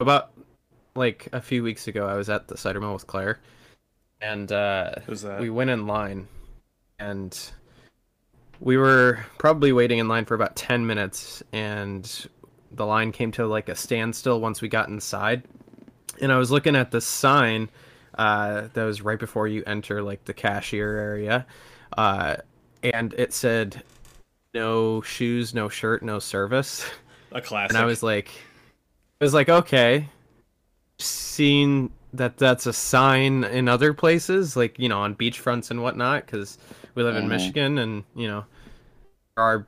[0.00, 0.32] about
[0.96, 3.40] like a few weeks ago, I was at the cider mill with Claire,
[4.20, 4.92] and uh,
[5.38, 6.28] we went in line,
[6.98, 7.38] and
[8.60, 12.28] we were probably waiting in line for about ten minutes, and
[12.72, 15.42] the line came to like a standstill once we got inside,
[16.20, 17.68] and I was looking at the sign
[18.16, 21.46] uh, that was right before you enter like the cashier area,
[21.96, 22.36] uh,
[22.82, 23.82] and it said,
[24.54, 26.88] "No shoes, no shirt, no service."
[27.32, 27.70] A classic.
[27.70, 28.30] and I was like,
[29.24, 30.08] was like, okay,
[30.98, 36.26] seeing that that's a sign in other places, like you know, on beachfronts and whatnot,
[36.26, 36.58] because
[36.94, 37.28] we live in Mhm.
[37.28, 38.44] Michigan, and you know,
[39.36, 39.66] there are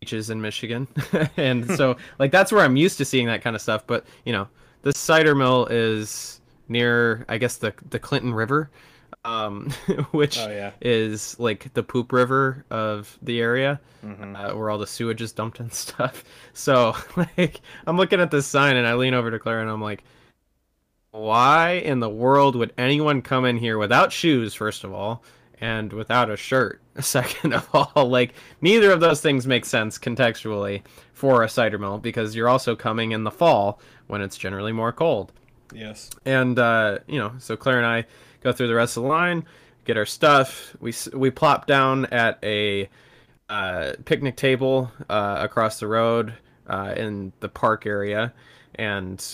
[0.00, 0.88] beaches in Michigan,
[1.36, 3.86] and so like that's where I'm used to seeing that kind of stuff.
[3.86, 4.48] But you know,
[4.82, 8.70] the cider mill is near, I guess the the Clinton River,
[9.24, 9.70] um,
[10.10, 10.72] which Oh yeah.
[10.80, 15.32] is like the poop river of the area hmm uh, where all the sewage is
[15.32, 16.24] dumped and stuff.
[16.54, 16.94] So
[17.38, 20.02] like I'm looking at this sign and I lean over to Claire and I'm like,
[21.12, 25.22] why in the world would anyone come in here without shoes, first of all,
[25.60, 28.08] and without a shirt, second of all?
[28.08, 32.74] Like neither of those things make sense contextually for a cider mill because you're also
[32.74, 35.32] coming in the fall when it's generally more cold.
[35.74, 36.10] Yes.
[36.24, 38.06] And uh, you know, so Claire and I
[38.42, 39.44] go through the rest of the line,
[39.84, 40.76] get our stuff.
[40.80, 42.88] We we plop down at a
[43.48, 46.34] uh, picnic table uh, across the road
[46.66, 48.32] uh, in the park area,
[48.74, 49.24] and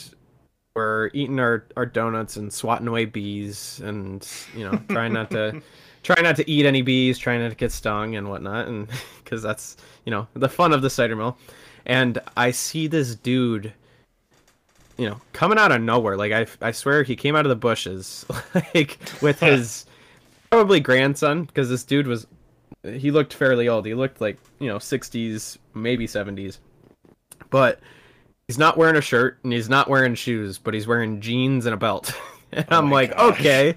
[0.74, 5.60] we're eating our, our donuts and swatting away bees, and you know, trying not to
[6.02, 8.88] try not to eat any bees, trying not to get stung and whatnot, and
[9.24, 11.36] because that's you know the fun of the cider mill.
[11.86, 13.72] And I see this dude
[14.98, 16.16] you know, coming out of nowhere.
[16.16, 18.26] Like I, I swear he came out of the bushes,
[18.74, 19.86] like with his
[20.50, 22.26] probably grandson, because this dude was,
[22.82, 23.86] he looked fairly old.
[23.86, 26.58] He looked like you know, sixties, maybe seventies,
[27.50, 27.80] but
[28.46, 31.74] he's not wearing a shirt and he's not wearing shoes, but he's wearing jeans and
[31.74, 32.12] a belt.
[32.52, 33.38] and Oh I'm like, gosh.
[33.40, 33.74] okay.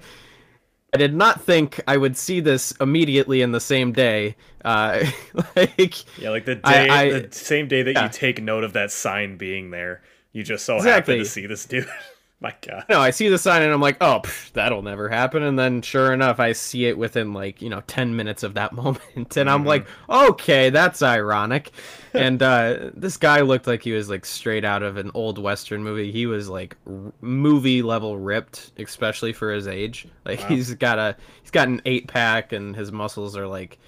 [0.94, 4.36] I did not think I would see this immediately in the same day.
[4.62, 5.04] Uh,
[5.56, 8.04] like, Yeah, like the I- day, I- the same day that yeah.
[8.04, 11.14] you take note of that sign being there, you just so Exactly.
[11.14, 11.88] happen to see this dude.
[12.40, 12.86] My God.
[12.88, 15.44] No, I see the sign and I'm like, oh, pff, that'll never happen.
[15.44, 18.72] And then sure enough, I see it within like, you know, 10 minutes of that
[18.72, 19.36] moment.
[19.36, 21.70] And I'm like, okay, that's ironic.
[22.14, 25.84] and uh, this guy looked like he was like straight out of an old Western
[25.84, 26.10] movie.
[26.10, 30.08] He was like r- movie level ripped, especially for his age.
[30.24, 30.48] Like Wow.
[30.48, 33.78] he's got a, he's got an eight pack and his muscles are like,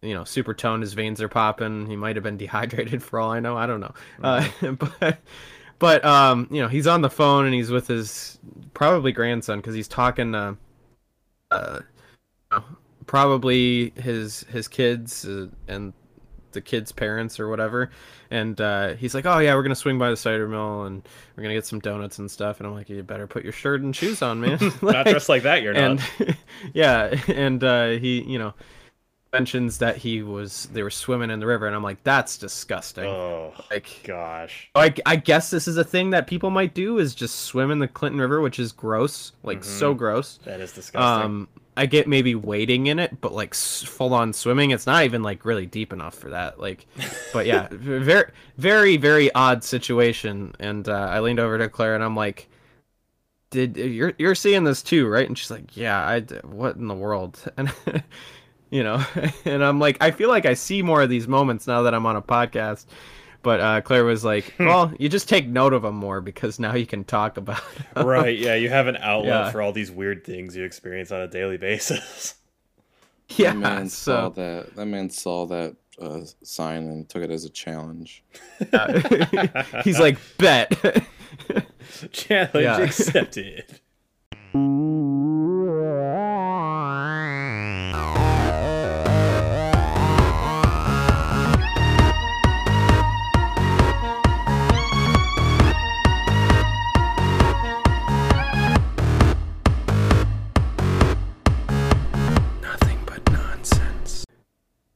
[0.00, 0.82] you know, super toned.
[0.84, 1.84] His veins are popping.
[1.86, 3.58] He might have been dehydrated for all I know.
[3.58, 3.92] I don't know.
[4.22, 4.48] Uh,
[5.00, 5.18] but
[5.80, 8.38] but um, you know, he's on the phone and he's with his
[8.74, 10.56] probably grandson because he's talking to
[11.50, 12.64] uh, you know,
[13.06, 15.92] probably his his kids uh, and
[16.52, 17.90] the kids' parents or whatever.
[18.30, 21.02] And uh, he's like, "Oh yeah, we're gonna swing by the cider mill and
[21.34, 23.80] we're gonna get some donuts and stuff." And I'm like, "You better put your shirt
[23.80, 26.36] and shoes on, man." Not dressed like that, you're and not.
[26.74, 28.54] yeah, and uh, he, you know,
[29.32, 33.04] mentions that he was they were swimming in the river, and I'm like, that's disgusting.
[33.04, 34.70] Oh Like, gosh.
[34.74, 37.78] I, I guess this is a thing that people might do is just swim in
[37.78, 40.38] the Clinton River, which is gross, like so gross.
[40.44, 41.00] That is disgusting.
[41.00, 45.22] Um, I get maybe wading in it, but like full on swimming, it's not even
[45.22, 46.60] like really deep enough for that.
[46.60, 46.86] Like,
[47.32, 50.54] but yeah, very, very, very odd situation.
[50.58, 52.48] And uh, I leaned over to Claire and I'm like,
[53.50, 56.94] "Did you're you're seeing this too, right?" And she's like, "Yeah, i What in the
[56.94, 57.72] world?" And
[58.70, 59.04] you know,
[59.44, 62.06] and I'm like, I feel like I see more of these moments now that I'm
[62.06, 62.86] on a podcast.
[63.42, 66.74] But uh, Claire was like, "Well, you just take note of them more because now
[66.74, 67.62] you can talk about."
[67.94, 68.06] Them.
[68.06, 69.50] right, yeah, you have an outlet Yeah.
[69.50, 72.34] for all these weird things you experience on a daily basis.
[73.36, 73.52] Yeah.
[73.52, 74.74] that man saw So that.
[74.76, 78.24] That man saw that uh, sign and took it as a challenge.
[78.72, 81.06] uh, he's like, "Bet."
[82.12, 83.80] Challenge accepted.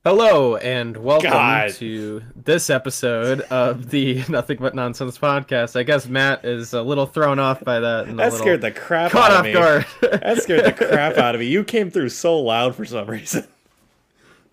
[0.05, 1.71] Hello and welcome God.
[1.75, 5.77] to this episode of the Nothing But Nonsense podcast.
[5.77, 8.07] I guess Matt is a little thrown off by that.
[8.09, 9.53] and That little scared the crap caught out of off me.
[9.55, 9.87] guard.
[10.03, 11.47] That scared the crap out of me.
[11.55, 13.47] You came through so loud for some reason.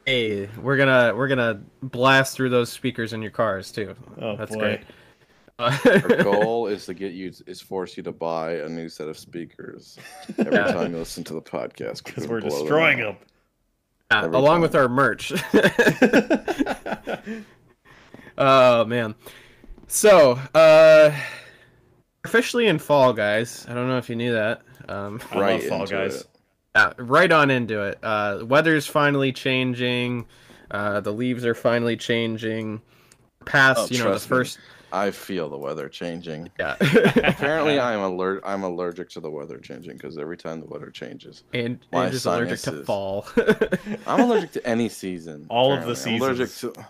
[0.06, 3.94] hey, we're gonna we're gonna blast through those speakers in your cars too.
[4.22, 4.60] Oh That's boy.
[4.60, 4.82] great.
[5.60, 9.18] Our goal is to get you is force you to buy a new set of
[9.18, 9.98] speakers
[10.38, 10.72] every Yeah.
[10.72, 13.18] time you listen to the podcast Because we're destroying them.
[14.12, 14.62] Yeah, along time.
[14.62, 15.32] with our merch.
[18.38, 19.16] oh man.
[19.88, 21.12] So, uh
[22.24, 23.66] officially in fall, guys.
[23.68, 24.62] I don't know if you knew that.
[24.88, 26.22] Um, I Right love Fall Guys.
[26.22, 26.28] it.
[26.76, 28.00] yeah, right on into it.
[28.04, 30.26] Uh, weather's finally changing.
[30.70, 32.82] Uh, the leaves are finally changing.
[33.46, 34.30] Past, Oh, you know, the trust me.
[34.38, 34.60] first.
[34.94, 36.52] I feel the weather changing.
[36.60, 36.76] Yeah.
[37.24, 38.42] Apparently, I'm alert.
[38.46, 42.14] I'm allergic to the weather changing because every time the weather changes, and My and
[42.14, 43.28] just allergic to fall.
[44.08, 45.46] I'm allergic to any season.
[45.50, 46.16] All of the apparently.
[46.16, 46.76] I'm allergic seasons.
[46.76, 46.86] to.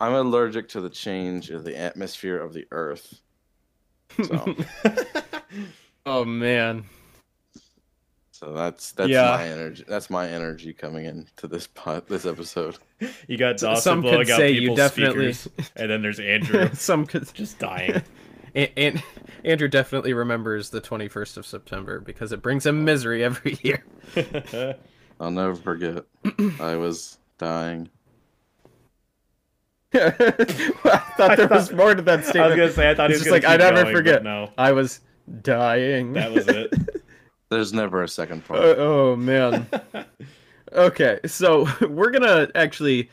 [0.00, 3.20] I'm allergic to the change of the atmosphere of the Earth.
[4.24, 4.56] So,
[6.06, 6.84] oh man.
[8.40, 9.32] So that's that's Yeah.
[9.36, 9.84] my energy.
[9.86, 12.78] That's my energy coming into this pot, this episode.
[13.28, 16.18] You got Dawson some could blowing out say you people's definitely- speakers, and then there's
[16.20, 17.28] Andrew Some could.
[17.34, 18.02] just dying.
[18.54, 19.02] And, and
[19.44, 23.84] Andrew definitely remembers the 21st of September because it brings him misery every year.
[25.20, 26.04] I'll never forget.
[26.60, 27.88] I was dying.
[29.94, 30.10] I
[31.16, 32.44] thought there was more to that statement.
[32.44, 34.22] I was gonna say I thought he was just gonna like I never going, forget.
[34.22, 35.00] No, I was
[35.42, 36.12] dying.
[36.14, 36.72] that was it.
[37.50, 38.60] There's never a second part.
[38.60, 39.68] Uh, oh man.
[40.72, 43.10] Okay, so we're gonna actually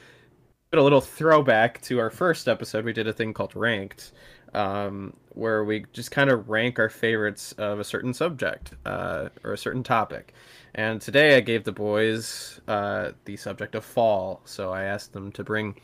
[0.72, 2.86] put a little throwback to our first episode.
[2.86, 4.12] We did a thing called Ranked,
[4.54, 9.54] um, where we just kind of rank our favorites of a certain subject uh, or
[9.54, 10.34] a certain topic.
[10.76, 15.32] And today I gave the boys uh, the subject of fall, so I asked them
[15.32, 15.82] to bring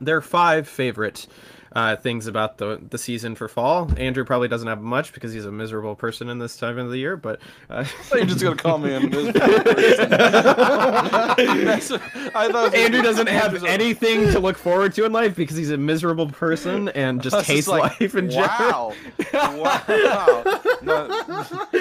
[0.00, 1.26] their five favorite
[1.74, 3.90] uh, things about the the season for fall.
[3.96, 6.98] Andrew probably doesn't have much because he's a miserable person in this time of the
[6.98, 7.40] year, but
[7.70, 7.84] uh,
[8.14, 10.12] You're just gonna call me a miserable person.
[12.34, 15.70] I thought Andrew doesn't have Andrew's anything to look forward to in life because he's
[15.70, 18.94] a miserable person and just I was hates like, life in general.
[19.32, 19.32] Wow!
[19.32, 20.42] wow!
[20.82, 21.06] No,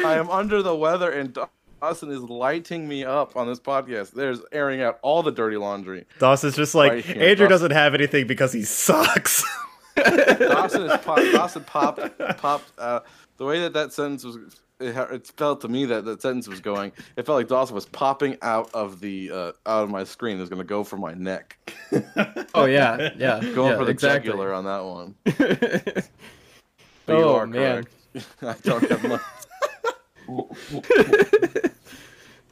[0.06, 1.38] I am under the weather, and
[1.82, 4.12] Dawson is lighting me up on this podcast.
[4.12, 6.06] There's airing out all the dirty laundry.
[6.20, 7.06] Dawson's just like Right.
[7.08, 9.44] Andrew Dawson- doesn't have anything because he sucks.
[9.96, 12.72] Dawson is pop, Dawson popped popped.
[12.78, 13.02] Uh,
[13.38, 14.38] the way that that sentence was,
[14.80, 16.92] it, it felt to me that that sentence was going.
[17.18, 20.38] It felt like Dawson was popping out of the uh, out of my screen.
[20.38, 21.58] It was gonna go for my neck.
[22.54, 24.30] Oh yeah, yeah, Going yeah, for the exactly.
[24.30, 25.16] jugular on that one.
[25.24, 27.86] But you Oh, are man.
[28.14, 28.28] correct.
[28.44, 29.22] I don't have much.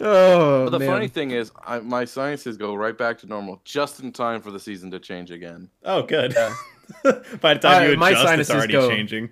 [0.02, 0.88] oh But the man.
[0.88, 4.52] funny thing is, I, my sinuses go right back to normal just in time for
[4.52, 5.70] the season to change again.
[5.84, 6.34] oh, good.
[7.42, 9.30] By the time Uh, you my adjust, it's already go- changing.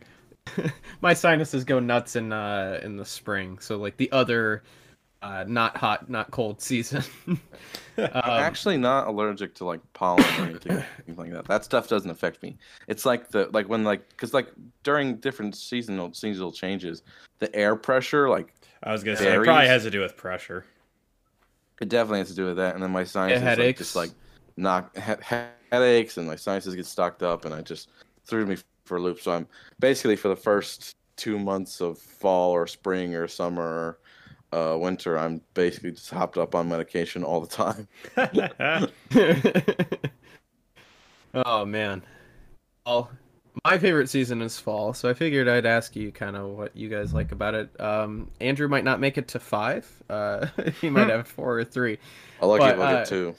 [1.01, 4.63] my sinuses go nuts in uh in the spring, so like the other
[5.21, 7.03] uh not hot, not cold season.
[7.97, 11.45] I'm um, actually not allergic to like pollen or anything, anything like that.
[11.45, 12.57] That stuff doesn't affect me.
[12.87, 14.47] It's like the like when like because like
[14.83, 17.01] during different seasonal seasonal changes,
[17.39, 20.65] the air pressure like I was gonna say it probably has to do with pressure.
[21.81, 22.75] it definitely has to do with that.
[22.75, 24.11] And then my sinuses like, just like
[24.55, 25.35] knock he-
[25.71, 27.89] headaches and my sinuses get stocked up, and I just
[28.25, 29.19] threw me for a loop.
[29.19, 29.47] So I'm
[29.79, 33.63] basically for the first two months of fall or spring or summer.
[33.63, 33.99] Or,
[34.53, 37.87] uh, winter, I'm basically just hopped up on medication all the time.
[41.45, 42.03] oh man.
[42.85, 43.11] Well,
[43.65, 46.87] my favorite season is fall, so I figured I'd ask you kind of what you
[46.89, 47.81] guys like about it.
[47.81, 49.91] Um, Andrew might not make it to five.
[50.09, 50.47] Uh,
[50.81, 51.97] he might have four or three.
[52.41, 52.79] I like But, it.
[52.79, 53.35] Uh, get two.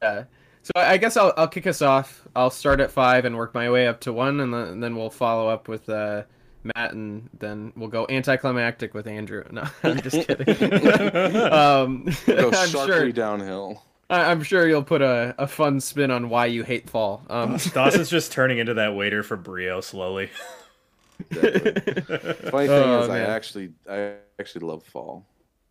[0.00, 0.22] Uh,
[0.66, 2.26] so I I guess I'll I'll kick us off.
[2.34, 4.96] I'll start at five and work my way up to one, and then, and then
[4.96, 6.22] we'll follow up with uh,
[6.64, 9.44] Matt, and then we'll go anticlimactic with Andrew.
[9.52, 10.48] No, I'm just kidding.
[11.52, 13.82] um, Go I'm sharply sure downhill.
[14.10, 17.22] I- I'm sure you'll put a, a fun spin on why you hate fall.
[17.30, 20.30] Um, Dawson's just turning into that waiter for Brio slowly.
[21.32, 25.24] Funny thing Oh, is, I actually, I actually love fall.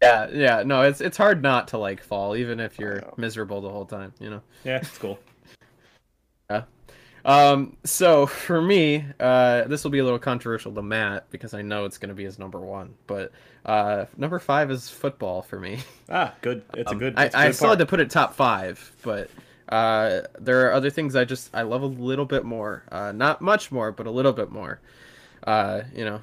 [0.06, 3.70] Yeah, yeah, no, it's it's hard not to like fall, even if you're miserable the
[3.70, 4.14] whole time.
[4.20, 4.42] You know.
[4.64, 5.20] Yeah, it's cool.
[6.50, 6.64] yeah.
[7.24, 11.62] Um, so for me, uh, this will be a little controversial to Matt because I
[11.64, 12.94] know it's going to be his number one.
[13.08, 13.32] But
[13.66, 15.80] uh, number five is football for me.
[16.08, 16.62] Ah, good.
[16.76, 17.16] It's a Um, good.
[17.18, 19.32] I, it's a I good still had to put it top five, but
[19.70, 22.84] uh, there are other things I just I love a little bit more.
[22.92, 24.80] Uh, not much more, but a little bit more.
[25.48, 26.22] Uh, you know,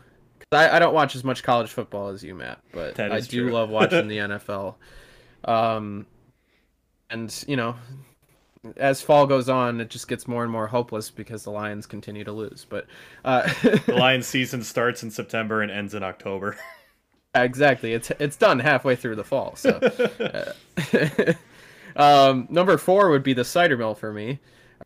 [0.55, 3.53] I, I don't watch as much college football as you, Matt, but I do true.
[3.53, 4.75] love watching the NFL.
[5.45, 6.07] Um,
[7.11, 7.75] and you know,
[8.77, 12.25] as fall goes on, it just gets more and more hopeless because the Lions continue
[12.25, 12.65] to lose.
[12.69, 12.87] But
[13.25, 16.57] uh, The Lions season starts in September and ends in October.
[17.35, 19.57] exactly, it's it's done halfway through the fall.
[19.57, 19.81] So,
[20.21, 21.33] uh,
[21.97, 24.39] um, number four would be the cider mill for me.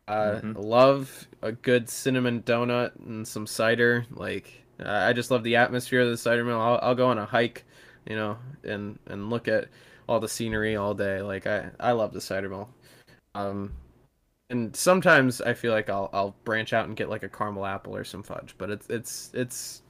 [0.07, 0.55] Uh, Mhm.
[0.57, 4.05] Love a good cinnamon donut and some cider.
[4.11, 6.59] Like I just love the atmosphere of the cider mill.
[6.61, 7.65] I'll, I'll go on a hike,
[8.05, 9.69] you know, and and look at
[10.07, 11.21] all the scenery all day.
[11.21, 12.69] Like I I love the cider mill.
[13.35, 13.73] Um,
[14.49, 17.95] and sometimes I feel like I'll I'll branch out and get like a caramel apple
[17.95, 19.81] or some fudge, but it's it's it's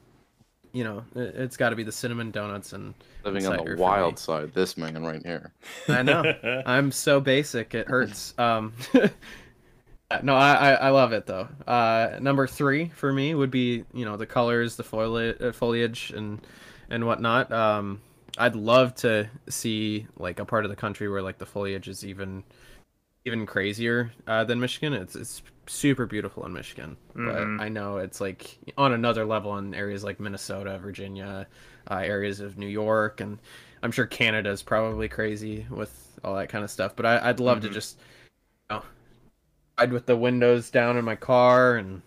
[0.73, 3.81] you know, it, it's got to be the cinnamon donuts and Living on cider the
[3.81, 4.17] wild me.
[4.17, 5.53] side, this man right here.
[5.89, 6.23] I know.
[6.65, 8.33] I'm so basic, it hurts.
[8.37, 8.73] Um,
[10.23, 11.47] no, I, I I love it though.
[11.67, 16.11] Uh, number three for me would be you know the colors, the foliage, uh, foliage,
[16.15, 16.39] and
[16.89, 17.51] and whatnot.
[17.51, 18.01] Um,
[18.37, 22.05] I'd love to see like a part of the country where like the foliage is
[22.05, 22.43] even
[23.25, 24.93] even crazier uh, than Michigan.
[24.93, 27.25] It's it's super beautiful in Michigan, Mhm.
[27.25, 31.47] but I know it's like on another level in areas like Minnesota, Virginia,
[31.91, 33.39] uh, areas of New York, and
[33.83, 36.95] I'm sure Canada is probably crazy with all that kind of stuff.
[36.95, 37.73] But I, I'd love to Mhm.
[37.73, 37.99] just
[39.79, 42.01] ride with the windows down in my car and,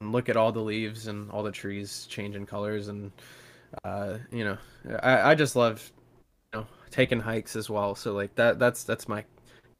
[0.00, 3.12] and look at all the leaves and all the trees changing colors and
[3.84, 4.58] uh, you know
[5.02, 5.92] I, I just love
[6.54, 7.94] you know taking hikes as well.
[7.94, 9.24] So like that that's that's my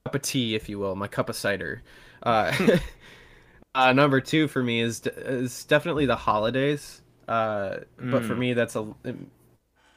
[0.04, 1.82] cup of tea, if you will, my cup of cider.
[2.22, 2.52] Uh,
[3.74, 7.02] uh, number two for me is is definitely the holidays.
[7.28, 8.40] Uh, but for Mm.
[8.40, 8.94] me, that's a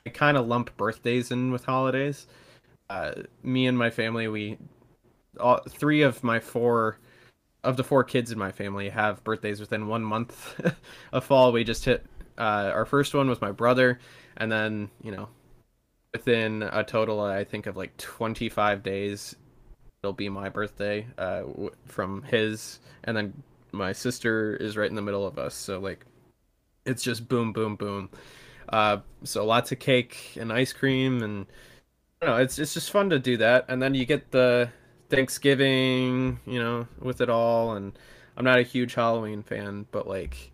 [0.05, 2.27] I kind of lump birthdays in with holidays.
[2.89, 3.13] Uh,
[3.43, 4.57] me and my family, we
[5.39, 6.97] all three of my four
[7.63, 10.59] of the four kids in my family have birthdays within one month
[11.11, 11.51] of fall.
[11.51, 12.05] We just hit
[12.37, 13.99] uh, our first one was my brother,
[14.37, 15.29] and then you know
[16.13, 19.35] within a total I think of like 25 days
[20.01, 21.43] it'll be my birthday uh
[21.85, 25.53] from his and then my sister is right in the middle of us.
[25.53, 26.05] So like
[26.85, 28.09] it's just boom boom boom.
[28.69, 31.45] Uh so lots of cake and ice cream and
[32.23, 33.65] know it's it's just fun to do that.
[33.67, 34.69] And then you get the
[35.09, 37.97] Thanksgiving you know with it all and
[38.37, 40.51] I'm not a huge Halloween fan but like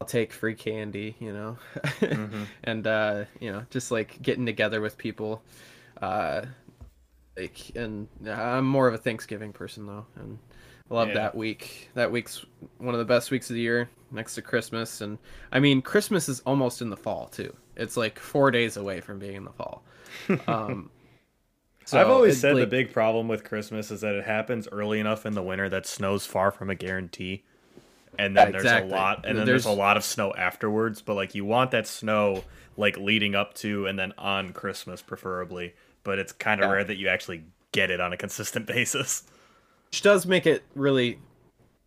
[0.00, 1.56] I'll take free candy you know
[2.00, 2.46] Mhm.
[2.64, 5.42] and uh you know just like getting together with people
[6.02, 6.42] uh
[7.36, 10.38] like and i'm more of a thanksgiving person though and
[10.90, 11.14] i love Yeah.
[11.14, 12.44] that week that week's
[12.78, 15.18] one of the best weeks of the year next to christmas and
[15.52, 19.18] i mean christmas is almost in the fall too it's like four days away from
[19.18, 19.82] being in the fall
[20.48, 20.90] um
[21.88, 25.00] so I've always it, said the big problem with Christmas is that it happens early
[25.00, 27.44] enough in the winter that snow's far from a guarantee.
[28.18, 31.02] And then Yeah, there's a lot and then there's, There's- a lot of snow afterwards,
[31.02, 32.44] but like you want that snow
[32.76, 36.74] like leading up to and then on Christmas preferably, but it's kind of Yeah.
[36.74, 39.22] rare that you actually get it on a consistent basis.
[39.90, 41.08] which does make it really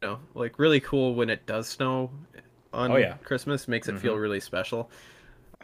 [0.01, 2.10] you know like really cool when it does snow
[2.74, 3.15] on Oh, yeah.
[3.24, 4.22] christmas makes it feel mm-hmm.
[4.22, 4.89] really special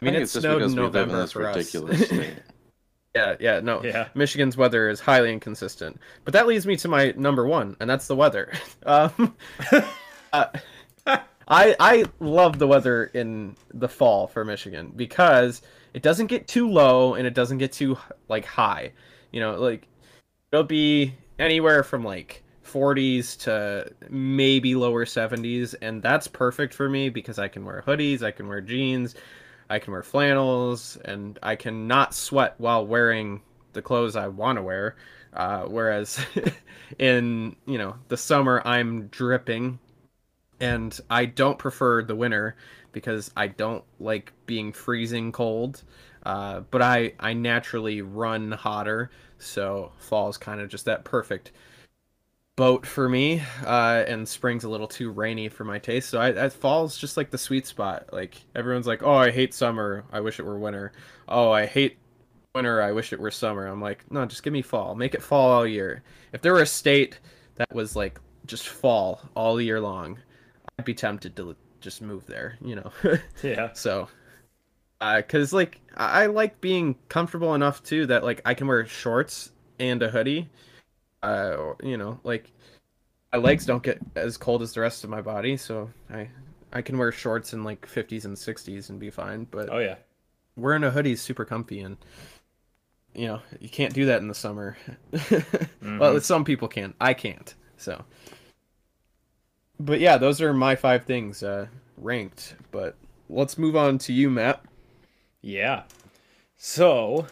[0.00, 2.02] i I mean think it it's snowed in we live in november this for ridiculous
[2.02, 2.34] us state.
[3.18, 4.08] yeah yeah no Yeah.
[4.14, 8.06] michigan's weather is highly inconsistent but that leads me to my number one and that's
[8.06, 8.52] the weather
[8.86, 9.36] um
[10.32, 10.46] uh,
[11.48, 15.62] I I love the weather in the fall for Michigan because
[15.94, 17.96] it doesn't get too low and it doesn't get too
[18.28, 18.92] like high.
[19.32, 19.88] You know, like
[20.52, 27.08] it'll be anywhere from like 40s to maybe lower 70s and that's perfect for me
[27.08, 29.14] because I can wear hoodies, I can wear jeans,
[29.70, 34.56] I can wear flannels and I can not sweat while wearing the clothes I want
[34.56, 34.96] to wear.
[35.32, 36.24] Uh, whereas
[36.98, 39.78] in, you know, the summer I'm dripping
[40.60, 42.56] and I don't prefer the winter
[42.92, 45.82] because I don't like being freezing cold.
[46.24, 51.52] Uh, but I I naturally run hotter, so fall is kind of just that perfect
[52.58, 53.40] boat for me.
[53.64, 57.16] Uh, and spring's a little too rainy for my taste, so I, I fall's just
[57.16, 58.08] like the sweet spot.
[58.12, 60.04] Like everyone's like, oh, I hate summer.
[60.12, 60.92] I wish it were winter.
[61.28, 61.98] Oh, I hate
[62.56, 62.82] winter.
[62.82, 63.64] I wish it were summer.
[63.66, 64.96] I'm like, no, just give me fall.
[64.96, 66.02] Make it fall all year.
[66.32, 67.20] If there were a state
[67.54, 70.18] that was like just fall all year long,
[70.78, 72.90] I'd be tempted to just move there, you know.
[73.44, 73.72] Yeah.
[73.72, 74.08] so,
[75.00, 78.84] uh, cause like I I like being comfortable enough too that like I can wear
[78.84, 80.48] shorts and a hoodie.
[81.22, 82.50] Uh, you know, like
[83.32, 86.28] my legs don't get as cold as the rest of my body, so I
[86.72, 89.46] I can wear shorts in like 50s and 60s and be fine.
[89.50, 89.96] But Oh yeah.
[90.56, 91.96] wearing a hoodie is super comfy and
[93.14, 94.76] you know you can't do that in the summer
[95.82, 98.04] well some people can i can't so
[99.80, 102.96] but yeah those are my five things uh ranked but
[103.30, 104.62] let's move on to you matt
[105.40, 105.84] Yeah.
[106.56, 107.26] So,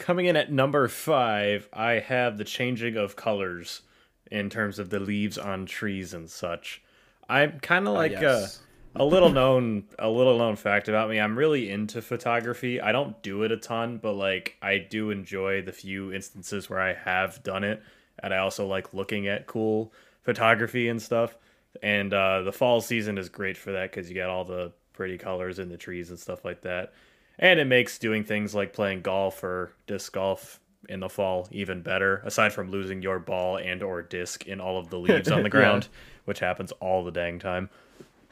[0.00, 3.82] coming in at number five, I have the changing of colors
[4.30, 6.82] in terms of the leaves on trees and such.
[7.28, 8.60] I'm kind of like yes.
[8.96, 11.20] a, a little known a little known fact about me.
[11.20, 12.80] I'm really into photography.
[12.80, 16.80] I don't do it a ton, but like I do enjoy the few instances where
[16.80, 17.82] I have done it,
[18.18, 19.92] and I also like looking at cool
[20.22, 21.36] photography and stuff.
[21.82, 25.18] And uh, the fall season is great for that because you got all the pretty
[25.18, 26.92] colors in the trees and stuff like that
[27.40, 31.82] and it makes doing things like playing golf or disc golf in the fall even
[31.82, 35.38] better aside from losing your ball and or disc in all of the leaves on
[35.38, 35.48] the Yeah.
[35.50, 35.88] ground
[36.26, 37.68] which happens all the dang time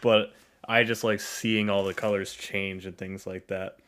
[0.00, 0.33] but
[0.71, 3.79] I just like seeing all the colors change and things like that.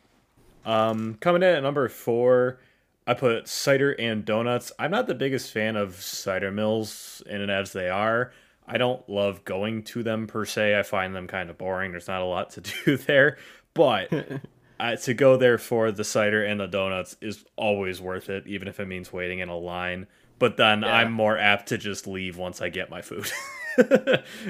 [0.65, 2.59] Um, coming in at number four,
[3.07, 4.73] I put cider and donuts.
[4.79, 8.33] I'm not the biggest fan of cider mills in and as they are.
[8.67, 10.79] I don't love going to them per se.
[10.79, 11.91] I find them kind of boring.
[11.91, 13.37] There's not a lot to do there,
[13.75, 14.11] but
[14.81, 18.67] uh, to go there for the cider and the donuts is always worth it, even
[18.69, 20.07] if it means waiting in a line.
[20.39, 20.89] But then Yeah.
[20.95, 23.31] I'm more apt to just leave once I get my food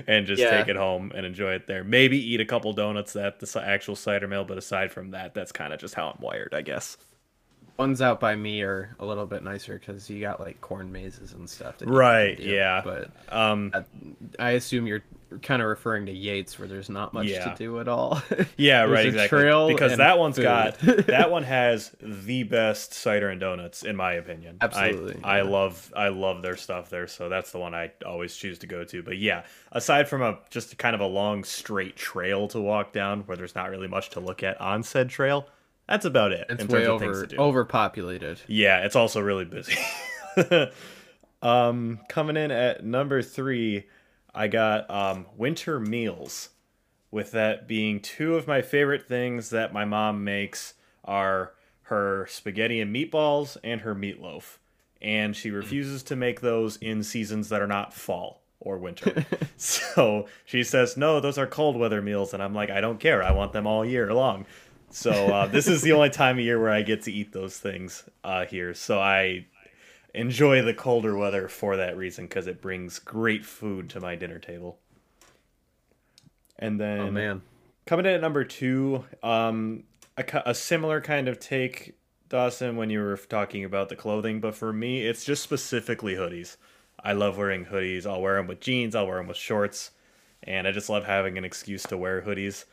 [0.06, 0.50] and just Yeah.
[0.50, 1.82] take it home and enjoy it there.
[1.84, 5.52] Maybe eat a couple donuts at the actual cider mill, but aside from that, that's
[5.52, 6.96] kind of just how I'm wired, I guess.
[7.80, 11.32] Ones out by me are a little bit nicer because you got like corn mazes
[11.32, 11.76] and stuff.
[11.82, 12.82] Right, do, yeah.
[12.84, 13.72] But Um,
[14.38, 15.02] I assume you're
[15.40, 17.44] kind of referring to Yates, where there's not much Yeah.
[17.50, 18.20] to do at all.
[18.58, 19.72] Yeah, right, exactly.
[19.72, 20.42] because that one's food.
[20.42, 24.58] got that one has the best cider and donuts in my opinion.
[24.60, 25.42] Absolutely, I, yeah.
[25.44, 28.84] love I love their stuff there, so that's the one I always choose to go
[28.84, 29.02] to.
[29.02, 33.20] But yeah, aside from a just kind of a long straight trail to walk down
[33.22, 35.46] where there's not really much to look at on said trail,
[35.90, 37.42] that's about it It's in way terms of things over to do.
[37.42, 38.40] overpopulated.
[38.46, 39.76] Yeah, it's also really busy.
[41.42, 43.86] um, coming in at number three,
[44.34, 46.50] I got um, winter meals.
[47.12, 52.80] With that being two of my favorite things that my mom makes are her spaghetti
[52.80, 54.58] and meatballs and her meatloaf.
[55.02, 59.26] And she refuses to make those in seasons that are not fall or winter.
[59.56, 62.32] so she says, No, those are cold weather meals.
[62.32, 63.24] And I'm like, I don't care.
[63.24, 64.46] I want them all year long.
[64.90, 67.58] So uh, this is the only time of year where I get to eat those
[67.58, 68.74] things uh, here.
[68.74, 69.46] So I
[70.14, 74.38] enjoy the colder weather for that reason because it brings great food to my dinner
[74.38, 74.78] table.
[76.58, 77.42] And then Oh man,
[77.86, 79.84] coming in at number two, um,
[80.18, 81.94] a, a similar kind of take,
[82.28, 86.56] Dawson, when you were talking about the clothing, but for me, it's just specifically hoodies.
[87.02, 88.06] I love wearing hoodies.
[88.06, 88.94] I'll wear them with jeans.
[88.94, 89.92] I'll wear them with shorts,
[90.42, 92.66] and I just love having an excuse to wear hoodies.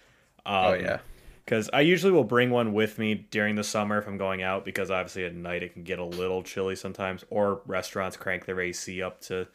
[0.45, 0.99] Um, oh yeah.
[1.47, 4.65] Because I usually will bring one with me during the summer if I'm going out
[4.65, 8.59] because obviously at night it can get a little chilly sometimes or restaurants crank their
[8.59, 9.47] AC up to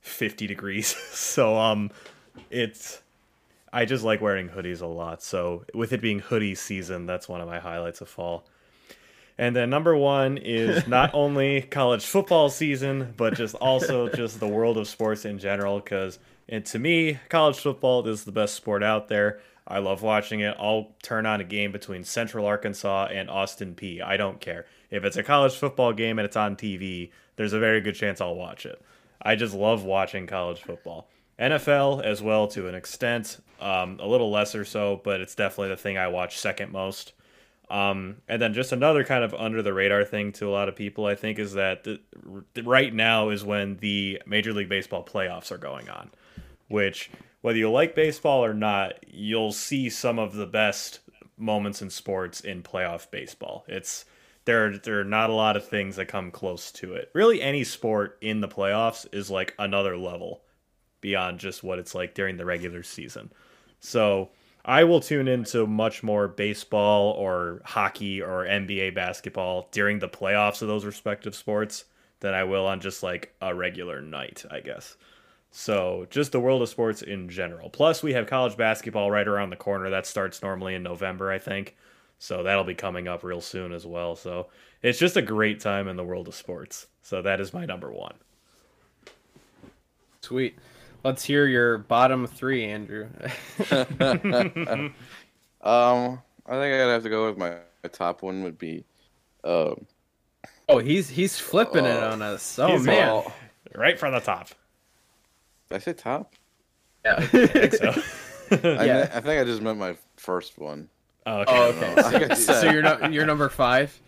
[0.00, 0.88] 50 degrees.
[1.12, 1.92] so um
[2.50, 3.00] it's
[3.72, 5.22] I just like wearing hoodies a lot.
[5.22, 8.44] So with it being hoodie season, that's one of my highlights of fall.
[9.38, 14.48] And then number 1 is not only college football season, but just also just the
[14.48, 18.82] world of sports in general cuz and to me, college football is the best sport
[18.82, 19.40] out there.
[19.68, 20.56] I love watching it.
[20.58, 24.66] I'll turn on a game between Central Arkansas and Austin Peay I don't care.
[24.90, 28.20] If it's a college football game and it's on TV, there's a very good chance
[28.20, 28.80] I'll watch it.
[29.20, 31.08] I just love watching college football.
[31.38, 35.76] NFL as well to an extent, um, a little lesser so, but it's definitely the
[35.76, 37.12] thing I watch second most.
[37.68, 40.76] Um, and then just another kind of under the radar thing to a lot of
[40.76, 42.00] people, I think, is that the,
[42.62, 46.10] right now is when the Major League Baseball playoffs are going on,
[46.68, 47.10] which
[47.46, 50.98] whether you like baseball or not, you'll see some of the best
[51.38, 53.64] moments in sports in playoff baseball.
[53.68, 54.04] It's
[54.46, 57.08] there there are not a lot of things that come close to it.
[57.14, 60.42] Really any sport in the playoffs is like another level
[61.00, 63.30] beyond just what it's like during the regular season.
[63.78, 64.30] So,
[64.64, 70.62] I will tune into much more baseball or hockey or NBA basketball during the playoffs
[70.62, 71.84] of those respective sports
[72.18, 74.96] than I will on just like a regular night, I guess.
[75.58, 77.70] So, just the world of sports in general.
[77.70, 79.88] Plus, we have college basketball right around the corner.
[79.88, 81.74] That starts normally in November, I think.
[82.18, 84.16] So, that'll be coming up real soon as well.
[84.16, 84.48] So,
[84.82, 86.88] it's just a great time in the world of sports.
[87.00, 88.12] So, that is my number one.
[90.20, 90.58] Sweet.
[91.02, 93.08] Let's hear your bottom three, Andrew.
[95.62, 98.84] Um, I think I'd have to go with my, my top one would be,
[99.42, 99.86] um,
[100.68, 102.56] oh, he's he's flipping it on us.
[102.60, 103.08] Oh He's man.
[103.08, 103.32] all-
[103.74, 104.50] Right from the top.
[105.68, 106.34] Did I say top?
[107.04, 107.20] Yeah.
[108.50, 108.92] So, I, Yeah.
[108.94, 110.88] meant- I think I just meant my first one.
[111.26, 111.52] oh, okay.
[111.52, 111.94] oh, okay.
[112.02, 114.00] Like I So, so you're no, you're number five.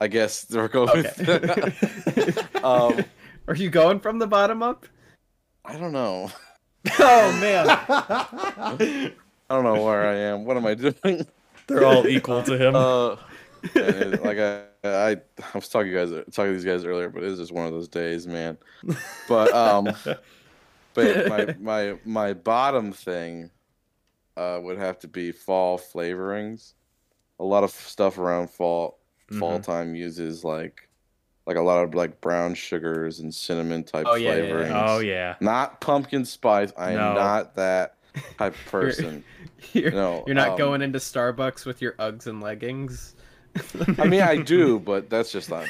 [0.00, 0.88] I guess we're going.
[1.02, 3.04] with- um,
[3.46, 4.86] Are you going from the bottom up?
[5.64, 6.30] I don't know.
[6.98, 7.66] Oh man.
[7.68, 9.08] I
[9.48, 10.44] don't know where I am.
[10.44, 11.26] What am I doing?
[11.66, 12.74] They're all equal to him.
[12.76, 13.16] Uh,
[14.22, 15.18] like I, I, I
[15.54, 17.64] was talking to you guys, talking to these guys earlier, but it was just one
[17.64, 18.58] of those days, man.
[19.28, 19.88] But um,
[20.94, 23.50] but my my my bottom thing,
[24.36, 26.72] uh, would have to be fall flavorings.
[27.40, 28.98] A lot of stuff around fall
[29.38, 29.64] fall Mhm.
[29.64, 30.88] time uses like
[31.46, 34.86] like a lot of like brown sugars and cinnamon type Oh, yeah, yeah, yeah.
[34.86, 35.34] oh yeah.
[35.40, 36.72] Not pumpkin spice.
[36.76, 37.14] I am No.
[37.14, 37.96] not that
[38.38, 39.24] type of person.
[39.72, 43.14] You're, No, you're not um, going into Starbucks with your Uggs and leggings.
[43.98, 45.66] I mean, I do, but that's just not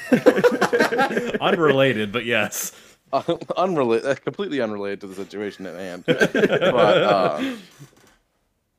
[1.40, 2.72] Unrelated, but yes.
[3.56, 6.04] unrelated, completely unrelated to the situation at hand.
[6.32, 7.56] But uh,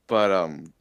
[0.08, 0.74] but um,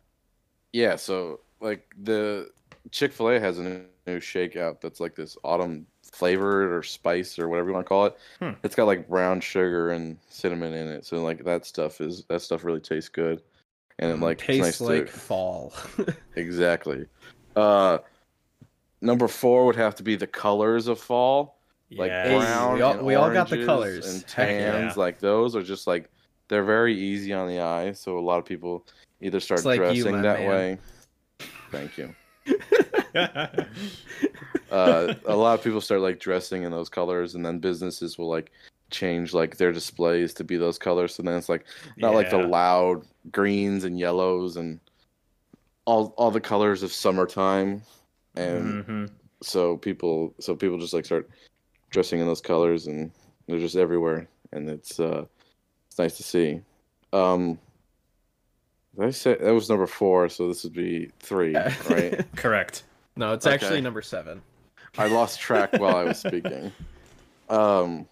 [0.73, 0.97] yeah.
[0.97, 2.51] So like the
[2.91, 7.49] Chick Fil A has a new shakeout that's like this autumn flavored or spice or
[7.49, 8.17] whatever you want to call it.
[8.39, 8.51] Hmm.
[8.63, 12.43] It's got like brown sugar and cinnamon in it, so like that stuff is that
[12.43, 13.43] stuff really tastes good,
[13.99, 15.73] and it like tastes nice like to fall.
[16.37, 17.07] exactly.
[17.57, 17.99] Uh,
[19.01, 21.57] number four would have to be the colors of fall
[21.91, 22.29] like Yes.
[22.45, 22.75] brown.
[22.75, 24.15] we all- and we all got the oranges colors.
[24.15, 24.73] and Heck yeah.
[24.73, 24.97] tans.
[24.97, 26.11] Like those are just like
[26.49, 27.93] they're very easy on the eye.
[27.93, 28.87] So a lot of people
[29.21, 30.49] either start It's like you, dressing my that man.
[30.49, 30.79] way.
[31.71, 32.15] Thank you.
[34.71, 38.29] Uh, a lot of people start like dressing in those colors, and then businesses will
[38.29, 38.51] like
[38.91, 41.15] change like their displays to be those colors.
[41.15, 41.65] So then it's like
[41.97, 44.81] not like the loud greens and yellows and
[45.85, 47.83] all all the colors of summertime.
[48.35, 49.11] And Mhm.
[49.45, 51.29] so people so people just like start
[51.95, 53.11] dressing in those colors and
[53.47, 55.25] they're just everywhere and it's uh
[55.87, 56.61] it's nice to see
[57.13, 57.57] um
[58.99, 61.55] did i say that was number four so this would be three
[61.89, 62.83] right correct.
[63.17, 63.55] no, it's Okay.
[63.55, 64.43] actually number seven.
[64.99, 66.73] i lost track while i was speaking
[67.49, 68.07] um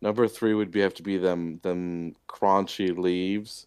[0.00, 3.66] number three would be have to be them them crunchy leaves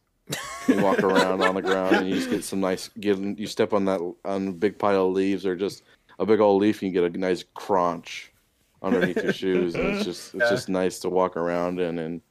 [0.70, 3.74] you walk around on the ground and you just get some nice get you step
[3.74, 5.84] on that on a big pile of leaves or just
[6.20, 8.32] a big old leaf and you get a nice crunch
[8.84, 10.50] underneath your shoes and it's just it's Yeah.
[10.50, 12.22] just nice to walk around in and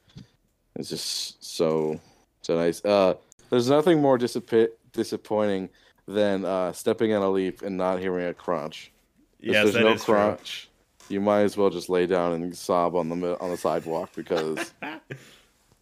[0.76, 2.00] it's just so
[2.42, 3.14] so nice uh
[3.50, 5.68] there's nothing more disappi- disappointing
[6.06, 8.92] than uh stepping on a leaf and not hearing a crunch
[9.40, 10.14] if Yes, there's that no is true.
[10.14, 10.68] crunch
[11.08, 14.72] you might as well just lay down and sob on the on the sidewalk because
[14.82, 14.98] uh,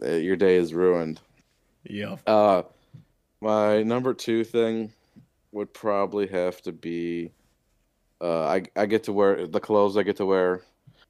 [0.07, 1.21] your day is ruined
[1.85, 2.21] Yep.
[2.27, 2.63] uh,
[3.41, 4.93] my number two thing
[5.53, 7.33] would probably have to be,
[8.21, 10.63] uh, I I get to wear the clothes I get to wear.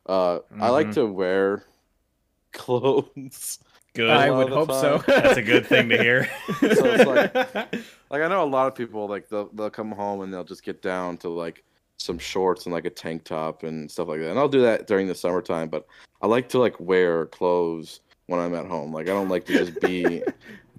[0.07, 0.95] Uh, I like Mhm.
[0.95, 1.65] to wear
[2.53, 3.59] clothes.
[3.95, 4.09] Good.
[4.11, 4.99] I would of the hope so.
[5.07, 6.29] That's a good thing to hear.
[6.61, 7.35] So it's like-
[8.11, 10.65] Like I know a lot of people like they'll they'll come home and they'll just
[10.65, 11.63] get down to like
[11.97, 14.31] some shorts and like a tank top and stuff like that.
[14.31, 15.87] And I'll do that during the summertime, but
[16.21, 18.93] I like to like wear clothes when I'm at home.
[18.93, 20.23] Like I don't like to just be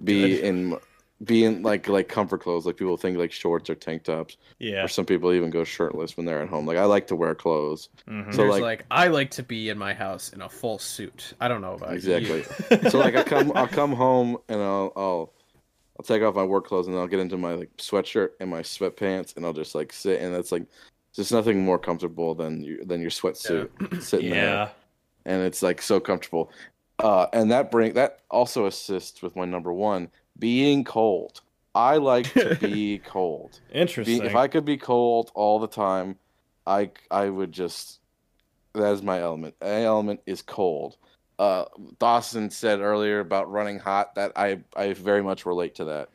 [0.04, 0.76] be in
[1.24, 2.66] be in like like comfort clothes.
[2.66, 4.84] Like people think like shorts or tank tops, yeah.
[4.84, 6.66] or some people even go shirtless when they're at home.
[6.66, 7.88] Like I like to wear clothes.
[8.08, 8.34] Mhm.
[8.34, 11.34] So, like- like, I like to be in my house in a full suit.
[11.40, 12.14] I don't know about you.
[12.14, 12.90] Exactly.
[12.90, 15.32] so like I come I'll come home and I'll I'll
[15.98, 18.62] I'll take off my work clothes and I'll get into my like sweatshirt and my
[18.62, 20.64] sweatpants and I'll just like sit and it's like
[21.12, 24.68] just nothing more comfortable than you than your sweatsuit sitting there yeah.
[25.26, 26.50] and it's like so comfortable.
[26.98, 30.08] Uh, and that bring that also assists with my number one
[30.42, 31.40] being cold.
[31.72, 33.60] I like to be cold.
[33.72, 34.24] Be, Interesting.
[34.24, 36.16] if I could be cold all the time,
[36.66, 38.00] I I would just
[38.74, 39.54] that is my element.
[39.60, 40.96] My element is cold.
[41.38, 41.64] Uh,
[41.98, 44.16] Dawson said earlier about running hot.
[44.16, 46.08] That I I very much relate to that.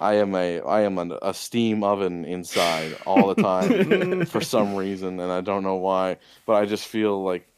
[0.00, 4.74] I am a I am an, a steam oven inside all the time for some
[4.74, 6.16] reason, and I don't know why.
[6.46, 7.48] But I just feel like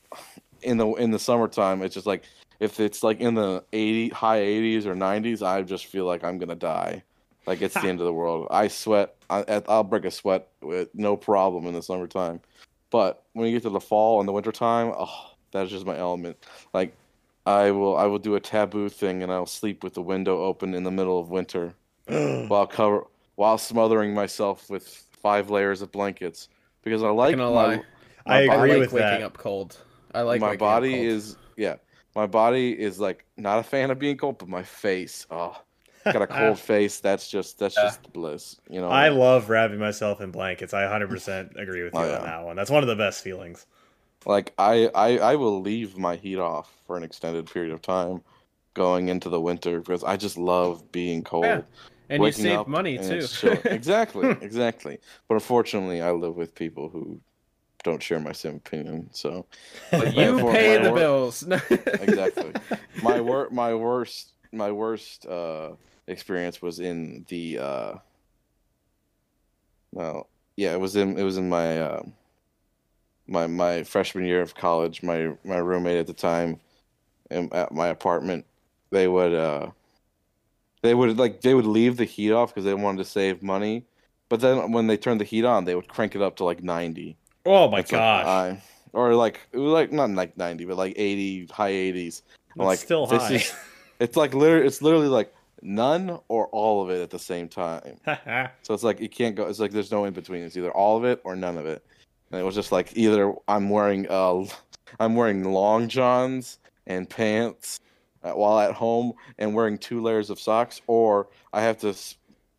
[0.61, 2.25] in the in the summertime, it's just like
[2.61, 6.39] if it's like in the 80 high 80s or 90s, I just feel like I'm
[6.39, 7.03] gonna die.
[7.47, 8.47] Like it's the end of the world.
[8.51, 9.17] I sweat.
[9.31, 12.41] I, I'll break a sweat with no problem in the summertime.
[12.91, 16.37] But when you get to the fall and the wintertime, oh, that's just my element.
[16.75, 16.95] Like
[17.47, 20.75] I will I will do a taboo thing and I'll sleep with the window open
[20.75, 21.75] in the middle of winter
[22.07, 23.05] while cover
[23.37, 24.87] while smothering myself with
[25.23, 26.49] five layers of blankets
[26.83, 27.77] because I like gonna my, lie.
[27.77, 27.83] my
[28.27, 29.23] I I like with waking that.
[29.23, 29.79] up cold.
[30.15, 31.07] I like my waking up body cold.
[31.07, 31.77] is yeah
[32.21, 35.57] my body is like not a fan of being cold but my face oh
[36.05, 37.85] got a cold face that's just that's Yeah.
[37.85, 40.75] just bliss you know I love wrapping myself in blankets.
[40.75, 42.57] I 100% agree with oh, you Oh, on that one.
[42.57, 43.67] That's one of the best feelings.
[44.27, 48.23] like I, I i will leave my heat off for an extended period of time
[48.75, 51.63] going into the winter because i just love being cold Yeah,
[52.11, 53.29] and you save money too.
[53.65, 57.21] exactly exactly but unfortunately i live with people who
[57.83, 59.47] don't share my same opinion so
[59.91, 61.43] But you pay the work- bills.
[61.71, 62.53] Exactly.
[63.03, 65.71] my wor- my worst my worst uh
[66.07, 67.95] experience was in the uh
[69.93, 72.03] well yeah it was in it was in my uh
[73.27, 76.59] my my freshman year of college my my roommate at the time
[77.31, 78.45] in, at my apartment
[78.91, 79.69] they would uh
[80.83, 83.85] they would like they would leave the heat off because they wanted to save money
[84.29, 86.63] but then when they turned the heat on they would crank it up to like
[86.63, 87.17] 90
[87.51, 88.27] Oh my like, gosh.
[88.27, 92.23] I- or like it was like not like 90 but like 80 high 80s
[92.59, 93.35] I'm like still this high.
[93.35, 93.55] is
[94.01, 95.33] it's like literally it's literally like
[95.63, 97.97] none or all of it at the same time.
[98.63, 100.43] So it's like you can't go it's like there's no in between.
[100.43, 101.85] It's either all of it or none of it.
[102.33, 104.45] And it was just like either i'm wearing uh
[105.01, 107.81] i'm wearing long johns and pants
[108.23, 111.95] uh, while at home and wearing two layers of socks, or I have to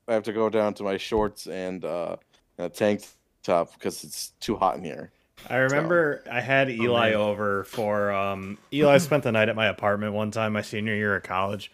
[0.08, 2.16] I have to go down to my shorts and uh,
[2.58, 3.04] a tank
[3.44, 5.12] top because it's too hot in here.
[5.50, 7.20] I remember I had Eli man.
[7.20, 11.16] over for um Eli spent the night at my apartment one time my senior year
[11.16, 11.72] of college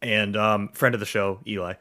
[0.00, 1.74] and um friend of the show Eli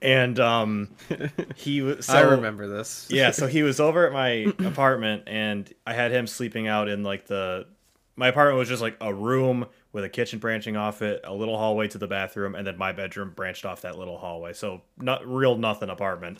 [0.00, 0.88] and um
[1.56, 3.06] he was so, I remember this.
[3.10, 7.02] yeah so he was over at my apartment and I had him sleeping out in
[7.02, 7.66] like the
[8.16, 11.56] my apartment was just like a room with a kitchen branching off it a little
[11.56, 15.26] hallway to the bathroom and then my bedroom branched off that little hallway so not
[15.26, 16.38] real nothing apartment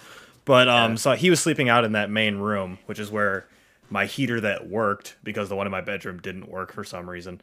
[0.48, 3.46] but um so he was sleeping out in that main room which is where
[3.90, 7.40] my heater that worked because the one in my bedroom didn't work for some reason.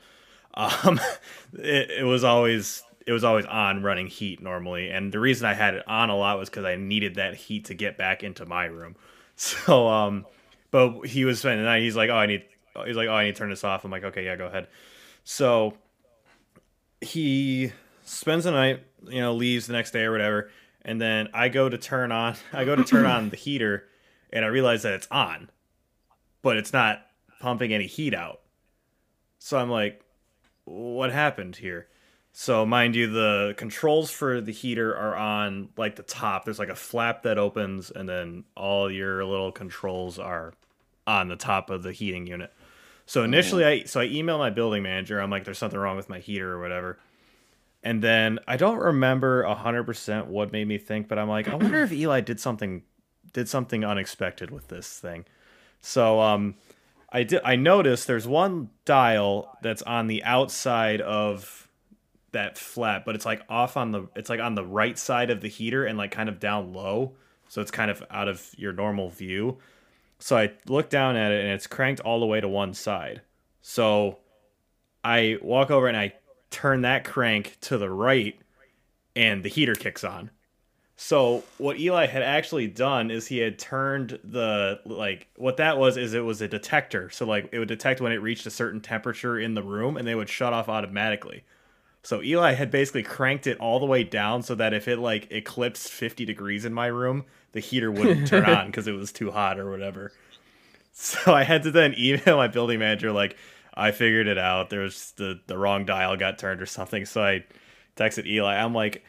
[0.54, 1.00] Um,
[1.54, 5.54] it, it was always it was always on running heat normally, and the reason I
[5.54, 8.46] had it on a lot was because I needed that heat to get back into
[8.46, 8.96] my room.
[9.38, 10.26] So, um,
[10.72, 11.82] but he was spending the night.
[11.82, 12.46] He's like, "Oh, I need."
[12.86, 14.68] He's like, "Oh, I need to turn this off." I'm like, "Okay, yeah, go ahead."
[15.26, 15.74] So
[17.02, 17.74] he
[18.06, 20.52] spends the night, you know, leaves the next day or whatever,
[20.86, 22.36] and then I go to turn on.
[22.54, 23.86] I go to turn on the heater,
[24.32, 25.50] and I realize that it's on
[26.46, 27.04] but it's not
[27.40, 28.40] pumping any heat out.
[29.40, 30.06] So I'm like,
[30.66, 31.88] what happened here?
[32.34, 36.46] So mind you, the controls for the heater are on like the top.
[36.46, 40.54] There's like a flap that opens, and then all your little controls are
[41.08, 42.54] on the top of the heating unit.
[43.08, 43.70] So initially, oh.
[43.70, 45.20] I so I email my building manager.
[45.20, 47.00] I'm like, there's something wrong with my heater or whatever.
[47.86, 51.54] And then I don't remember hundred percent what made me think, but I'm like, I
[51.54, 52.82] wonder if Eli did something
[53.32, 55.26] did something unexpected with this thing.
[55.82, 56.56] So um,
[57.12, 57.42] I did.
[57.46, 61.68] I noticed there's one dial that's on the outside of
[62.32, 64.08] that flap, but it's like off on the.
[64.16, 67.14] It's like on the right side of the heater and like kind of down low,
[67.50, 69.60] so it's kind of out of your normal view.
[70.18, 73.22] So I look down at it and it's cranked all the way to one side.
[73.62, 74.18] So
[75.04, 76.14] I walk over and I
[76.56, 78.40] turn that crank to the right,
[79.16, 80.32] and the heater kicks on.
[80.98, 85.98] So what Eli had actually done is he had turned the like what that was
[85.98, 87.10] is it was a detector.
[87.10, 90.08] So like it would detect when it reached a certain temperature in the room and
[90.08, 91.44] they would shut off automatically.
[92.04, 95.28] So Eli had basically cranked it all the way down so that if it like
[95.32, 99.32] eclipsed 50 degrees in my room, the heater wouldn't turn on because it was too
[99.32, 100.14] hot or whatever.
[100.94, 103.36] So I had to then email my building manager like
[103.76, 104.70] I figured it out.
[104.70, 107.06] There was the the wrong dial got turned or something.
[107.06, 107.44] So I
[107.98, 108.56] texted Eli.
[108.56, 109.04] I'm like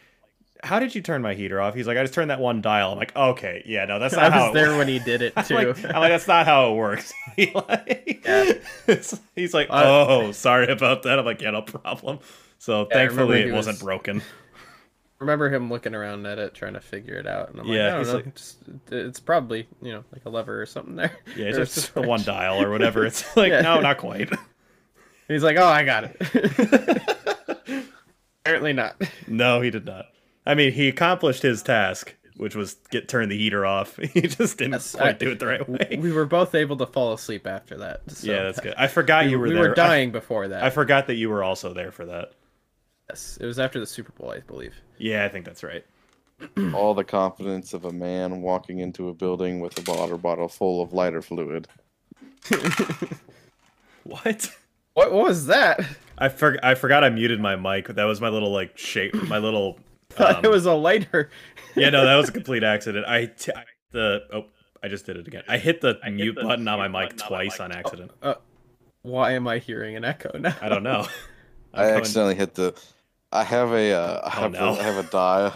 [0.65, 1.75] how did you turn my heater off?
[1.75, 2.91] He's like, I just turned that one dial.
[2.91, 4.79] I'm like, okay, yeah, no, that's I not how was it there works.
[4.79, 5.55] when he did it I'm too.
[5.55, 7.13] like, I'm like, that's not how it works.
[7.39, 7.77] Eli.
[8.87, 11.19] It's- He's like, oh, sorry about that.
[11.19, 12.21] I'm like, yeah, no problem.
[12.59, 14.23] So Yeah, thankfully it wasn't was- broken.
[15.19, 17.87] remember him looking around at it trying to figure it out, and I'm like, Yeah,
[17.89, 18.57] I don't know, like- just,
[18.91, 21.17] it's probably you know like a lever or something there.
[21.37, 23.05] Yeah, it's it's just the one dial or whatever.
[23.05, 23.61] It's like, Yeah.
[23.61, 24.33] no, not quite.
[25.29, 26.17] He's like, oh, I got it.
[28.45, 29.01] Apparently not.
[29.27, 30.07] No, he did not.
[30.45, 33.97] I mean, he accomplished his task, which was get turn the heater off.
[34.13, 35.99] He just didn't Yes, quite I- do it the right way.
[36.01, 38.03] We were both able to fall asleep after that.
[38.09, 38.75] so yeah, that's good.
[38.79, 39.63] I forgot We, you were we there.
[39.63, 40.63] We were dying before that.
[40.63, 42.33] I, I forgot that you were also there for that.
[43.11, 44.75] yes, it was after the Super Bowl, I believe.
[44.99, 45.85] Yeah, I think that's right.
[46.75, 50.83] All the confidence of a man walking into a building with a water bottle full
[50.83, 51.67] of lighter fluid.
[54.05, 54.51] What?
[54.97, 55.79] What, what was that?
[56.17, 57.89] I for, I forgot I muted my mic.
[57.89, 59.79] That was my little like shape, my little.
[60.17, 61.29] um, it was a lighter.
[61.75, 63.05] yeah, no, that was a complete accident.
[63.07, 64.47] I, t- I the oh,
[64.83, 65.43] I just did it again.
[65.49, 68.11] I hit the mute button on my mic twice on accident.
[69.03, 70.57] Why am I hearing an echo now?
[70.63, 71.07] I don't know.
[71.75, 72.75] I'm I coming- accidentally hit the.
[73.33, 73.93] I have a.
[73.93, 74.69] Uh, I have, no.
[74.71, 75.55] a, I have a dial.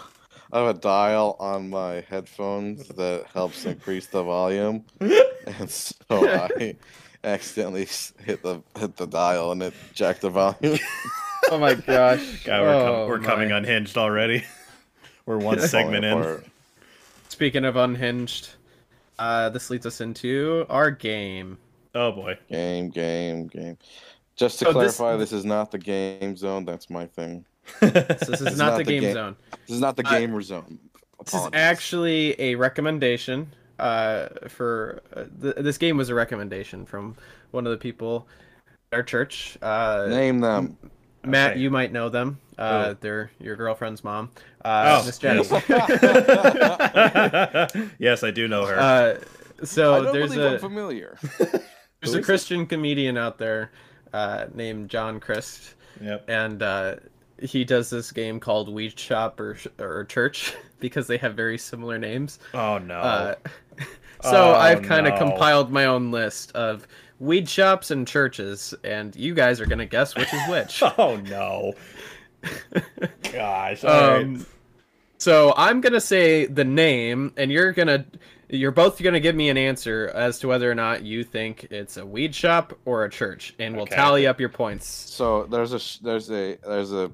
[0.52, 6.76] I have a dial on my headphones that helps increase the volume, and so I
[7.24, 7.86] accidentally
[8.24, 10.78] hit the hit the dial and it jacked the volume.
[11.50, 12.44] Oh my gosh.
[12.44, 14.44] God, we're, com- Oh we're coming unhinged already.
[15.26, 16.42] we're one segment in.
[17.28, 18.50] Speaking of unhinged,
[19.18, 21.58] uh, this leads us into our game.
[21.94, 22.38] Oh boy.
[22.50, 23.78] Game, game, game.
[24.36, 25.32] Just to So clarify, this...
[25.32, 26.64] is not the game zone.
[26.66, 27.44] That's my thing.
[27.80, 29.36] So this is It's not, not the the game game- zone.
[29.66, 30.78] This is not the Uh, gamer zone.
[31.24, 33.50] This is actually a recommendation.
[33.80, 37.16] Uh, for uh, th- this game was a recommendation from
[37.50, 38.26] one of the people
[38.92, 39.56] at our church.
[39.62, 40.76] Uh, Name them.
[41.24, 41.60] Matt, Okay.
[41.60, 42.38] you might know them.
[42.58, 44.30] Uh, they're your girlfriend's mom.
[44.64, 45.40] Uh, Oh, Miss Jenny.
[47.98, 48.78] yes, I do know her.
[48.78, 49.18] uh,
[49.60, 51.18] I so don't there's believe I'm a familiar.
[52.00, 53.70] there's a Christian comedian out there
[54.12, 56.24] uh, named John Crist, yep.
[56.28, 56.96] and uh,
[57.42, 61.98] he does this game called Weed Shop or or Church because they have very similar
[61.98, 62.38] names.
[62.54, 62.96] Oh no.
[62.98, 63.34] Uh,
[64.22, 65.18] so Oh, I've kind of no.
[65.18, 66.86] compiled my own list of
[67.18, 70.82] weed shops and churches, and you guys are gonna guess which is which.
[70.98, 71.74] oh no.
[73.32, 73.84] Gosh.
[73.84, 74.22] all right.
[74.22, 74.46] Um,
[75.18, 78.06] so I'm gonna say the name, and you're gonna
[78.48, 81.96] you're both gonna give me an answer as to whether or not you think it's
[81.98, 83.94] a weed shop or a church, and we'll Okay.
[83.96, 84.86] tally up your points.
[84.86, 87.10] So there's a sh- there's a there's a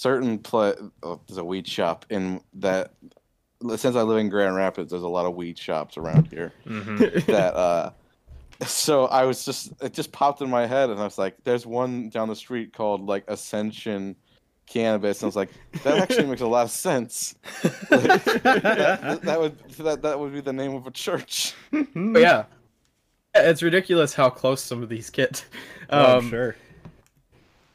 [0.00, 2.92] certain play oh, there's a weed shop in that
[3.76, 7.26] since I live in Grand Rapids, there's a lot of weed shops around here Mhm.
[7.26, 7.90] that uh
[8.66, 11.66] so I was just it just popped in my head and I was like, there's
[11.66, 14.16] one down the street called like Ascension
[14.66, 15.50] Cannabis and I was like,
[15.82, 17.34] that actually makes a lot of sense.
[17.90, 21.54] Like, that, that would that, that would be the name of a church.
[21.70, 21.86] But
[22.20, 22.44] yeah,
[23.34, 25.44] it's ridiculous how close some of these get.
[25.90, 26.56] Oh, Um, I'm sure.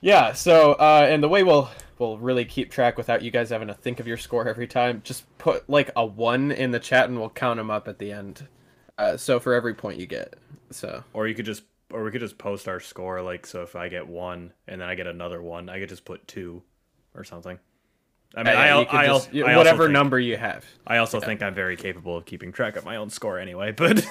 [0.01, 0.33] Yeah.
[0.33, 3.73] So, uh, and the way we'll we'll really keep track without you guys having to
[3.73, 7.19] think of your score every time, just put like a one in the chat, and
[7.19, 8.47] we'll count them up at the end.
[8.97, 10.35] Uh, so for every point you get.
[10.71, 13.21] So Or you could just, or we could just post our score.
[13.21, 16.05] Like, so if I get one and then I get another one, I could just
[16.05, 16.63] put two,
[17.13, 17.59] or something.
[18.35, 20.35] I mean, Yeah, I, you al- could I, just- I also whatever think- number you
[20.37, 20.65] have.
[20.87, 23.71] I also think I'm very capable of keeping track of my own score anyway.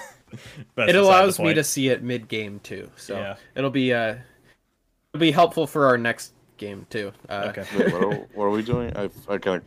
[0.75, 2.91] But it allows me to see it mid game too.
[2.97, 3.37] So Yeah.
[3.55, 4.17] it'll be uh,
[5.13, 7.13] it'll be helpful for our next game too.
[7.29, 7.65] Uh, Okay.
[7.77, 8.97] Wait, what, are, what are we doing?
[8.97, 9.65] I I kind of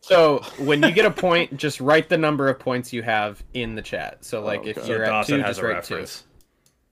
[0.00, 3.74] So when you get a point, just write the number of points you have in
[3.74, 4.24] the chat.
[4.24, 4.86] So like if okay.
[4.86, 6.24] So you're at Dawson two, just write reference.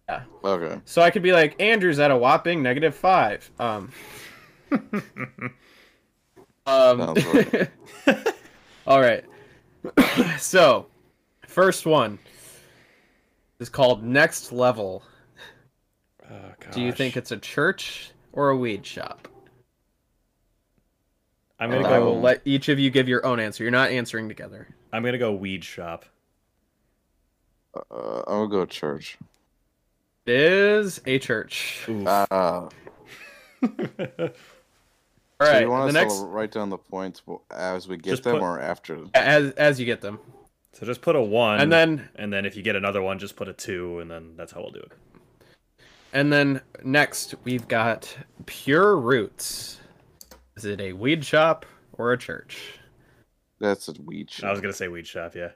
[0.08, 0.14] two.
[0.44, 0.80] okay.
[0.84, 3.50] So I could be like, Andrew's at a whopping negative five.
[3.58, 3.90] Um.
[6.66, 7.00] um
[8.86, 9.24] all right.
[10.38, 10.86] so,
[11.46, 12.18] first one
[13.58, 15.02] is called Next Level.
[16.30, 16.36] Oh,
[16.70, 19.28] Do you think it's a church or a weed shop?
[21.60, 22.06] I'm gonna I go?
[22.06, 23.62] will let each of you give your own answer.
[23.62, 24.68] You're not answering together.
[24.92, 26.04] I'm gonna go weed shop.
[27.74, 29.16] Uh, I'll go church.
[30.26, 31.84] It is a church.
[31.88, 32.06] Oof.
[32.06, 32.26] Uh,
[35.40, 38.10] All so you want the us next, to write down the points as we get
[38.10, 39.04] Just them put- or after?
[39.14, 40.18] as as you get them,
[40.72, 43.34] so just put a one, and then and then if you get another one, just
[43.36, 44.92] put a two, and then that's how we'll do it.
[46.12, 48.14] And then next, we've got
[48.46, 49.80] Pure Roots.
[50.56, 52.78] Is it a weed shop or a church?
[53.58, 54.48] That's a weed shop.
[54.48, 55.50] I was gonna say weed shop, yeah.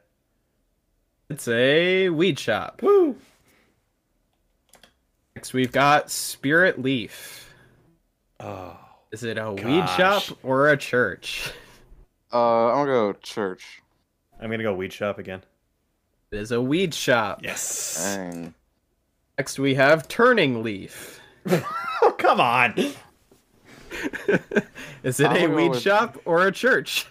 [1.28, 2.80] It's a weed shop.
[2.82, 3.16] Woo!
[5.34, 7.52] Next, we've got Spirit Leaf.
[8.40, 8.78] Oh,
[9.10, 11.50] Is it a weed shop or a church?
[12.32, 13.82] Uh, I'm gonna go church.
[14.40, 15.42] I'm gonna go weed shop again.
[16.30, 17.40] It is a weed shop.
[17.42, 18.02] Yes.
[18.16, 18.54] Dang.
[19.38, 21.20] Next, we have Turning Leaf.
[21.46, 22.74] oh, come on.
[25.02, 27.06] Is it I'm a weed with- shop or a church?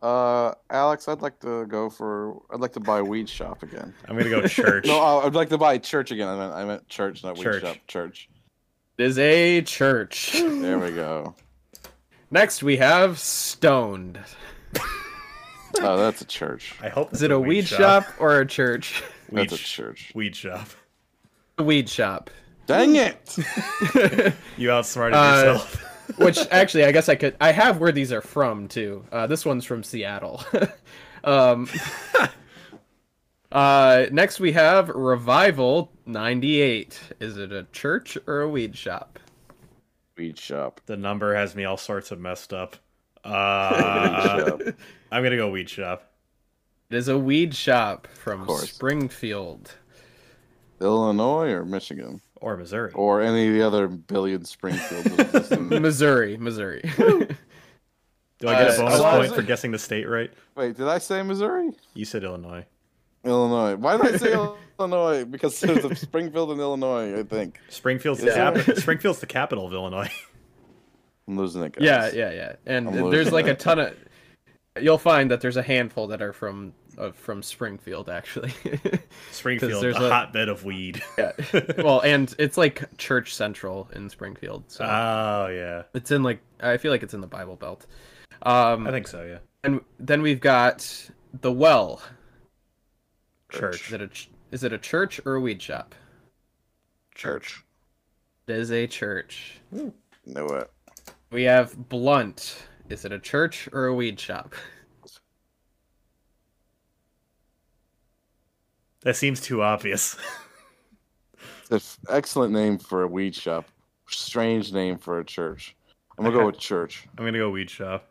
[0.00, 2.40] Uh, Alex, I'd like to go for.
[2.52, 3.92] I'd like to buy weed shop again.
[4.06, 4.86] I'm gonna go church.
[4.88, 6.28] No, I- I'd like to buy church again.
[6.28, 7.76] I meant I meant church, not weed shop.
[7.88, 8.28] Church.
[8.98, 10.32] It is a church.
[10.34, 11.34] There we go.
[12.30, 14.20] Next, we have Stoned.
[15.80, 16.74] Oh, that's a church.
[16.82, 19.02] I hope Is it a weed shop or a church?
[19.30, 20.12] Weed, That's a church.
[20.14, 20.68] weed shop.
[21.58, 22.30] A weed shop.
[22.66, 23.36] Dang it!
[24.56, 25.20] You outsmarted Uh,
[25.58, 25.84] yourself.
[26.18, 27.36] Which actually, I guess I could.
[27.40, 29.04] I have where these are from too.
[29.12, 30.42] Uh, this one's from Seattle.
[31.24, 31.68] um,
[33.52, 36.98] uh, next we have Revival '98.
[37.20, 39.18] Is it a church or a weed shop?
[40.16, 40.80] Weed shop.
[40.86, 42.76] The number has me all sorts of messed up.
[43.24, 44.56] Uh.
[45.12, 46.10] I'm gonna go weed shop.
[46.90, 48.48] It is a weed shop from.
[48.48, 49.74] Springfield.
[50.80, 52.92] Illinois or Michigan Or Missouri.
[52.94, 55.04] or any of the other billion Springfields.
[55.16, 56.82] that exist in- Missouri, Missouri.
[58.40, 60.30] Do I get uh, a bonus so- point for guessing the state right?
[60.56, 61.70] Wait, did I say Missouri?
[61.94, 62.64] You said Illinois.
[63.24, 63.74] Illinois.
[63.76, 64.32] Why did I say
[64.78, 65.24] Illinois?
[65.24, 67.18] Because there's a Springfield in Illinois.
[67.18, 70.10] I think Springfield's the cap- Springfield's the capital of Illinois.
[71.26, 71.72] I'm losing it.
[71.72, 71.82] Guys.
[71.84, 72.52] yeah, yeah, yeah.
[72.64, 73.96] And there's losing like a ton of.
[74.80, 78.52] You'll find that there's a handful that are from uh, from Springfield actually.
[79.30, 81.02] Springfield, there's the a- hotbed of weed.
[81.18, 81.32] yeah.
[81.78, 84.64] Well, and it's like Church Central in Springfield.
[84.68, 87.86] So Oh yeah, it's in like I feel like it's in the Bible Belt.
[88.42, 89.24] Um, I think so.
[89.24, 91.10] Yeah, and then we've got
[91.40, 92.02] the Well.
[93.52, 93.92] Is church.
[93.94, 94.10] it a
[94.52, 95.94] is it a church or a weed shop?
[97.14, 97.64] church.
[98.46, 99.60] It is a church.
[99.72, 100.70] Know it.
[101.30, 102.62] We have Blunt.
[102.88, 104.54] Is it a church or a weed shop?
[109.02, 110.16] That seems too obvious.
[111.70, 113.66] It's an excellent name for a weed shop.
[114.08, 115.76] Strange name for a church.
[116.18, 117.06] I'm gonna go with church.
[117.18, 118.08] I'm gonna go weed shop.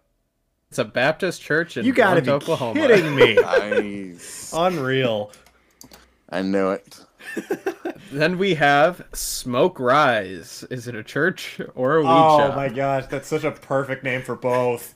[0.70, 2.80] It's a Baptist church in You gotta Blunt, be Oklahoma.
[2.80, 3.36] kidding me!
[3.42, 4.54] Nice.
[4.56, 5.32] Unreal.
[6.30, 7.00] I knew it.
[8.12, 10.64] Then we have Smoke Rise.
[10.70, 12.54] Is it a church or a weed Oh shop?
[12.54, 14.96] Oh my gosh, that's such a perfect name for both.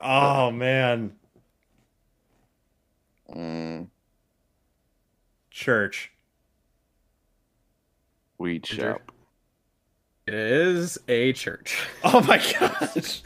[0.00, 1.12] oh man,
[3.34, 3.88] Mm,
[5.50, 6.12] church.
[8.38, 8.92] weed Andrew?
[8.92, 9.12] shop.
[10.26, 11.78] It is a church.
[12.04, 13.22] Oh my gosh.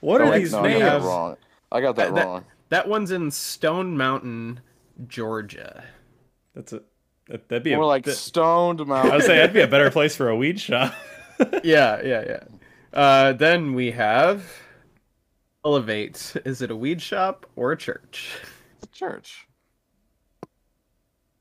[0.00, 1.04] What Oh, are wait, these no, I got that names?
[1.04, 1.36] wrong.
[1.72, 2.44] I got that Uh, that- wrong.
[2.70, 4.60] That one's in Stone Mountain,
[5.06, 5.84] Georgia.
[6.54, 6.82] That's a
[7.28, 9.12] that, that'd be More a, like that- stoned mountain.
[9.12, 10.94] I would say that'd be a better place for a weed shop.
[11.64, 12.40] yeah, yeah, yeah.
[12.92, 14.50] Uh, then we have
[15.72, 16.32] Elevate.
[16.46, 18.30] Is it a weed shop or a church?
[18.90, 19.46] church.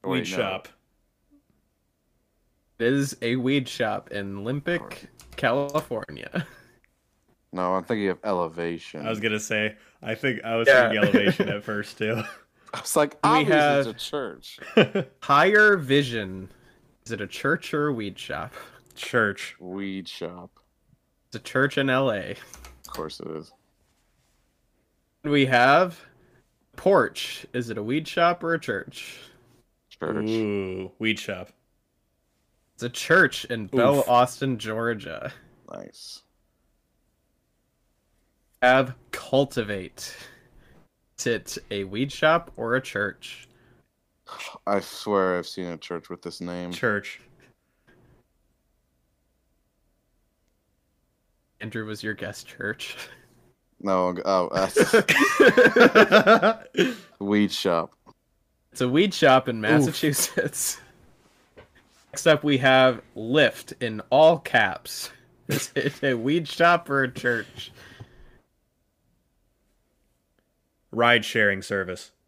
[0.04, 0.36] weed Wait, no.
[0.38, 0.68] shop.
[2.78, 5.08] It is a weed shop in Olympic,
[5.38, 6.46] California.
[7.54, 9.08] No, I'm thinking of elevation.
[9.08, 9.78] I was gonna say.
[10.04, 10.90] I think I was Yeah.
[10.90, 12.22] thinking elevation at first too.
[12.74, 14.60] I was like, We obviously have- it's a church.
[15.24, 16.50] Higher Vision.
[17.06, 18.54] Is it a church or a weed shop?
[18.94, 19.56] Church.
[19.62, 20.52] Weed shop.
[21.28, 22.34] It's a church in LA.
[22.34, 23.54] Of course it is.
[25.28, 26.00] We have
[26.78, 27.46] Porch.
[27.54, 29.20] Is it a weed shop or a church?
[29.90, 30.30] Church.
[30.30, 31.50] Ooh, weed shop.
[32.76, 34.08] It's a church in Belle Oof.
[34.08, 35.34] Austin, Georgia.
[35.72, 36.22] Nice.
[38.62, 40.16] Have Cultivate.
[41.20, 43.50] Is it a weed shop or a church?
[44.66, 46.72] I swear I've seen a church with this name.
[46.72, 47.20] Church.
[51.60, 52.96] Andrew was your guest church.
[53.80, 56.64] No, oh, that's uh,
[57.20, 57.94] weed shop.
[58.72, 60.80] It's a weed shop in Massachusetts.
[62.12, 65.12] Next up, we have Lift in all caps.
[65.48, 67.72] Is it a weed shop or a church?
[70.92, 72.12] Ride sharing service.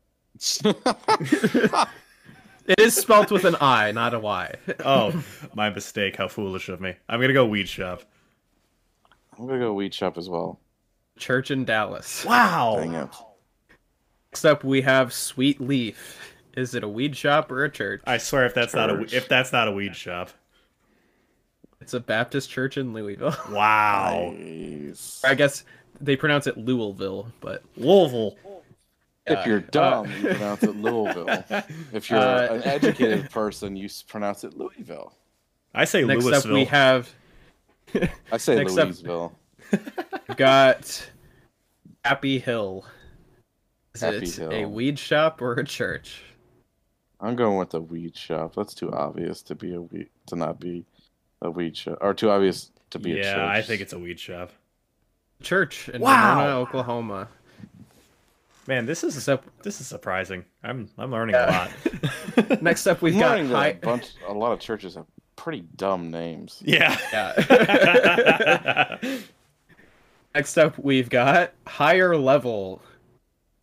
[2.70, 4.54] It is spelt with an I, not a Y.
[4.86, 5.24] Oh,
[5.56, 6.18] my mistake.
[6.18, 6.94] How foolish of me.
[7.10, 8.04] I'm gonna go weed shop.
[9.36, 10.60] I'm gonna go weed shop as well.
[11.20, 12.26] Church in Dallas.
[12.26, 12.78] Wow.
[12.80, 13.10] Dang it.
[14.32, 16.34] Next up, we have Sweet Leaf.
[16.56, 18.02] Is it a weed shop or a church?
[18.06, 20.30] I swear if that's not a if that's not a weed shop.
[21.82, 23.36] It's a Baptist church in Louisville.
[23.52, 24.34] Wow.
[24.38, 25.22] Nice.
[25.26, 25.64] I guess
[26.02, 28.38] they pronounce it Louisville, but Louisville.
[29.26, 31.44] If you're dumb, you pronounce it Louisville.
[31.94, 35.14] If you're Uh, an educated person, you pronounce it Louisville.
[35.74, 36.52] I say next Louisville.
[36.52, 37.10] up we have
[38.32, 39.34] I say Next up- Louisville.
[40.36, 41.10] Got
[42.06, 42.86] Happy Hill.
[43.96, 46.22] Is Happy it a weed shop or a church?
[47.20, 48.56] I'm going with the weed shop.
[48.56, 50.86] That's too obvious to be a weed to not be
[51.42, 53.26] a weed shop, or too obvious to be a church.
[53.36, 54.52] yeah, I think it's a weed shop.
[55.42, 56.38] Church in Wow.
[56.42, 57.28] Wynona, Oklahoma.
[58.68, 60.46] Man, this is Except this is surprising.
[60.64, 61.70] I'm I'm learning Yeah.
[62.38, 62.62] a lot.
[62.62, 63.68] next up we've I'm got high.
[63.70, 64.12] a bunch.
[64.28, 65.06] A lot of churches have
[65.36, 66.62] pretty dumb names.
[66.64, 66.96] yeah.
[67.12, 68.98] Yeah.
[70.36, 72.82] next up we've got higher level.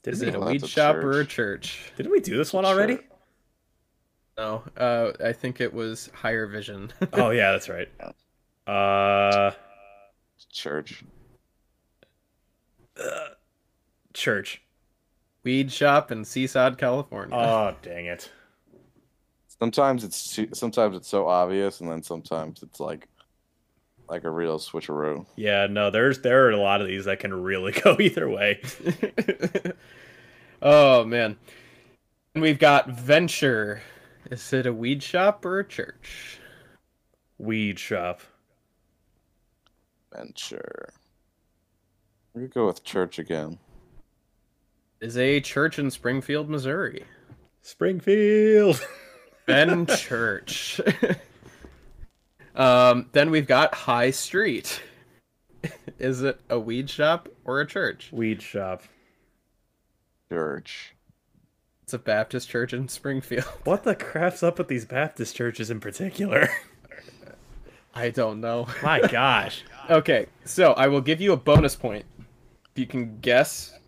[0.02, 1.78] Did Is it a weed that's a shop or a church.
[1.78, 1.92] church?
[1.96, 2.94] didn't we do this one already?
[2.94, 3.02] Sure.
[4.38, 6.92] No, uh, I think it was Higher Vision.
[7.14, 7.88] Oh yeah, that's right.
[8.66, 9.52] Uh,
[10.52, 11.02] Church.
[14.12, 14.62] church.
[15.42, 17.34] Weed shop in Seaside, California.
[17.36, 18.30] Oh dang it.
[19.58, 23.08] Sometimes it's too, sometimes it's so obvious, and then sometimes it's like
[24.09, 25.26] like a real switcheroo.
[25.36, 28.61] Yeah, no, there's there are a lot of these that can really go either way.
[30.62, 31.36] oh man.
[32.34, 33.82] And we've got Venture.
[34.30, 36.38] Is it a weed shop or a church?
[37.38, 38.20] Weed shop.
[40.14, 40.90] Venture.
[42.34, 43.59] We could go with church again.
[45.00, 47.04] Is a church in Springfield, Missouri.
[47.62, 48.86] Springfield.
[49.46, 50.80] Ben Church.
[52.57, 54.82] Um, then we've got High Street.
[55.98, 58.11] Is it a weed shop or a church?
[58.12, 58.82] Weed shop.
[60.30, 60.94] Church.
[61.82, 63.44] It's a Baptist church in Springfield.
[63.64, 66.48] What the crap's up with these Baptist churches in particular?
[67.94, 68.66] I don't know.
[68.82, 69.62] My gosh.
[69.88, 73.78] Okay, so I will give you a bonus point if you can guess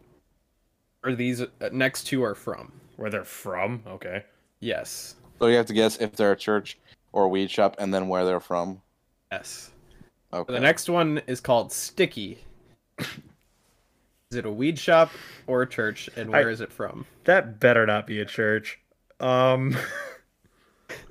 [1.01, 2.73] where these uh, next two are from.
[2.97, 3.83] Where they're from?
[3.87, 4.25] Okay.
[4.61, 5.17] Yes.
[5.39, 6.79] So you have to guess if they're a church
[7.13, 8.83] or weed shop, and then where they're from.
[9.33, 9.71] Yes.
[10.33, 10.53] Okay.
[10.53, 12.39] The next one is called Sticky.
[14.31, 15.11] Is it a weed shop
[15.47, 17.07] or a church, and where I- is it from?
[17.25, 18.79] That better not be a church.
[19.21, 19.77] Um.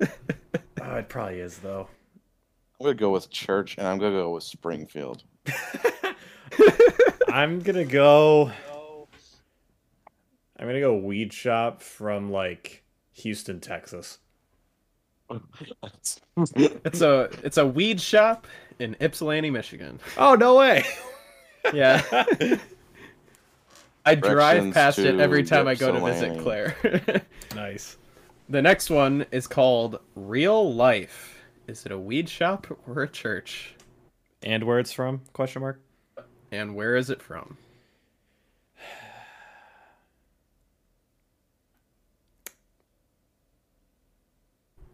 [0.00, 1.88] oh, it probably is though.
[2.80, 5.24] I'm gonna go with church, and I'm gonna go with Springfield.
[7.28, 8.52] I'm gonna go.
[10.60, 14.18] I'm gonna go weed shop from like Houston, Texas.
[16.54, 18.46] It's a it's a weed shop
[18.78, 20.00] in Ypsilanti, Michigan.
[20.16, 20.84] Oh no way!
[21.72, 22.02] Yeah.
[24.06, 26.42] I drive Directions past it to every time I go to visit Ypsilanti.
[26.42, 27.22] Claire.
[27.54, 27.98] nice.
[28.48, 31.38] the next one is called Real Life.
[31.66, 33.74] Is it a weed shop or a church?
[34.42, 35.20] And where it's from?
[35.34, 35.80] Question mark.
[36.50, 37.58] And where is it from?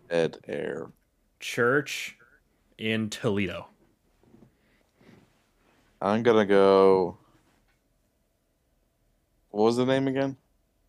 [0.08, 0.90] Dead air.
[1.40, 2.16] Church
[2.78, 3.66] in Toledo.
[6.00, 7.16] I'm gonna go.
[9.50, 10.36] What was the name again?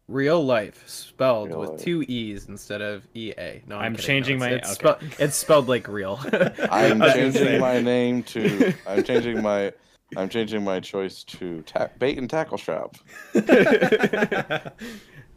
[0.08, 1.82] Real Life, spelled Real with Life.
[1.82, 3.62] two E's instead of EA.
[3.66, 4.06] No, I'm kidding.
[4.06, 5.06] changing No, my- it's, it's, okay.
[5.08, 6.20] spell- it's spelled like real.
[6.32, 6.32] I'm
[7.02, 8.74] I was gonna changing my name to.
[8.88, 9.74] I'm changing my.
[10.16, 12.96] I'm changing my choice to ta- bait and tackle shop.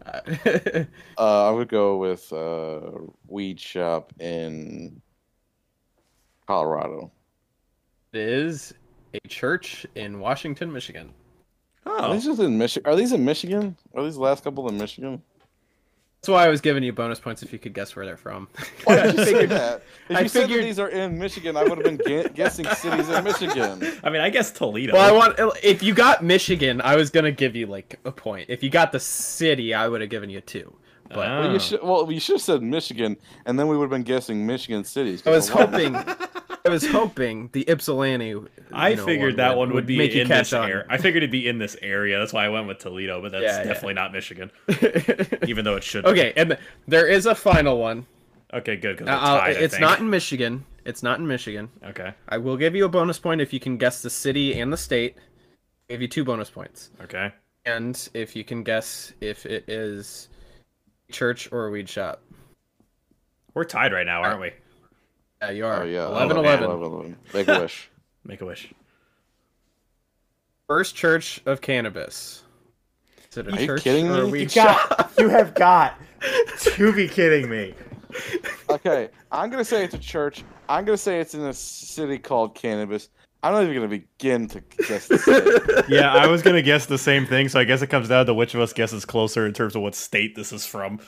[1.18, 2.80] Uh, I would go with uh,
[3.26, 5.03] weed shop in
[6.46, 7.11] Colorado.
[8.12, 8.72] it is
[9.14, 11.12] a church in Washington, Michigan.
[11.84, 12.90] Are Oh, these just in Michigan?
[12.90, 13.76] Are these in Michigan?
[13.94, 15.22] Are these last couple in Michigan?
[16.21, 18.49] That's why I was giving you bonus points if you could guess where they're from.
[18.85, 19.83] Why did you say that?
[20.09, 22.29] If I you said that figured- these are in Michigan, I would have been gu-
[22.31, 24.01] guessing cities in Michigan.
[24.03, 24.95] I mean, I guess Toledo.
[24.95, 28.47] Well, I want if you got Michigan, I was gonna give you like a point.
[28.49, 30.75] If you got the city, I would have given you two.
[31.09, 31.41] But Ah.
[31.41, 31.83] Well, you should.
[31.85, 33.16] Well, you should have said Michigan,
[33.47, 35.23] and then we would have been guessing Michigan cities.
[35.25, 35.93] I was one- hoping,
[36.69, 38.35] I was hoping the Ypsilanti.
[38.73, 40.85] I know, figured that one would, be in this area.
[40.89, 42.19] I figured it'd be in this area.
[42.19, 43.64] That's why I went with Toledo, but that's Yeah, yeah.
[43.64, 44.51] definitely not Michigan,
[45.47, 46.05] even though it should.
[46.05, 46.11] be.
[46.11, 48.07] okay, and there is a final one.
[48.53, 49.03] Okay, good.
[49.03, 50.64] Uh, tied, it's not in Michigan.
[50.85, 51.71] It's not in Michigan.
[51.85, 52.14] Okay.
[52.29, 54.77] I will give you a bonus point if you can guess the city and the
[54.77, 55.16] state.
[55.19, 56.91] I'll give you two bonus points.
[57.03, 57.33] Okay.
[57.66, 60.29] And if you can guess if it is
[61.11, 62.23] church or a weed shop.
[63.55, 64.53] We're tied right now, aren't we?
[65.43, 65.82] Yeah, you oh, are.
[65.82, 66.70] Oh yeah, 11 Oh, 11.
[66.70, 67.16] 11.
[67.34, 67.91] Make a wish.
[68.24, 68.72] Make a wish.
[70.66, 72.43] First church of cannabis.
[73.30, 74.41] Is it a Are you church kidding or me?
[74.41, 75.05] You got.
[75.18, 75.99] You have got
[76.61, 77.74] to be kidding me.
[78.70, 80.45] Okay, I'm gonna say it's a church.
[80.68, 83.09] I'm gonna say it's in a city called Cannabis.
[83.43, 85.82] I'm not even gonna begin to guess the city.
[85.93, 88.34] Yeah, I was gonna guess the same thing, so I guess it comes down to
[88.34, 91.01] which of us guesses closer in terms of what state this is from.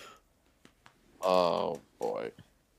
[1.22, 2.32] oh boy.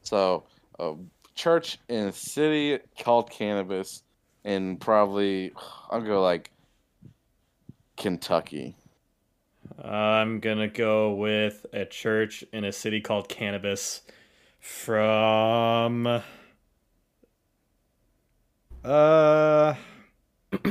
[0.04, 0.44] So,
[0.80, 0.96] a
[1.36, 4.04] church in a city called Cannabis,
[4.44, 5.54] in probably
[5.90, 6.52] I'll go like
[7.98, 8.76] Kentucky.
[9.84, 14.02] I'm gonna go with a church in a city called Cannabis
[14.60, 16.22] from
[18.84, 19.76] uh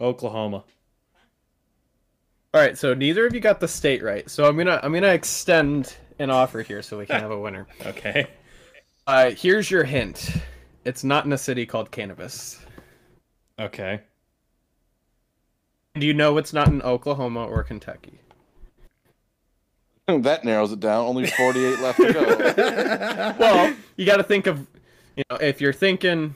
[0.00, 0.64] Oklahoma.
[2.52, 4.28] All right, so neither of you got the state right.
[4.30, 7.66] So I'm gonna I'm gonna extend an offer here so we can have a winner.
[7.86, 8.28] Okay.
[9.06, 10.32] Uh, here's your hint.
[10.84, 12.64] It's not in a city called Cannabis.
[13.58, 14.00] Okay.
[15.94, 18.18] Do you know it's not in Oklahoma or Kentucky?
[20.08, 21.06] that narrows it down.
[21.06, 23.34] Only 48 left to go.
[23.38, 24.66] Well, you got to think of,
[25.16, 26.34] you know, if you're thinking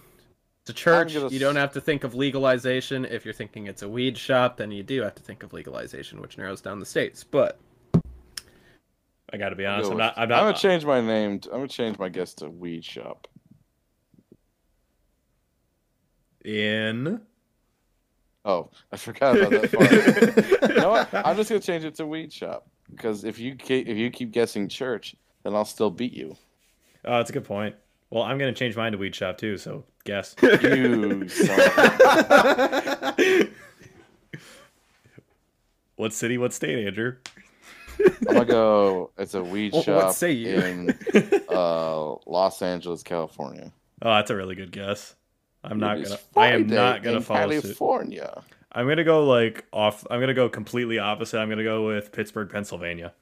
[0.62, 3.04] it's a church, gonna you don't have to think of legalization.
[3.04, 6.20] If you're thinking it's a weed shop, then you do have to think of legalization,
[6.20, 7.24] which narrows down the states.
[7.24, 7.58] But
[9.32, 9.90] I gotta be honest.
[9.90, 10.14] I'm not.
[10.16, 11.40] I'm I'm gonna change my name.
[11.40, 13.28] To, I'm gonna change my guess to Weed Shop.
[16.44, 17.20] in.
[18.44, 19.90] Oh, I forgot about that part.
[20.70, 21.08] you know what?
[21.12, 24.32] I'm just gonna change it to Weed Shop because if you ke- if you keep
[24.32, 26.36] guessing church, then I'll still beat you.
[27.04, 27.76] Oh, that's a good point.
[28.10, 29.58] Well, I'm gonna change mine to weed shop too.
[29.58, 30.34] So guess.
[30.42, 31.28] You
[35.96, 36.38] what city?
[36.38, 37.16] What state, Andrew?
[38.00, 39.10] I'm gonna go.
[39.18, 40.56] It's a weed What- shop what say you?
[40.58, 40.98] in
[41.48, 43.72] uh, Los Angeles, California.
[44.02, 45.14] Oh, that's a really good guess.
[45.64, 46.18] I'm not gonna.
[46.36, 47.62] I am not gonna in follow suit.
[47.62, 48.42] California.
[48.70, 50.06] I'm gonna go like off.
[50.10, 51.38] I'm gonna go completely opposite.
[51.38, 53.12] I'm gonna go with Pittsburgh, Pennsylvania.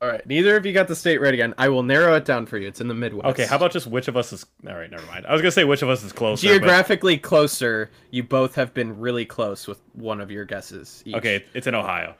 [0.00, 1.54] all right, neither of you got the state right again.
[1.56, 2.68] I will narrow it down for you.
[2.68, 3.26] It's in the Midwest.
[3.26, 4.44] Okay, how about just which of us is?
[4.68, 5.26] All right, never mind.
[5.26, 6.46] I was gonna say which of us is closer.
[6.46, 7.90] but- geographically closer?
[8.10, 11.02] You both have been really close with one of your guesses.
[11.06, 11.14] Each.
[11.16, 12.14] Okay, it's in Ohio.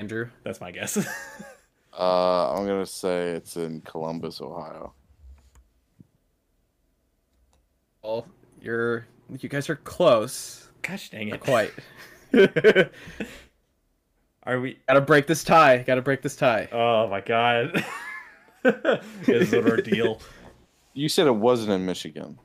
[0.00, 0.30] Andrew.
[0.42, 0.98] That's my guess.
[1.92, 4.94] Uh, I'm gonna say it's in Columbus, Ohio.
[8.02, 8.26] Well,
[8.62, 9.06] you're
[9.40, 10.68] you guys are close.
[10.82, 11.40] Gosh dang Not it!
[11.40, 11.72] quite.
[14.44, 14.78] Are we?
[14.88, 15.78] Gotta break this tie.
[15.78, 16.68] Gotta break this tie.
[16.70, 17.84] Oh my god!
[18.62, 20.20] this is an ordeal.
[20.94, 22.38] You said it wasn't in Michigan.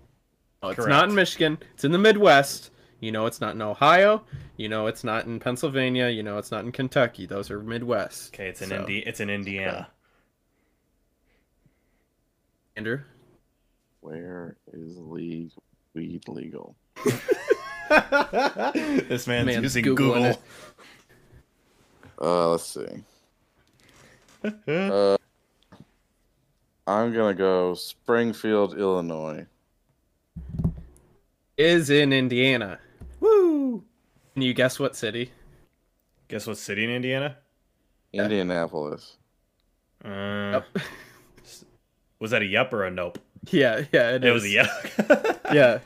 [0.63, 0.89] No, it's Correct.
[0.89, 1.59] not in Michigan.
[1.75, 2.71] It's in the Midwest.
[3.05, 4.23] You know it's not in Ohio.
[4.57, 6.09] You know it's not in Pennsylvania.
[6.09, 7.27] You know it's not in Kentucky.
[7.27, 8.33] Those are Midwest.
[8.33, 9.89] Okay, it's in So, Indi- It's in Indiana.
[12.75, 13.01] Andrew.
[14.01, 15.51] Where is league
[15.93, 16.75] weed legal?
[17.05, 17.13] this
[19.27, 20.25] man's, Man's using Googling Google.
[20.25, 20.39] it.
[22.19, 23.03] Uh, let's see.
[24.67, 25.17] uh,
[26.87, 29.45] I'm gonna go Springfield, Illinois.
[31.55, 32.79] Is in Indiana.
[33.25, 33.83] Woo!
[34.33, 35.31] Can you guess what city?
[36.27, 37.37] Guess what city in Indiana?
[38.13, 39.17] Indianapolis.
[40.03, 40.61] Uh,
[42.19, 43.17] Was that a yup or a nope?
[43.51, 44.53] Yeah, yeah, It was a is.
[44.53, 45.41] yup.
[45.53, 45.79] Yeah.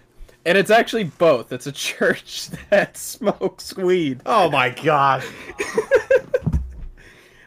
[0.45, 1.51] And it's actually both.
[1.51, 4.21] It's a church that smokes weed.
[4.25, 5.23] oh my god.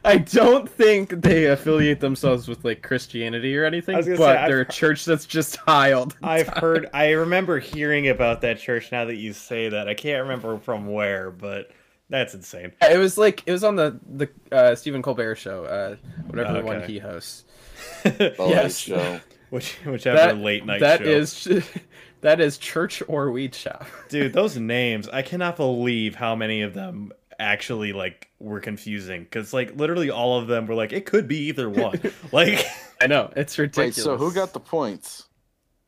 [0.05, 4.49] I don't think they affiliate themselves with like Christianity or anything, but gonna say, I've
[4.49, 6.61] they're a church that's just high all the I've time.
[6.61, 6.91] heard.
[6.93, 8.91] I remember hearing about that church.
[8.91, 11.71] Now that you say that, I can't remember from where, but
[12.11, 12.73] that's insane.
[12.83, 15.97] It was like it was on the the uh, Stephen Colbert show, uh,
[16.27, 17.45] whatever the one he hosts.
[18.03, 18.79] The Late Yes.
[18.79, 19.21] show.
[19.51, 21.05] Which, whichever That late night that show.
[21.11, 21.49] is
[22.23, 23.87] that is church or weed shop.
[24.09, 29.53] Dude, those names, I cannot believe how many of them actually like were confusing cuz
[29.53, 32.01] like literally all of them were like it could be either one.
[32.33, 32.65] like
[33.01, 34.05] I know it's Wait, ridiculous.
[34.05, 35.29] so who got the points?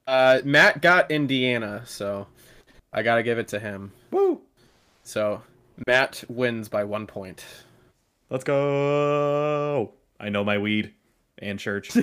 [0.06, 2.26] Uh, Matt got Indiana, so
[2.92, 3.92] I gotta give it to him.
[4.10, 4.40] woo.
[5.02, 5.42] So
[5.86, 7.44] Matt wins by one point.
[8.30, 9.92] Let's go.
[10.18, 10.94] I know my weed
[11.38, 11.96] and church.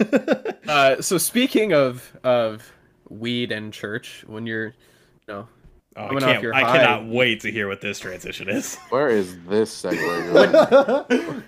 [0.68, 2.72] uh, so speaking of of
[3.08, 4.74] weed and church, when you're, you
[5.28, 5.48] know,
[5.96, 8.76] Oh, I, can't, I cannot wait to hear what this transition is.
[8.88, 11.42] Where is this segue going?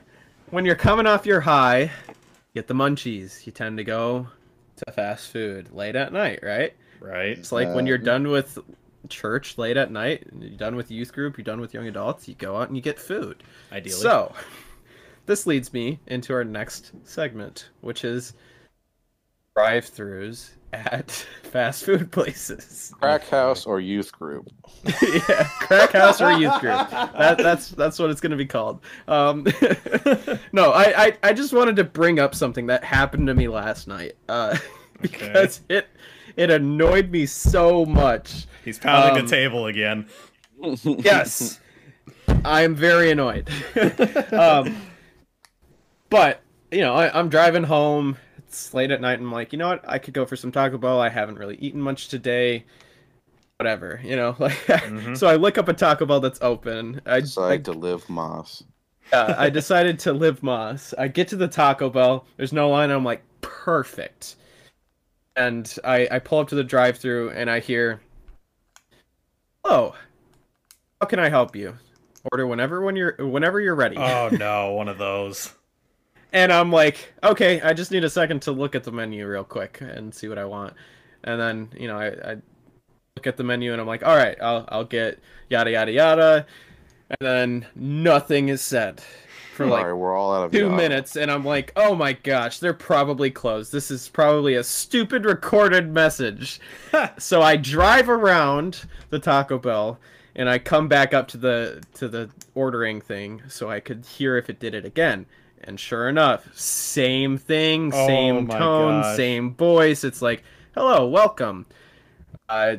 [0.50, 1.90] when you're coming off your high,
[2.54, 3.46] get the munchies.
[3.46, 4.28] You tend to go
[4.76, 6.74] to fast food late at night, right?
[7.00, 7.38] right?
[7.38, 8.58] It's like when you're Uh, done with
[9.08, 12.34] church late at night, you're done with youth group, you're done with young adults, you
[12.34, 13.42] go out and you get food.
[13.72, 13.96] Ideally.
[13.96, 14.34] So,
[15.26, 18.34] this leads me into our next segment, which is
[19.56, 21.10] drive-throughs at
[21.42, 22.92] fast food places.
[23.00, 24.50] Crack house or youth group?
[25.02, 26.90] yeah, crack house or youth group.
[26.90, 28.80] That, that's that's what it's going to be called.
[29.08, 29.44] Um,
[30.52, 33.86] no, I, I I just wanted to bring up something that happened to me last
[33.86, 34.56] night uh,
[35.00, 35.88] because it
[36.36, 38.46] it annoyed me so much.
[38.64, 40.06] He's pounding um, the table again.
[40.82, 41.60] Yes,
[42.44, 43.48] I am very annoyed.
[44.32, 44.76] um,
[46.10, 48.16] but you know, I, I'm driving home.
[48.54, 49.84] It's late at night, and I'm like, you know what?
[49.88, 51.00] I could go for some Taco Bell.
[51.00, 52.64] I haven't really eaten much today.
[53.58, 54.36] Whatever, you know.
[54.38, 55.16] Like, Mhm.
[55.16, 57.00] so I look up a Taco Bell that's open.
[57.04, 58.62] I, I, to live Moss.
[59.12, 60.94] uh, I decided to live Moss.
[60.96, 62.26] I get to the Taco Bell.
[62.36, 62.90] There's no line.
[62.90, 64.36] I'm like, perfect.
[65.34, 68.00] And I, I pull up to the drive-through, and I hear,
[69.64, 69.96] "Oh,
[71.00, 71.76] how can I help you?
[72.30, 75.52] Order whenever when you're whenever you're ready." Oh no, one of those.
[76.34, 79.44] And I'm like, okay, I just need a second to look at the menu real
[79.44, 80.74] quick and see what I want.
[81.22, 82.36] And then, you know, I, I
[83.16, 86.46] look at the menu and I'm like, all right, I'll, I'll get yada, yada, yada.
[87.08, 89.00] And then nothing is said
[89.54, 90.76] for like Alright, we're all out of two yada.
[90.76, 91.16] minutes.
[91.16, 93.70] And I'm like, oh my gosh, they're probably closed.
[93.70, 96.60] This is probably a stupid recorded message.
[97.18, 100.00] so I drive around the Taco Bell
[100.34, 104.36] and I come back up to the to the ordering thing so I could hear
[104.36, 105.26] if it did it again.
[105.66, 109.16] And sure enough, same thing, Oh same tone, gosh.
[109.16, 110.04] same voice.
[110.04, 110.44] It's like,
[110.74, 111.64] "Hello, welcome.
[112.48, 112.76] Uh,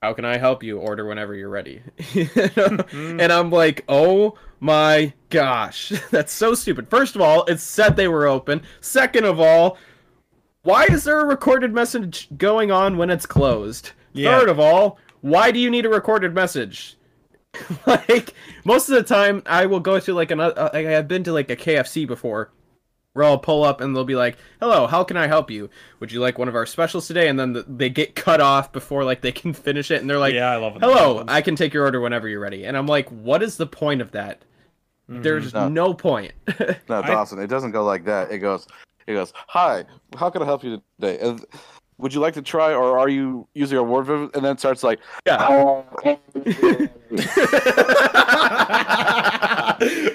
[0.00, 0.78] how can I help you?
[0.78, 1.82] Order whenever you're ready."
[2.14, 8.08] and I'm like, "Oh my gosh, that's so stupid." First of all, it said they
[8.08, 8.62] were open.
[8.80, 9.76] Second of all,
[10.62, 13.90] why is there a recorded message going on when it's closed?
[14.12, 14.38] Yeah.
[14.38, 16.96] Third of all, why do you need a recorded message?
[17.86, 18.34] like
[18.64, 20.58] most of the time, I will go to like another.
[20.58, 22.50] Uh, like, I've been to like a KFC before,
[23.12, 25.70] where I'll pull up and they'll be like, "Hello, how can I help you?
[26.00, 28.72] Would you like one of our specials today?" And then the, they get cut off
[28.72, 30.82] before like they can finish it, and they're like, yeah, I love it.
[30.82, 33.66] "Hello, I can take your order whenever you're ready." And I'm like, "What is the
[33.66, 34.42] point of that?
[35.08, 35.68] There's No.
[35.68, 36.32] no point."
[36.88, 38.30] No, I- Dawson, it doesn't go like that.
[38.32, 38.66] It goes,
[39.06, 39.32] it goes.
[39.48, 39.84] Hi,
[40.16, 41.18] how can I help you today?
[41.20, 41.44] And
[41.98, 44.04] would you like to try, or are you using a word?
[44.06, 45.46] viv-" And then it starts like, yeah.
[45.48, 45.84] Oh,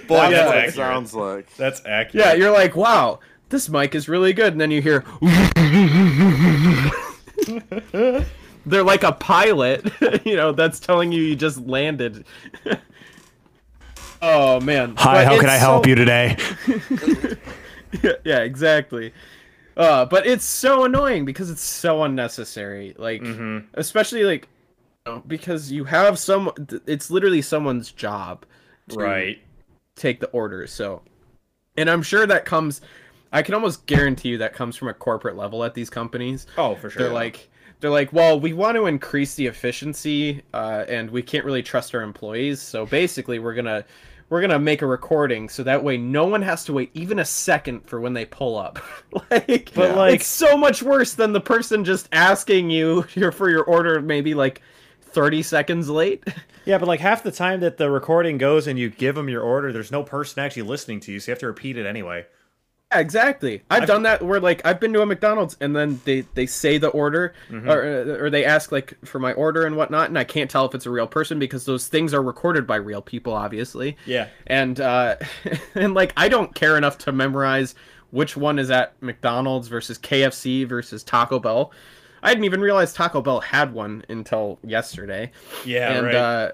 [0.08, 0.30] Boy, Yeah.
[0.30, 1.56] that's that's what it sounds like.
[1.56, 2.26] That's accurate.
[2.26, 3.20] Yeah, you're like, wow,
[3.50, 5.06] this mic is really good, and then you hear.
[8.66, 9.92] They're like a pilot,
[10.26, 12.26] you know, that's telling you you just landed.
[14.22, 14.94] oh man.
[14.98, 16.38] Hi, But how can I help so- you today?
[18.04, 19.14] yeah, yeah, exactly.
[19.82, 22.94] Uh, but it's so annoying because it's so unnecessary.
[22.98, 23.66] Like, Mhm.
[23.74, 24.48] especially like
[25.06, 26.52] know, because you have some.
[26.86, 28.46] It's literally someone's job,
[28.90, 29.42] to Right.
[29.96, 30.68] Take the order.
[30.68, 31.02] So,
[31.78, 32.82] and I'm sure that comes.
[33.34, 36.46] I can almost guarantee you that comes from a corporate level at these companies.
[36.58, 37.04] Oh, for sure.
[37.04, 41.46] They're like, they're like, well, we want to increase the efficiency, uh, and we can't
[41.46, 42.62] really trust our employees.
[42.62, 43.86] So basically, we're gonna
[44.32, 47.26] we're gonna make a recording so that way no one has to wait even a
[47.26, 48.80] second for when they pull up.
[49.30, 49.94] like, But, Yeah.
[49.96, 54.02] like- it's so much worse than the person just asking you your for your order
[54.02, 54.62] maybe like
[55.02, 56.24] thirty seconds late.
[56.64, 59.42] Yeah, but like half the time that the recording goes and you give them your
[59.42, 62.28] order, there's no person actually listening to you, so you have to repeat it anyway.
[62.92, 63.62] Yeah, exactly.
[63.70, 66.46] I've I've- done that where like I've been to a McDonald's and then they they
[66.46, 67.70] say the order Mm-hmm.
[67.70, 70.76] or or they ask like for my order and whatnot and I can't tell if
[70.76, 73.98] it's a real person because those things are recorded by real people obviously.
[74.06, 74.28] Yeah.
[74.48, 75.16] And uh
[75.76, 77.76] and like I don't care enough to memorize
[78.12, 81.72] which one is at McDonald's versus KFC versus Taco Bell.
[82.22, 85.32] I didn't even realize Taco Bell had one until yesterday
[85.66, 86.16] Yeah, and right.
[86.16, 86.52] uh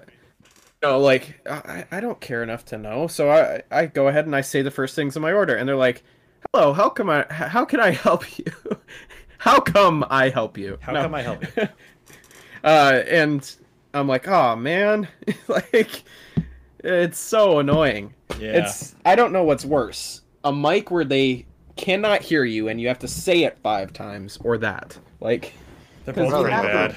[0.82, 4.26] you know like I, I don't care enough to know so I, I go ahead
[4.26, 6.04] and i say the first things in my order and they're like
[6.52, 8.44] hello how come I how can i help you
[9.38, 11.02] how come i help you How No.
[11.02, 11.68] come I help you?
[12.64, 13.56] uh and
[13.94, 15.08] i'm like oh man
[15.48, 16.02] like
[16.84, 18.58] it's so annoying Yeah.
[18.58, 22.88] it's i don't know what's worse a mic where they cannot hear you and you
[22.88, 25.54] have to say it five times or that like
[26.04, 26.96] They're both I'd pretty rather, bad.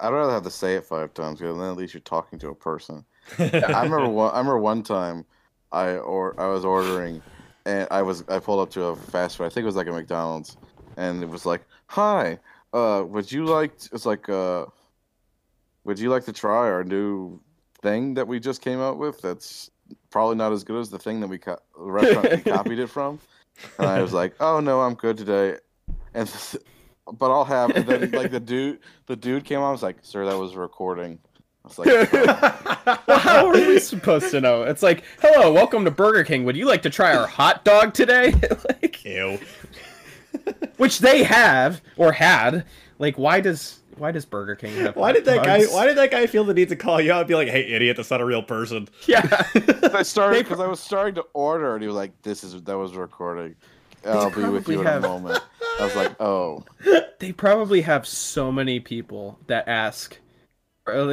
[0.00, 2.48] I'd rather have to say it five times because then at least you're talking to
[2.48, 3.04] a person.
[3.38, 4.32] I remember one.
[4.34, 5.24] I remember one time,
[5.72, 7.22] I or I was ordering,
[7.66, 9.44] and I was I pulled up to a fast food.
[9.44, 10.56] I think it was like a McDonald's,
[10.96, 12.38] and it was like, "Hi,
[12.72, 14.66] uh, would you like?" t-" It's like, uh,
[15.84, 17.40] "Would you like to try our new
[17.82, 19.20] thing that we just came out with?
[19.20, 19.70] That's
[20.10, 22.88] probably not as good as the thing that we co- the restaurant we copied it
[22.88, 23.18] from."
[23.78, 25.58] And I was like, "Oh no, I'm good today,"
[26.14, 26.32] and
[27.12, 27.70] but I'll have.
[27.70, 29.68] And then like the dude, the dude came on.
[29.68, 31.18] I was like, "Sir, that was recording."
[31.64, 32.12] I was like,
[33.06, 34.62] well, how are we supposed to know?
[34.62, 36.44] It's like, hello, welcome to Burger King.
[36.44, 38.32] Would you like to try our hot dog today?
[38.68, 39.38] like, Ew.
[40.78, 42.64] which they have or had.
[42.98, 44.96] Like, why does why does Burger King have?
[44.96, 47.20] Why did that guy why did that guy feel the need to call you out
[47.20, 48.88] and be like, hey idiot, that's not a real person?
[49.06, 49.22] Yeah,
[49.92, 52.78] I started because I was starting to order, and he was like, "This is that
[52.78, 53.54] was recording.
[54.06, 55.42] I'll be with probably you in have- a moment."
[55.78, 56.64] I was like, "Oh,
[57.18, 60.20] they probably have so many people that ask or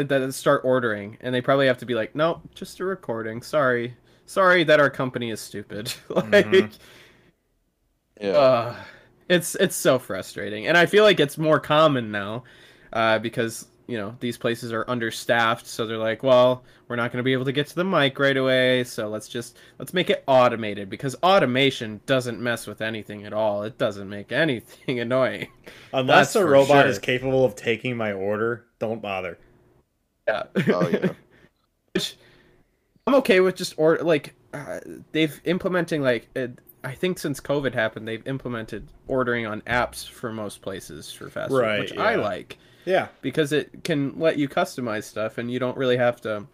[0.04, 3.42] that start ordering, and they probably have to be like, nope, just a recording.
[3.42, 5.94] Sorry, sorry that our company is stupid.
[6.10, 6.48] like.
[6.48, 6.72] Mhm.
[8.20, 8.76] yeah." Uh,
[9.30, 12.44] it's it's so frustrating, and I feel like it's more common now,
[12.94, 17.20] uh, because you know these places are understaffed, so they're like, well, we're not going
[17.20, 20.10] to be able to get to the mic right away, so let's just let's make
[20.10, 23.64] it automated because automation doesn't mess with anything at all.
[23.64, 25.50] It doesn't make anything annoying.
[25.94, 26.88] Unless That's a robot sure.
[26.88, 29.38] is capable of taking my order, don't bother.
[30.28, 30.44] Yeah.
[30.74, 31.10] oh yeah.
[31.94, 32.18] Which
[33.06, 34.80] I'm okay with just or like uh,
[35.12, 36.48] they've implementing like uh,
[36.84, 41.50] I think since COVID happened, they've implemented ordering on apps for most places for fast
[41.50, 42.58] food, Right, which I like.
[42.86, 43.08] Yeah.
[43.22, 46.46] because it can let you customize stuff and you don't really have to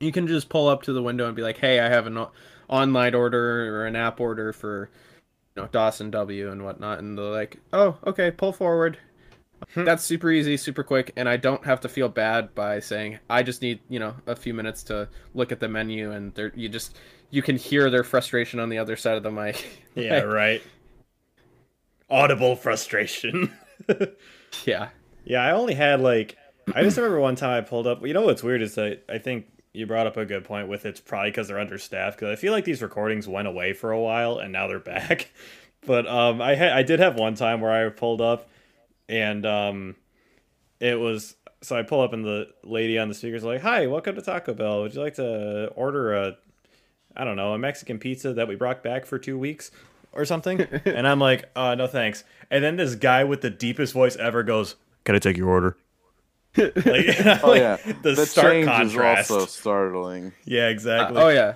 [0.00, 2.18] you can just pull up to the window and be like hey i have an
[2.18, 2.30] o-
[2.68, 4.90] online order or an app order for
[5.56, 8.98] you know dawson w and whatnot and they're like oh okay pull forward.
[9.74, 13.42] That's super easy super quick and i don't have to feel bad by saying i
[13.42, 16.68] just need you know a few minutes to look at the menu and there you
[16.68, 16.96] just
[17.30, 20.62] you can hear their frustration on the other side of the mic Yeah, right.
[22.10, 23.52] Audible frustration.
[24.64, 24.88] yeah
[25.24, 26.36] Yeah, I only had like
[26.74, 28.06] I just remember one time I pulled up.
[28.06, 30.84] You know what's weird is that I think you brought up a good point with
[30.86, 32.18] it's probably because they're understaffed.
[32.18, 35.30] Because I feel like these recordings went away for a while and now they're back.
[35.86, 38.48] But um, I had I did have one time where I pulled up,
[39.08, 39.96] and um,
[40.80, 44.14] it was so I pull up and the lady on the speaker's like, "Hi, welcome
[44.14, 44.82] to Taco Bell.
[44.82, 46.36] Would you like to order a,
[47.16, 49.70] I don't know, a Mexican pizza that we brought back for two weeks?"
[50.12, 52.24] Or something, and I'm like, uh, no thanks.
[52.50, 55.76] And then this guy with the deepest voice ever goes, "Can I take your order?"
[56.56, 56.74] Like,
[57.42, 57.76] Oh like, yeah.
[58.02, 59.30] the, the stark change contrast.
[59.30, 60.32] is also startling.
[60.44, 61.20] Yeah, Uh, exactly.
[61.20, 61.54] oh yeah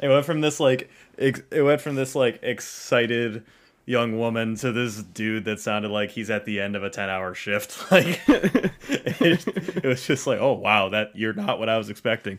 [0.00, 3.44] It went from this like ex- it went from this like excited
[3.86, 7.34] young woman to this dude that sounded like he's at the end of a 10-hour
[7.34, 7.84] shift.
[7.90, 12.38] Like it, it was just like, "Oh wow, that you're not what I was expecting."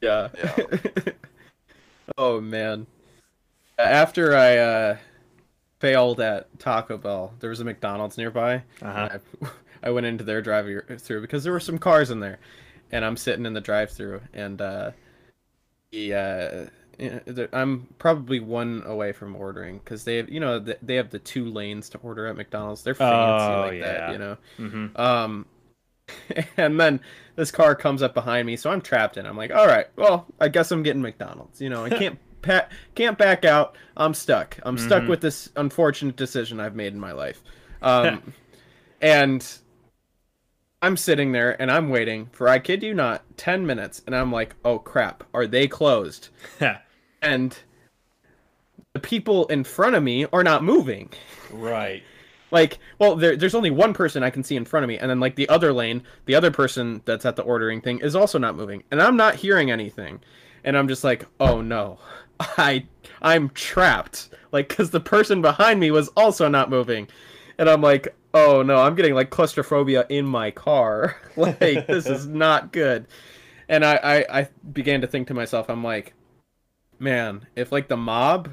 [0.00, 0.28] Yeah.
[2.18, 2.86] oh man.
[3.78, 4.96] After I uh
[5.78, 8.62] failed at Taco Bell, there was a McDonald's nearby.
[8.82, 9.18] Uh-huh.
[9.42, 9.48] I,
[9.82, 12.38] I went into their drive-through because there were some cars in there,
[12.90, 14.90] and I'm sitting in the drive-through, and uh,
[15.92, 16.70] the uh, you know, the-
[17.52, 21.46] I'm probably one away from ordering because they have, you know, they have the two
[21.46, 22.82] lanes to order at McDonald's.
[22.82, 23.92] They're fancy Oh, like yeah.
[23.92, 24.36] that, you know.
[24.58, 24.98] Mhm.
[24.98, 25.46] Um,
[26.56, 27.00] and then
[27.36, 29.26] this car comes up behind me, so I'm trapped in.
[29.26, 31.60] I'm like, all right, well, I guess I'm getting McDonald's.
[31.60, 33.76] You know, I can't pa- can't back out.
[33.96, 34.58] I'm stuck.
[34.62, 35.08] I'm stuck Mhm.
[35.08, 37.42] with this unfortunate decision I've made in my life.
[37.82, 38.32] Um,
[39.00, 39.46] and
[40.80, 44.32] I'm sitting there and I'm waiting for I kid you not, ten minutes, and I'm
[44.32, 46.28] like, oh crap, are they closed?
[47.22, 47.58] And
[48.92, 51.10] the people in front of me are not moving.
[51.52, 52.02] right.
[52.50, 55.10] Like, well, there, there's only one person I can see in front of me, and
[55.10, 58.38] then like the other lane, the other person that's at the ordering thing is also
[58.38, 60.20] not moving, and I'm not hearing anything,
[60.64, 61.98] and I'm just like, oh no,
[62.40, 62.86] I
[63.20, 67.08] I'm trapped, like because the person behind me was also not moving,
[67.58, 72.26] and I'm like, oh no, I'm getting like claustrophobia in my car, like this is
[72.28, 73.06] not good,
[73.68, 76.14] and I, I I began to think to myself, I'm like,
[76.98, 78.50] man, if like the mob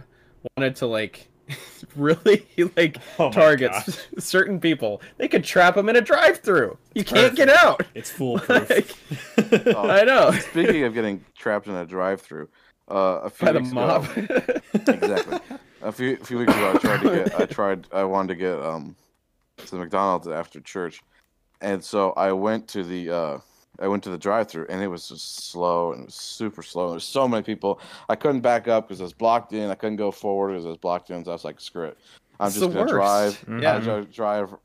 [0.58, 1.28] wanted to like
[1.96, 6.78] really like Oh my targets certain people, they could trap them in a drive-through.
[6.94, 7.86] You can't get out.
[7.94, 8.70] It's foolproof.
[9.38, 10.32] Like, Oh, I know.
[10.32, 12.50] Speaking of getting trapped in a drive-through,
[12.90, 14.06] uh, a few By the mob.
[14.18, 15.40] ago, exactly.
[15.82, 18.36] A few a few weeks ago, I tried to get I tried I wanted to
[18.36, 18.96] get um
[19.58, 21.02] to McDonald's after church,
[21.62, 23.38] and so I went to the uh
[23.80, 26.92] I went to the drive-through and it was just slow and it was super slow.
[26.92, 27.80] There's so many people.
[28.10, 29.70] I couldn't back up because I was blocked in.
[29.70, 31.24] I couldn't go forward because I was blocked in.
[31.26, 31.98] So I was like, screw it.
[32.40, 32.94] I'm It's just gonna worst.
[32.94, 33.46] drive.
[33.62, 33.76] Yeah.
[33.78, 34.56] I dri- drive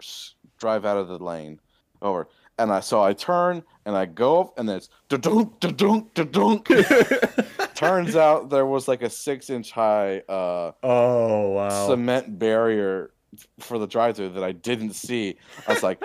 [0.58, 1.60] drive out of the lane
[2.02, 2.28] over.
[2.58, 6.68] And I so I turn and I go up and it's da-dunk, da-dunk, da-dunk.
[7.74, 11.86] Turns out there was like a six inch high uh, oh wow.
[11.88, 13.12] cement barrier
[13.60, 15.36] for the drive through that I didn't see.
[15.66, 16.02] I was like,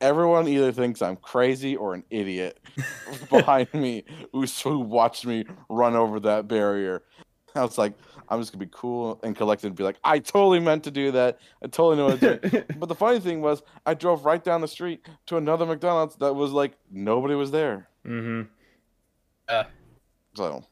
[0.00, 2.58] everyone either thinks I'm crazy or an idiot
[3.30, 7.02] behind me who, who watched me run over that barrier.
[7.54, 7.94] I was like,
[8.28, 11.10] I'm just gonna be cool and collected and be like, I totally meant to do
[11.12, 11.40] that.
[11.62, 12.64] I totally know what I'm doing.
[12.78, 16.34] But the funny thing was, I drove right down the street to another McDonald's that
[16.34, 17.88] was like nobody was there.
[18.06, 18.42] mm-hmm.
[20.36, 20.64] So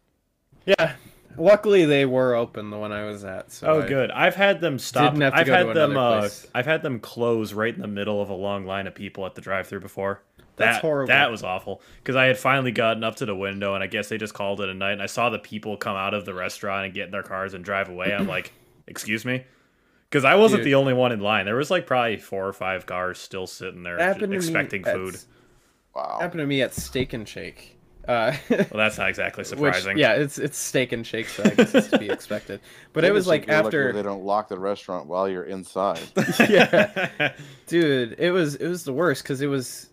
[0.67, 0.95] yeah.
[1.39, 3.51] Luckily, they were open the one I was at.
[3.53, 4.11] So Oh, I- good.
[4.11, 5.13] I've had them stop.
[5.13, 5.97] Didn't have to I've go to had them.
[5.97, 6.29] Uh.
[6.55, 9.35] I've had them close right in the middle of a long line of people at
[9.35, 10.23] the drive-through before.
[10.57, 11.09] That's that, horrible.
[11.09, 14.09] That was awful because I had finally gotten up to the window and I guess
[14.09, 14.93] they just called it a night.
[14.95, 17.55] And I saw the people come out of the restaurant and get in their cars
[17.55, 18.13] and drive away.
[18.13, 18.53] I'm like,
[18.89, 19.45] excuse me,
[20.11, 20.67] because I wasn't Dude.
[20.67, 21.45] the only one in line.
[21.45, 24.85] There was like probably four or five cars still sitting there That happened to expecting
[24.85, 25.17] at- food.
[25.95, 26.19] wow.
[26.21, 27.78] happened to me at Steak and Shake.
[28.09, 29.99] Uh, Well, that's not exactly which surprising.
[29.99, 32.61] yeah, it's it's Steak and Shake, so I guess it's to be expected.
[32.93, 36.01] But it was like after they don't lock the restaurant while you're inside.
[36.49, 37.33] yeah,
[37.67, 39.91] dude, it was it was the worst because it was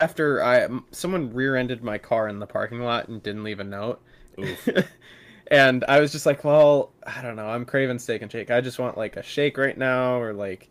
[0.00, 4.00] after I someone rear-ended my car in the parking lot and didn't leave a note.
[4.38, 4.68] Oof.
[5.50, 7.48] and I was just like, well, I don't know.
[7.48, 8.50] I'm craving steak and shake.
[8.50, 10.68] I just want like a shake right now, or like,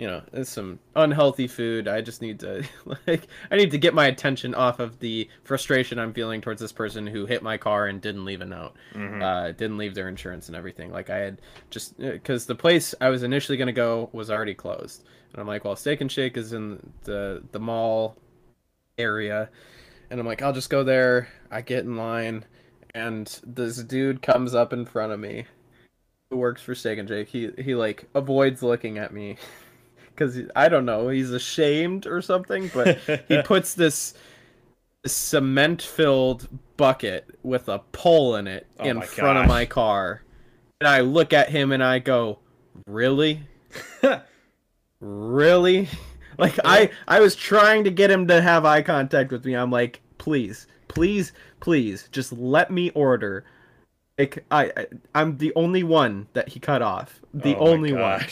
[0.00, 1.86] you know, it's some unhealthy food.
[1.86, 2.64] I just need to
[3.06, 6.72] like, I need to get my attention off of the frustration I'm feeling towards this
[6.72, 9.22] person who hit my car and didn't leave a note, Mhm.
[9.22, 10.90] uh, didn't leave their insurance and everything.
[10.90, 15.04] Like I had just because the place I was initially gonna go was already closed,
[15.32, 18.16] and I'm like, well, steak and shake is in the the mall
[18.96, 19.50] area,
[20.10, 21.28] and I'm like, I'll just go there.
[21.50, 22.46] I get in line
[22.94, 25.44] and this dude comes up in front of me
[26.30, 27.28] who works for Steak and Jake.
[27.28, 29.36] He he like avoids looking at me
[30.14, 32.70] because I don't know he's ashamed or something.
[32.72, 32.98] But
[33.28, 34.14] he puts this
[35.06, 40.22] cement filled bucket with a pole in it Oh in my front of my car,
[40.80, 42.38] and I look at him and I go,
[42.86, 43.42] "Really,
[45.00, 45.88] really?"
[46.38, 49.54] Like I I was trying to get him to have eye contact with me.
[49.54, 53.44] I'm like, please, please, please, just let me order.
[54.18, 57.20] Like I, I I'm the only one that he cut off.
[57.34, 58.24] The Oh my only one.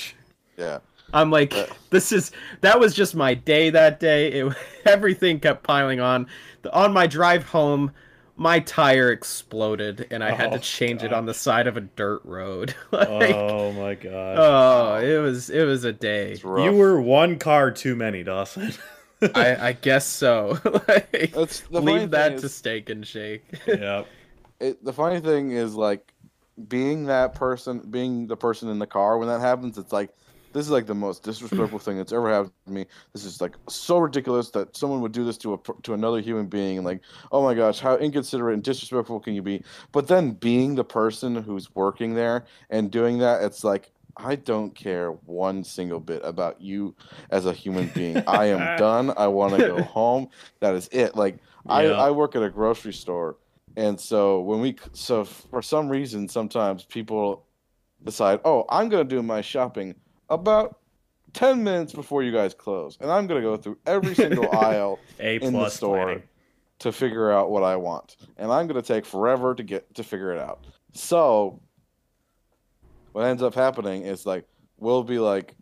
[0.57, 0.79] Yeah.
[1.13, 1.67] I'm like, Uh.
[1.91, 2.31] this is
[2.61, 4.29] that was just my day that day.
[4.33, 4.53] It
[4.85, 6.27] everything kept piling on.
[6.63, 7.93] The, on my drive home,
[8.37, 11.81] my tire exploded and I had to Oh, change it on the side of a
[11.81, 12.75] dirt road.
[12.93, 14.37] like, Oh my god!
[14.39, 16.37] oh, it was it was a day.
[16.43, 18.73] You were one car too many, Dawson.
[19.35, 20.59] I, I guess so.
[20.87, 23.45] like, That's leave that to is- steak and shake.
[23.67, 24.07] yep.
[24.61, 26.13] it, the funny thing is like
[26.69, 30.11] being that person being the person in the car when that happens it's like
[30.53, 33.55] this is like the most disrespectful thing that's ever happened to me this is like
[33.69, 37.01] so ridiculous that someone would do this to a to another human being and like
[37.33, 41.35] oh my gosh how inconsiderate and disrespectful can you be but then being the person
[41.35, 43.91] who's working there and doing that it's like
[44.21, 46.97] I don't care one single bit about you
[47.31, 48.21] as a human being.
[48.27, 49.13] I am done.
[49.17, 50.31] I want to go home.
[50.59, 51.15] That is it.
[51.15, 51.39] Like
[51.69, 53.37] I, I work at a grocery store
[53.79, 57.47] and so when we so for some reason sometimes people
[58.05, 59.95] decide, "Oh, I'm going to do my shopping
[60.31, 60.79] about
[61.33, 65.37] ten minutes before you guys close, and I'm gonna go through every single aisle A
[65.37, 66.23] in the store planning.
[66.81, 70.33] to figure out what I want, and I'm gonna take forever to get to figure
[70.33, 70.65] it out.
[70.93, 71.61] So,
[73.13, 74.47] what ends up happening is like
[74.79, 75.55] we'll be like,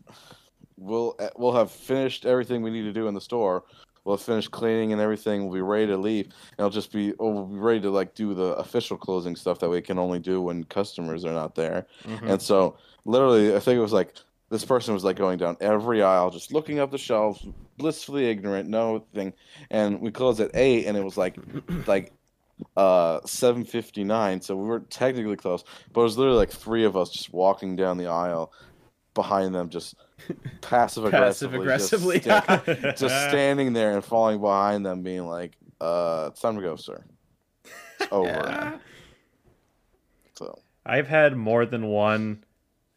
[0.76, 3.64] we'll we'll have finished everything we need to do in the store.
[4.04, 5.42] We'll have finished cleaning and everything.
[5.48, 6.26] We'll be ready to leave.
[6.26, 9.58] And i'll just be, oh, we'll be ready to like do the official closing stuff
[9.58, 11.88] that we can only do when customers are not there.
[12.04, 12.30] Mhm.
[12.30, 14.14] And so, literally, I think it was like
[14.50, 17.44] this person was like going down every aisle, just looking up the shelves,
[17.76, 19.32] blissfully ignorant, no thing.
[19.70, 21.36] And we closed at eight, and it was like,
[21.86, 22.12] like,
[22.76, 24.40] uh, seven fifty nine.
[24.40, 27.76] So we were technically close, but it was literally like three of us just walking
[27.76, 28.52] down the aisle,
[29.14, 29.96] behind them, just
[30.60, 32.20] passive aggressively, aggressively.
[32.20, 32.46] just,
[32.98, 37.04] just standing there and falling behind them, being like, "Uh, it's time to go, sir.
[37.98, 38.78] It's over." Yeah.
[40.34, 42.44] So I've had more than one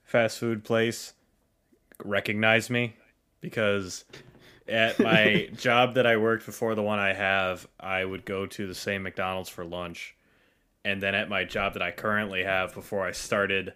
[0.03, 1.13] fast food place
[2.03, 2.95] recognize me
[3.41, 4.05] because
[4.67, 8.67] at my job that I worked before the one I have, I would go to
[8.67, 10.15] the same McDonald's for lunch.
[10.85, 13.73] And then at my job that I currently have before I started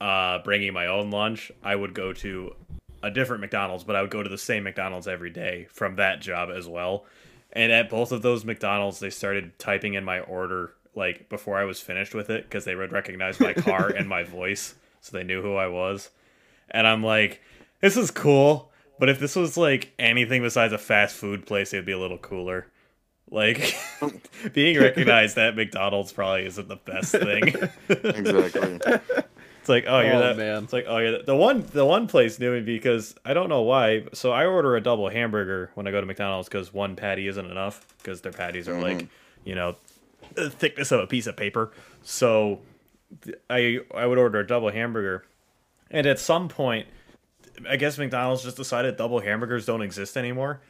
[0.00, 2.54] uh, bringing my own lunch, I would go to
[3.02, 6.20] a different McDonald's, but I would go to the same McDonald's every day from that
[6.20, 7.04] job as well.
[7.52, 11.64] And at both of those McDonald's, they started typing in my order like before I
[11.64, 15.24] was finished with it because they would recognize my car and my voice, so they
[15.24, 16.10] knew who I was.
[16.70, 17.40] And I'm like,
[17.86, 21.86] this is cool, but if this was like anything besides a fast food place, it'd
[21.86, 22.66] be a little cooler.
[23.30, 23.76] Like
[24.52, 27.46] being recognized at McDonald's probably isn't the best thing.
[27.88, 28.80] exactly.
[29.60, 30.64] It's like, oh, you're Oh, that man.
[30.64, 31.22] It's like, oh, you're.
[31.22, 34.06] The one, the one place knew me because I don't know why.
[34.12, 37.46] So I order a double hamburger when I go to McDonald's because one patty isn't
[37.48, 39.06] enough because their patties are like, mm-hmm.
[39.48, 39.76] you know,
[40.34, 41.70] the thickness of a piece of paper.
[42.02, 42.62] So
[43.22, 45.24] th- I I would order a double hamburger,
[45.88, 46.88] and at some point,
[47.68, 50.60] I guess McDonald's just decided double hamburgers don't exist anymore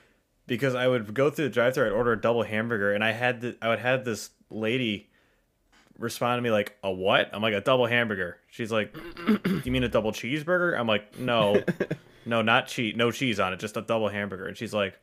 [0.47, 3.41] because I would go through the drive-thru, I'd order a double hamburger, and I had
[3.41, 5.09] the, I would have this lady
[5.99, 7.31] respond to me like a what?
[7.33, 8.39] I'm like a double hamburger.
[8.51, 10.79] She's like, Do you mean a double cheeseburger?
[10.79, 11.63] I'm like, no,
[12.27, 14.47] no, not cheese, no cheese on it, just a double hamburger.
[14.47, 14.99] And she's like,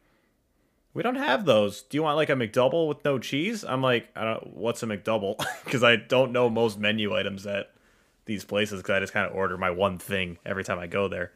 [0.93, 1.81] we don't have those.
[1.81, 3.63] Do you want like a McDouble with no cheese?
[3.63, 4.55] I'm like, I don't.
[4.55, 5.43] What's a McDouble?
[5.63, 7.71] Because I don't know most menu items at
[8.25, 11.07] these places because I just kind of order my one thing every time I go
[11.07, 11.31] there.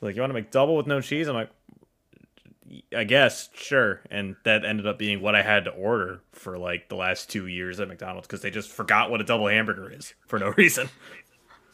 [0.00, 1.26] Like, you want to a McDouble with no cheese?
[1.26, 1.50] I'm like,
[2.96, 4.00] I guess sure.
[4.10, 7.46] And that ended up being what I had to order for like the last two
[7.46, 10.88] years at McDonald's because they just forgot what a double hamburger is for no reason.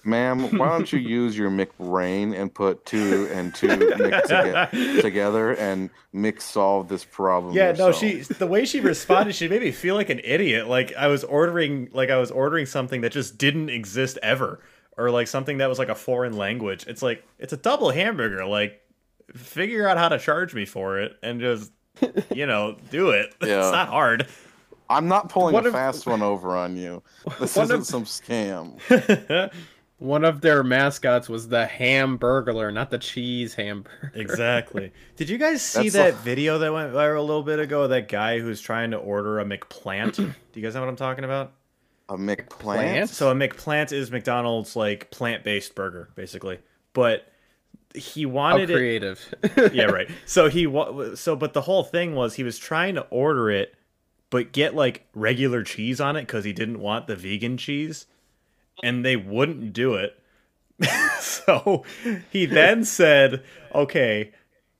[0.04, 5.90] Ma'am, why don't you use your McBrain and put two and two toge- together and
[6.12, 7.54] mix solve this problem?
[7.54, 10.66] Yeah, no, she the way she responded, she made me feel like an idiot.
[10.66, 14.58] Like I was ordering like I was ordering something that just didn't exist ever.
[15.02, 16.84] Or like something that was like a foreign language.
[16.86, 18.44] It's like it's a double hamburger.
[18.46, 18.80] Like
[19.34, 21.72] figure out how to charge me for it and just
[22.34, 23.34] you know, do it.
[23.42, 23.58] Yeah.
[23.62, 24.26] It's not hard.
[24.90, 27.02] I'm not pulling What a if- fast one over on you.
[27.40, 28.78] This What isn't if- some scam.
[29.98, 34.10] One of their mascots was the Hamburglar, not the cheese hamburger.
[34.16, 34.92] Exactly.
[35.14, 37.86] Did you guys see That's that like- video that went viral a little bit ago?
[37.86, 40.16] That guy who's trying to order a McPlant.
[40.16, 41.52] Do you guys know what I'm talking about?
[42.14, 42.48] A McPlant?
[42.48, 43.10] Plant?
[43.10, 46.58] So a McPlant is McDonald's like plant-based burger, basically.
[46.92, 47.26] But
[47.94, 48.74] he How wanted it.
[48.74, 49.34] creative.
[49.72, 50.08] Yeah, right.
[50.26, 53.74] So he wa- so but the whole thing was he was trying to order it,
[54.30, 58.06] but get like regular cheese on it because he didn't want the vegan cheese,
[58.82, 60.18] and they wouldn't do it.
[61.20, 61.84] so
[62.30, 63.42] he then said,
[63.74, 64.32] "Okay,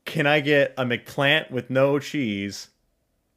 [0.04, 2.68] can I get a McPlant with no cheese,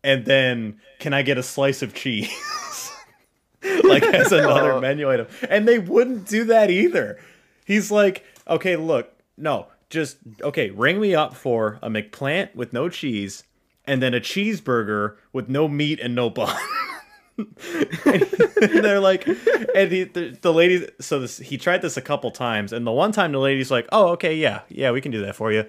[0.04, 2.30] and then can I get a slice of cheese?"
[3.84, 4.82] like as another Uh.
[4.82, 5.28] menu item.
[5.50, 7.20] And they wouldn't do that either.
[7.66, 12.90] He's like, okay, look, no, just okay, ring me up for a McPlant with no
[12.90, 13.44] cheese
[13.86, 16.56] and then a cheeseburger with no meat and no bun.
[17.38, 22.32] and they're like, and he, the, the lady, so this, he tried this a couple
[22.32, 25.22] times, and the one time the lady's like, oh, okay, yeah, yeah, we can do
[25.26, 25.66] that for you.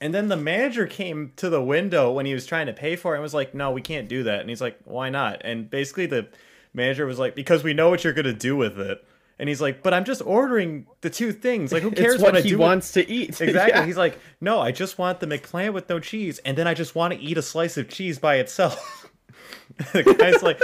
[0.00, 3.14] And then the manager came to the window when he was trying to pay for
[3.14, 4.40] it and was like, no, we can't do that.
[4.40, 5.40] And he's like, why not?
[5.44, 6.28] And basically the
[6.74, 9.04] manager was like, because we know what you're going to do with it.
[9.40, 11.70] And he's like, but I'm just ordering the two things.
[11.72, 13.28] Like, who cares it's what I he do with- wants to eat.
[13.40, 13.78] Exactly.
[13.80, 13.86] Yeah.
[13.86, 16.94] He's like, no, I just want the McPlant with no cheese, and then I just
[16.94, 19.10] want to eat a slice of cheese by itself.
[19.92, 20.60] the guy's like,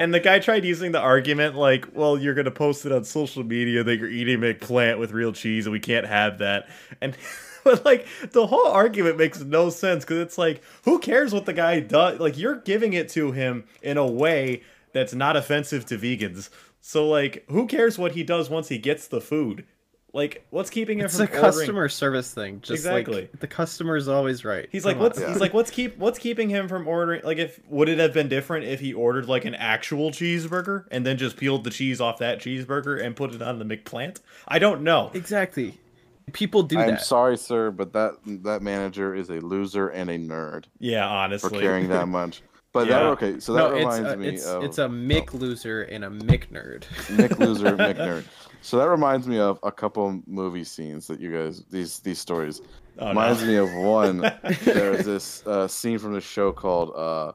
[0.00, 3.44] and the guy tried using the argument like, well, you're gonna post it on social
[3.44, 6.68] media that you're eating McPlant with real cheese, and we can't have that.
[7.00, 7.16] And
[7.62, 11.52] but like the whole argument makes no sense because it's like, who cares what the
[11.52, 12.18] guy does?
[12.18, 14.62] Like you're giving it to him in a way
[14.96, 16.48] that's not offensive to vegans.
[16.80, 19.64] So like, who cares what he does once he gets the food?
[20.12, 21.42] Like, what's keeping him It's from a ordering?
[21.44, 22.60] customer service thing.
[22.62, 23.22] Just Exactly.
[23.22, 24.66] like the customer is always right.
[24.72, 25.24] He's Come like, what's on.
[25.24, 25.32] Yeah.
[25.32, 27.20] he's like, what's keep what's keeping him from ordering?
[27.22, 31.04] Like, if would it have been different if he ordered like an actual cheeseburger and
[31.04, 34.20] then just peeled the cheese off that cheeseburger and put it on the McPlant?
[34.48, 35.10] I don't know.
[35.12, 35.78] exactly.
[36.32, 37.02] People do I'm that.
[37.02, 41.60] sorry, sir, but that that manager is a loser and a nerd Yeah, honestly, for
[41.60, 42.40] caring that much.
[42.76, 42.98] But Yeah.
[42.98, 45.82] that okay, so that no, it's reminds a, me it's, of it's a Mick loser
[45.82, 46.82] and a Mick nerd.
[47.16, 48.24] Mick loser, Mick nerd.
[48.62, 52.60] So that reminds me of a couple movie scenes that you guys these these stories
[52.98, 53.48] Oh, reminds no.
[53.48, 54.18] me of one.
[54.64, 57.32] There's this uh, scene from the show called uh,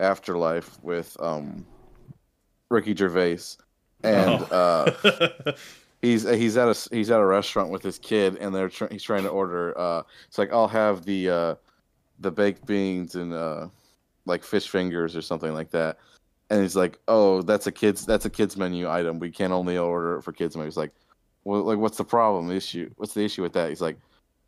[0.00, 1.66] Afterlife with um,
[2.70, 3.38] Ricky Gervais,
[4.02, 4.92] and Oh.
[5.02, 5.52] uh,
[6.02, 9.02] he's he's at a he's at a restaurant with his kid, and they're tr- he's
[9.02, 9.76] trying to order.
[9.78, 11.54] Uh, it's like I'll have the uh,
[12.20, 13.66] the baked beans and uh,
[14.26, 15.98] like fish fingers or something like that.
[16.50, 19.18] And he's like, "Oh, that's a kids that's a kids menu item.
[19.18, 20.92] We can only order it for kids menu." He's like,
[21.44, 22.48] "Well, like what's the problem?
[22.48, 22.90] The issue?
[22.96, 23.98] What's the issue with that?" He's like,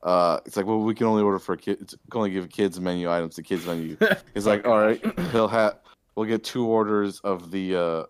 [0.03, 1.97] "Uh, it's like, well, we can only order for kids.
[2.11, 3.97] Can only give kids menu items to kids menu."
[4.35, 5.03] He's like, "All right,
[5.33, 5.79] he'll have
[6.17, 8.03] we'll get two orders of the uh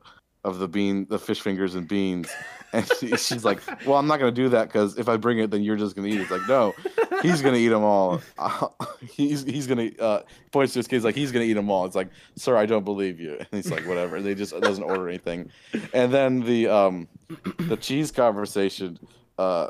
[0.47, 2.30] of the bean, the fish fingers and beans."
[2.72, 5.51] And she, she's like, "Well, I'm not gonna do that because if I bring it,
[5.51, 6.74] then you're just gonna eat it." It's like, no,
[7.22, 8.20] he's gonna eat them all.
[9.01, 10.22] he's he's gonna uh,
[10.53, 11.84] points to his kids like he's gonna eat them all.
[11.84, 13.36] It's like, sir, I don't believe you.
[13.38, 14.20] And he's like, whatever.
[14.20, 15.51] They just doesn't order anything.
[15.92, 17.09] And then the um
[17.59, 18.99] the cheese conversation.
[19.38, 19.68] Uh,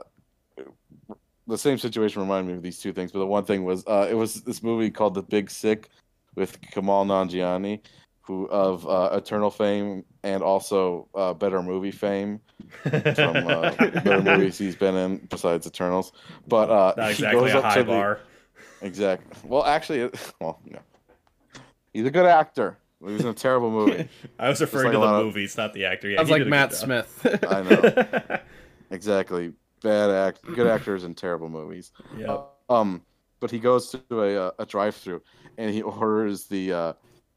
[1.48, 4.08] the same situation reminded me of these two things, but the one thing was uh,
[4.10, 5.88] it was this movie called The Big Sick
[6.34, 7.80] with Kumail Nanjiani,
[8.26, 12.40] who of uh, Eternal fame and also uh, Better Movie fame
[12.82, 16.12] from uh, better movies he's been in besides Eternals.
[16.48, 18.20] But uh, Not he exactly goes a up high to the- bar.
[18.82, 19.32] Exactly.
[19.48, 20.10] Well, actually,
[20.40, 20.78] well, no.
[21.92, 22.76] He's a good actor.
[22.98, 24.08] He was in a terrible movie.
[24.38, 26.08] I was referring like to the lot of- movies, not the actor.
[26.10, 27.44] Yeah, Sounds he like Matt Smith.
[27.48, 28.38] I know.
[28.90, 29.52] Exactly.
[29.82, 30.42] Bad act.
[30.54, 31.90] Good actors in terrible movies.
[32.18, 32.46] job.
[32.68, 33.02] Um,
[33.40, 35.22] but he goes to a, a drive-through
[35.58, 36.72] and he orders the.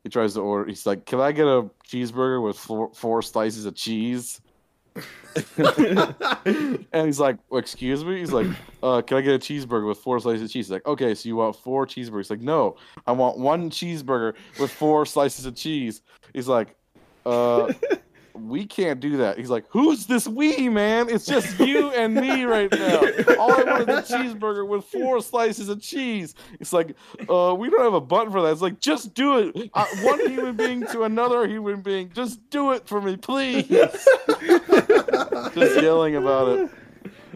[0.03, 0.69] He tries to order.
[0.69, 4.41] He's like, "Can I get a cheeseburger with four, four slices of cheese?"
[5.57, 8.47] and he's like, well, "Excuse me." He's like,
[8.81, 11.27] uh, "Can I get a cheeseburger with four slices of cheese?" He's like, "Okay, so
[11.29, 15.55] you want four cheeseburgers?" He's like, "No, I want one cheeseburger with four slices of
[15.55, 16.01] cheese."
[16.33, 16.75] He's like,
[17.25, 17.73] "Uh."
[18.33, 19.37] We can't do that.
[19.37, 21.09] He's like, "Who's this we, man?
[21.09, 23.01] It's just you and me right now.
[23.37, 26.95] All I want is a cheeseburger with four slices of cheese." It's like,
[27.29, 29.69] "Uh, we don't have a button for that." It's like, "Just do it.
[29.73, 32.11] Uh, one human being to another human being.
[32.13, 33.67] Just do it for me, please."
[35.53, 36.69] just yelling about it.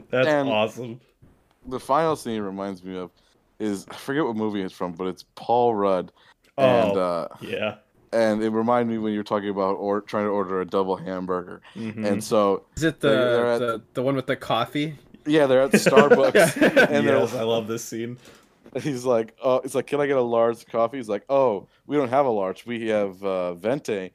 [0.10, 1.00] That's and- awesome.
[1.68, 3.12] The final scene reminds me of
[3.60, 6.12] is I forget what movie it's from, but it's Paul Rudd,
[6.58, 7.76] Oh, and uh, yeah.
[8.14, 10.95] And it reminded me when you were talking about or trying to order a double
[10.95, 12.05] hamburger, Mhm.
[12.05, 14.95] and so Is it They're- they're the, at the the one with the coffee?
[15.26, 18.18] yeah, they're at Starbucks, and yes, I love this scene.
[18.82, 20.97] he's like, oh, it's like, can I get a large coffee?
[20.97, 22.66] He's like, oh, we don't have a large.
[22.66, 24.11] We have uh, Venti.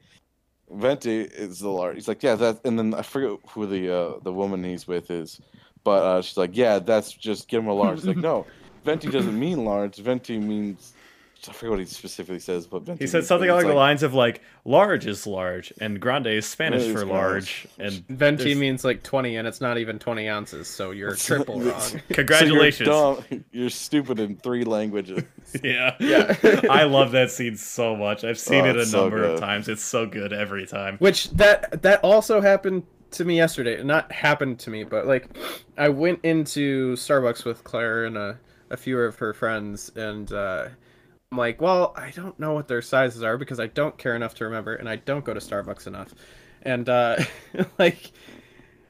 [0.71, 1.95] Venti is the large.
[1.95, 2.59] He's like, yeah, that.
[2.65, 5.39] And then I forget who the uh, the woman he's with is,
[5.83, 7.99] but uh, she's like, yeah, that's just give him a large.
[7.99, 8.45] He's like, no,
[8.85, 9.95] Venti doesn't mean large.
[9.97, 10.93] Venti means.
[11.47, 14.03] I forget what he specifically says, but Venti He said something it's along the lines
[14.03, 17.07] of like large is large and grande is Spanish for Spanish.
[17.09, 17.67] large.
[17.77, 21.61] And Venti there's- means like 20 and it's not even 20 ounces, so you're triple
[21.61, 21.81] wrong.
[22.11, 22.87] congratulations.
[22.89, 23.45] So you're, dumb.
[23.51, 25.23] you're stupid in three languages.
[25.63, 25.95] yeah.
[25.99, 26.35] Yeah.
[26.69, 28.23] I love that scene so much.
[28.23, 29.69] I've seen Oh, it a so number of times.
[29.69, 30.97] It's so good every time.
[30.97, 33.81] Which that that also happened to me yesterday.
[33.83, 35.27] Not happened to me, but like
[35.77, 38.39] I went into Starbucks with Claire and a,
[38.69, 40.67] a few of her friends and uh
[41.31, 44.33] I'm like, well, I don't know what their sizes are because I don't care enough
[44.35, 46.13] to remember and I don't go to Starbucks enough.
[46.63, 47.17] And uh
[47.77, 48.11] like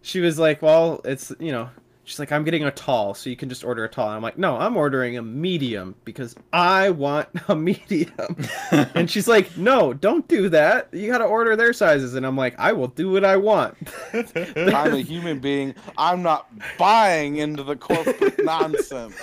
[0.01, 1.69] she was like, well, it's, you know,
[2.05, 4.07] she's like, I'm getting a tall, so you can just order a tall.
[4.07, 8.37] And I'm like, no, I'm ordering a medium because I want a medium.
[8.71, 10.87] and she's like, no, don't do that.
[10.93, 12.15] You got to order their sizes.
[12.15, 13.75] And I'm like, I will do what I want.
[14.13, 15.75] I'm a human being.
[15.97, 19.15] I'm not buying into the corporate nonsense.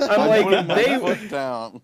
[0.00, 0.98] I'm like, putting my they.
[0.98, 1.80] foot down.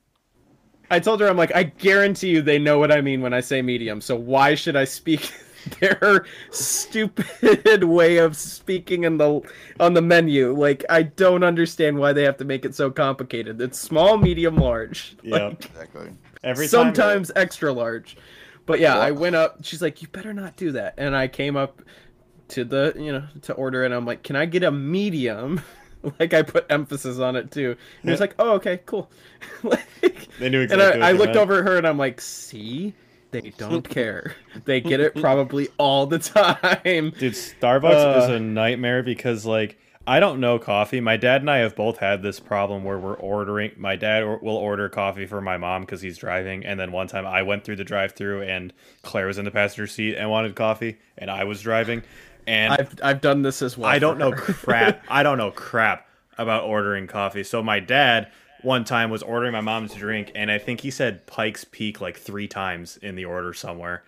[0.90, 3.40] I told her, I'm like, I guarantee you they know what I mean when I
[3.40, 4.00] say medium.
[4.00, 5.32] So why should I speak
[5.80, 9.40] their stupid way of speaking in the
[9.78, 10.52] on the menu?
[10.52, 13.60] Like, I don't understand why they have to make it so complicated.
[13.60, 15.16] It's small, medium, large.
[15.22, 15.48] Yeah.
[15.48, 16.10] Like, Exactly.
[16.42, 18.16] Every time sometimes extra large.
[18.66, 19.58] But yeah, I went up.
[19.62, 21.82] She's like, "You better not do that." And I came up
[22.48, 25.60] to the, you know, to order, and I'm like, "Can I get a medium?"
[26.18, 27.76] like I put emphasis on it too.
[28.02, 29.10] And it's like, "Oh, okay, cool."
[29.62, 30.84] like, They knew exactly.
[30.86, 31.38] and I, what I looked meant.
[31.38, 32.94] over at her, and I'm like, "See."
[33.32, 34.34] They don't care.
[34.64, 37.10] They get it probably all the time.
[37.16, 38.32] Dude, Starbucks is Uh.
[38.34, 41.00] a nightmare because like I don't know coffee.
[41.00, 43.70] My dad and I have both had this problem where we're ordering.
[43.76, 47.24] My dad will order coffee for my mom because he's driving, and then one time
[47.24, 48.72] I went through the drive-through and
[49.02, 52.02] Claire was in the passenger seat and wanted coffee, and I was driving,
[52.50, 53.88] and I've I've done this as well.
[53.88, 55.04] I don't know crap.
[55.08, 57.44] I don't know crap about ordering coffee.
[57.44, 58.30] So my dad
[58.62, 62.18] one time was ordering my mom's drink, and I think he said Pike's Peak like
[62.18, 64.02] three times in the order somewhere.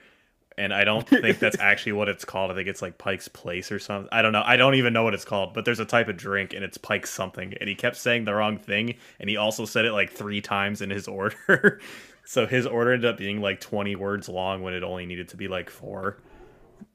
[0.58, 2.50] And I don't think that's actually what it's called.
[2.50, 4.08] I think it's like Pike's Place or something.
[4.12, 4.42] I don't know.
[4.44, 6.76] I don't even know what it's called, but there's a type of drink and it's
[6.76, 7.54] Pike's something.
[7.58, 10.82] And he kept saying the wrong thing, and he also said it like three times
[10.82, 11.80] in his order.
[12.24, 15.36] so his order ended up being like 20 words long when it only needed to
[15.36, 16.18] be like four.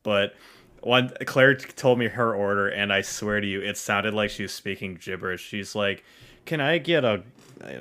[0.03, 0.35] But
[0.81, 4.43] one Claire told me her order, and I swear to you, it sounded like she
[4.43, 5.41] was speaking gibberish.
[5.41, 6.03] She's like,
[6.45, 7.23] "Can I get a?"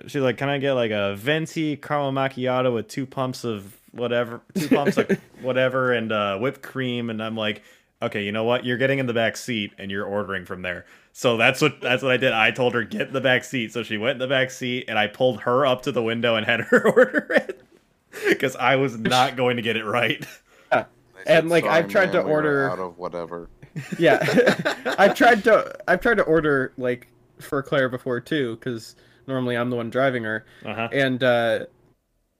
[0.07, 4.41] She's like, "Can I get like a venti caramel macchiato with two pumps of whatever,
[4.55, 5.11] two pumps of
[5.41, 7.63] whatever, and uh, whipped cream?" And I'm like,
[8.03, 8.65] "Okay, you know what?
[8.65, 12.03] You're getting in the back seat, and you're ordering from there." So that's what that's
[12.03, 12.33] what I did.
[12.33, 14.85] I told her get in the back seat, so she went in the back seat,
[14.89, 17.63] and I pulled her up to the window and had her order it
[18.29, 20.27] because I was not going to get it right.
[21.27, 23.49] They And, like, "Sorry, I've tried to man, we order- out of whatever.
[23.99, 24.19] Yeah,
[24.99, 27.09] I've tried to I've tried to order like
[27.41, 28.97] for Claire before too, because
[29.27, 30.89] normally I'm the one driving her, Uh huh.
[30.93, 31.67] and uh,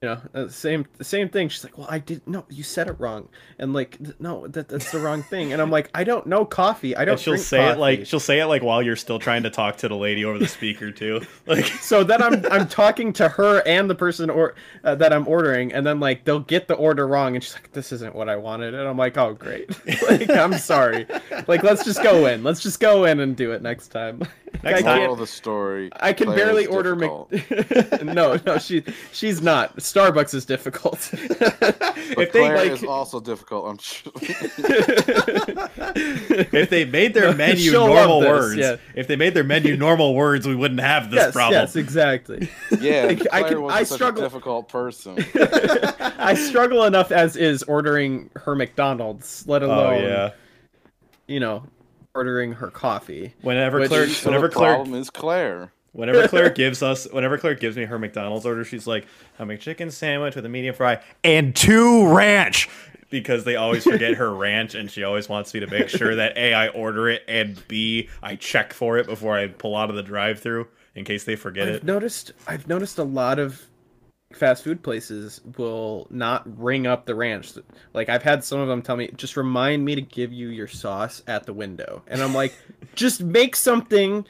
[0.03, 1.49] you know, uh, same same thing.
[1.49, 4.69] She's like, "Well, I did no, you said it wrong," and like, th- no, that
[4.69, 5.53] that's the wrong thing.
[5.53, 6.95] And I'm like, I don't know coffee.
[6.95, 7.13] I don't.
[7.13, 9.77] And she'll say it like she'll say it like while you're still trying to talk
[9.77, 11.21] to the lady over the speaker too.
[11.47, 14.53] Like So then I'm I'm talking to her and the person or
[14.83, 17.71] uh, that I'm ordering, and then like they'll get the order wrong, and she's like,
[17.71, 19.69] "This isn't what I wanted," and I'm like, "Oh great,
[20.09, 21.07] like I'm sorry,
[21.47, 24.21] like let's just go in, let's just go in and do it next time."
[24.63, 25.89] Next I time- can't- of the story.
[25.93, 27.31] I can barely order difficult.
[27.31, 28.03] Mc.
[28.03, 29.75] no, no, she she's not.
[29.77, 31.09] Starbucks is difficult.
[31.11, 33.65] But if they Claire like- is also difficult.
[33.67, 34.11] I'm sure.
[36.53, 38.75] if they made their No, menu she'll normal this, words, yeah.
[38.95, 41.61] if they made their menu normal words, we wouldn't have this yes, problem.
[41.61, 42.49] yes, exactly.
[42.79, 45.17] yeah, Like, I can- wasn't I such struggle- a difficult person.
[46.19, 50.31] I struggle enough as is ordering her McDonald's, let oh alone yeah.
[51.27, 51.63] you know
[52.17, 53.33] ordering her coffee.
[53.41, 55.71] Whenever Which- Claire, So whenever the Claire, problem is Claire.
[55.91, 59.05] whenever Claire gives us, whenever Claire gives me her McDonald's order, she's like,
[59.39, 62.67] "I'm "A chicken sandwich with a medium fry and two ranch."
[63.09, 66.35] Because they always forget her ranch, and she always wants me to make sure that
[66.35, 69.95] a I order it and b I check for it before I pull out of
[69.95, 71.83] the drive-through in case they forget I've it.
[71.85, 73.61] noticed I've noticed a lot of
[74.33, 77.53] fast food places will not ring up the ranch.
[77.93, 80.67] Like I've had some of them tell me, just remind me to give you your
[80.67, 82.03] sauce at the window.
[82.07, 82.53] And I'm like,
[82.95, 84.25] just make something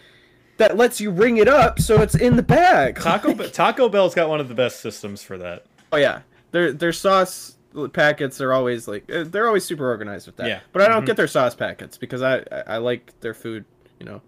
[0.58, 2.96] that lets you ring it up so it's in the bag.
[3.00, 5.66] Taco Be- Taco Bell's got one of the best systems for that.
[5.92, 6.22] Oh yeah.
[6.52, 7.56] Their their sauce
[7.94, 10.48] packets are always like uh, they're always super organized with that.
[10.48, 10.60] Yeah.
[10.74, 11.08] But I don't Mhm.
[11.08, 13.66] get their sauce packets because I, I like their food,
[14.00, 14.22] you know,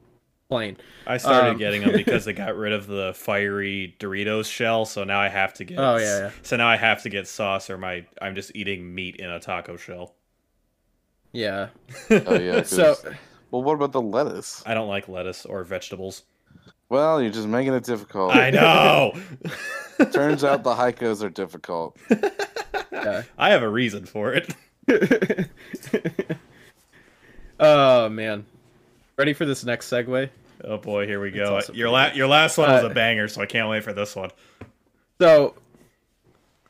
[0.50, 0.78] plain.
[1.08, 5.04] I started Um, getting them because they got rid of the fiery Doritos shell, so
[5.04, 5.78] now I have to get.
[5.80, 6.32] Oh, yeah, yeah.
[6.42, 9.40] So now I have to get sauce, or my I'm just eating meat in a
[9.40, 10.16] taco shell.
[11.32, 11.68] Yeah.
[12.10, 12.64] Oh yeah.
[12.64, 12.96] So
[13.52, 14.64] well, what about the lettuce?
[14.66, 16.24] I don't like lettuce or vegetables.
[16.90, 18.36] Well, you're just making it difficult.
[18.36, 19.14] I know.
[20.12, 21.96] Turns out the haikos are difficult.
[22.92, 23.22] yeah.
[23.38, 25.48] I have a reason for it.
[27.60, 28.46] oh man.
[29.20, 30.30] Ready for this next segue?
[30.64, 31.60] Oh boy, here we go.
[31.74, 34.16] Your la- your last one was Uh, a banger, so I can't wait for this
[34.16, 34.32] one.
[35.20, 35.56] So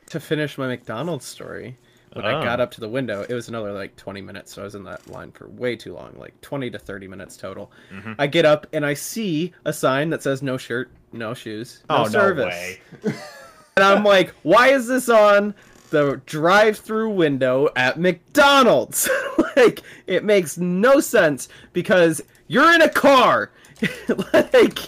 [0.10, 1.78] to finish my McDonald's story,
[2.14, 2.28] when Oh.
[2.40, 4.74] I got up to the window, it was another like 20 minutes, so I was
[4.74, 7.72] in that line for way too long, like 20 to 30 minutes total.
[7.94, 8.16] Mhm.
[8.18, 11.98] I get up and I see a sign that says no shirt, no shoes, no
[11.98, 12.78] oh service.
[13.04, 13.16] no way!
[13.78, 15.54] And I'm like, why is this on
[15.92, 19.08] the drive-through window at McDonald's?
[19.56, 23.52] like, it makes no sense because you're in a car.
[24.34, 24.80] like,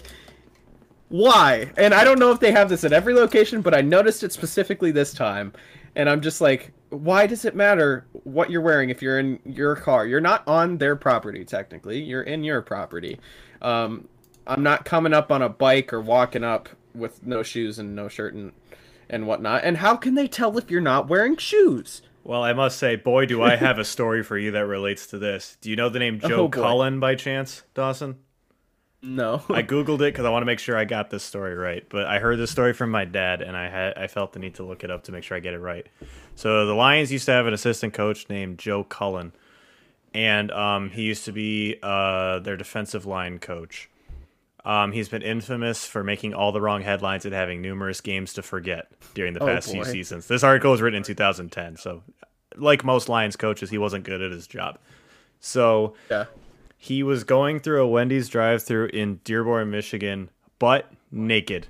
[1.08, 1.72] why?
[1.78, 4.34] And I don't know if they have this at every location, but I noticed it
[4.34, 5.54] specifically this time.
[5.96, 9.76] And I'm just like, why does it matter what you're wearing if you're in your
[9.76, 10.06] car?
[10.06, 12.02] You're not on their property, technically.
[12.02, 13.20] You're in your property.
[13.62, 14.08] Um,
[14.48, 18.10] I'm not coming up on a bike or walking up with no shoes and no
[18.10, 18.52] shirt and
[19.10, 19.64] and whatnot.
[19.64, 22.02] And how can they tell if you're not wearing shoes?
[22.24, 25.18] Well, I must say, boy, do I have a story for you that relates to
[25.18, 25.58] this.
[25.62, 26.50] Do you know the name Joe Oh.
[26.50, 28.18] Cullen by chance, Dawson?
[29.04, 29.42] No.
[29.50, 31.84] I googled it because I want to make sure I got this story right.
[31.90, 34.56] But I heard this story from my dad, and I had I felt the need
[34.56, 35.88] to look it up to make sure I get it right.
[36.36, 39.34] So the Lions used to have an assistant coach named Joe Cullen,
[40.14, 43.90] and um, he used to be uh, their defensive line coach.
[44.64, 48.42] Um, he's been infamous for making all the wrong headlines and having numerous games to
[48.44, 50.28] forget during the Oh, past few seasons.
[50.28, 52.04] This article was written in 2010, so
[52.56, 54.78] like most Lions coaches, he wasn't good at his job.
[55.40, 56.26] So yeah.
[56.78, 61.68] He was going through a Wendy's drive-through in Dearborn, Michigan, but naked.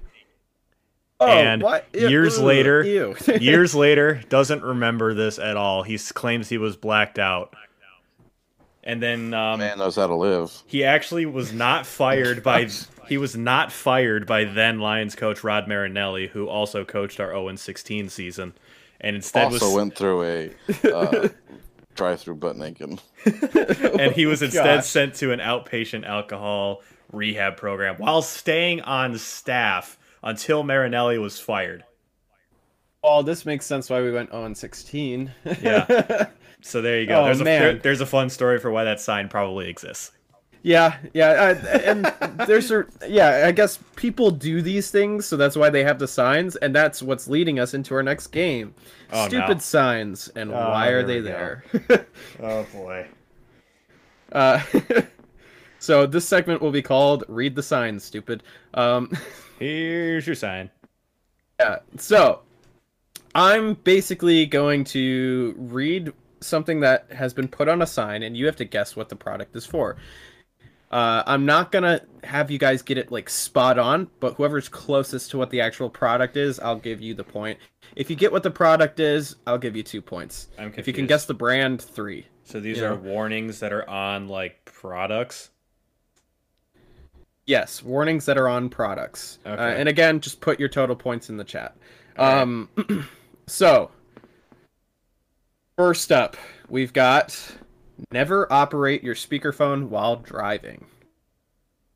[1.19, 1.85] Oh, and what?
[1.93, 3.15] Years later, ew.
[3.39, 5.83] years later, doesn't remember this at all.
[5.83, 7.53] He claims he was blacked out.
[8.83, 10.51] And then um, Man knows how to live.
[10.65, 12.67] he actually was not fired by
[13.07, 17.55] he was not fired by then Lions coach Rod Marinelli, who also coached our 0
[17.55, 18.53] 16 season,
[18.99, 20.51] and instead Also was went through a
[20.91, 21.27] uh,
[21.95, 23.01] drive-through butt naked.
[23.99, 24.85] and he was instead gosh.
[24.87, 26.81] sent to an outpatient alcohol
[27.11, 31.83] rehab program while staying on staff until Marinelli was fired.
[33.03, 35.31] Oh, this makes sense why we went 0 and 16.
[35.61, 36.27] Yeah.
[36.63, 37.21] So there you go.
[37.21, 37.59] Oh, there's a man.
[37.59, 40.11] there- there's a fun story for why that sign probably exists.
[40.61, 42.05] yeah, yeah, I, and
[42.47, 43.45] there's a yeah.
[43.47, 47.01] I guess people do these things, so that's why they have the signs, and that's
[47.01, 48.75] what's leading us into our next game.
[49.11, 49.59] Oh, Stupid no.
[49.59, 51.63] signs, and Oh, why are they there?
[52.43, 53.07] Oh boy.
[54.33, 54.61] uh,
[55.79, 58.43] so this segment will be called "Read the Signs." Stupid.
[58.75, 59.11] Um,
[59.57, 60.69] Here's your sign.
[61.59, 61.79] Yeah.
[61.97, 62.41] So
[63.33, 68.45] I'm basically going to read something that has been put on a sign, and you
[68.47, 69.95] have to guess what the product is for.
[70.89, 75.31] Uh, I'm not gonna have you guys get it like spot on, but whoever's closest
[75.31, 77.59] to what the actual product is, I'll give you the point.
[77.95, 80.49] If you get what the product is, I'll give you two points.
[80.59, 82.25] I'm If you can guess the brand, three.
[82.43, 82.95] So these you are know.
[82.95, 85.51] warnings that are on like products.
[87.45, 89.39] Yes, warnings that are on products.
[89.45, 89.79] Uh, Okay.
[89.79, 91.75] and again, just put your total points in the chat.
[92.17, 92.41] All right.
[92.41, 92.69] Um,
[93.51, 93.91] so
[95.77, 96.37] first up,
[96.69, 97.57] we've got
[98.09, 100.85] never operate your speakerphone while driving.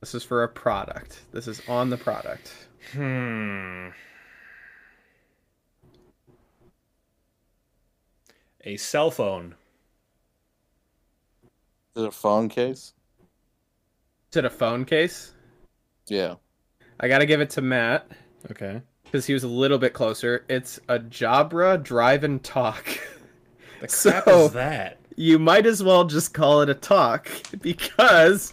[0.02, 1.22] This is for a product.
[1.32, 2.52] This is on the product.
[2.91, 3.88] Hmm.
[8.65, 9.56] A cell phone.
[11.95, 12.94] Is it a phone case?
[14.32, 15.34] Is it a phone case?
[16.07, 16.36] Yeah.
[16.99, 18.11] I gotta give it to Matt
[18.52, 18.82] Okay.
[19.06, 20.44] Because he was a little bit closer.
[20.49, 22.86] It's a Jabra Drive and Talk.
[23.82, 24.99] The crap So- is that?
[25.18, 27.30] you might as well just call it a talk
[27.61, 28.52] because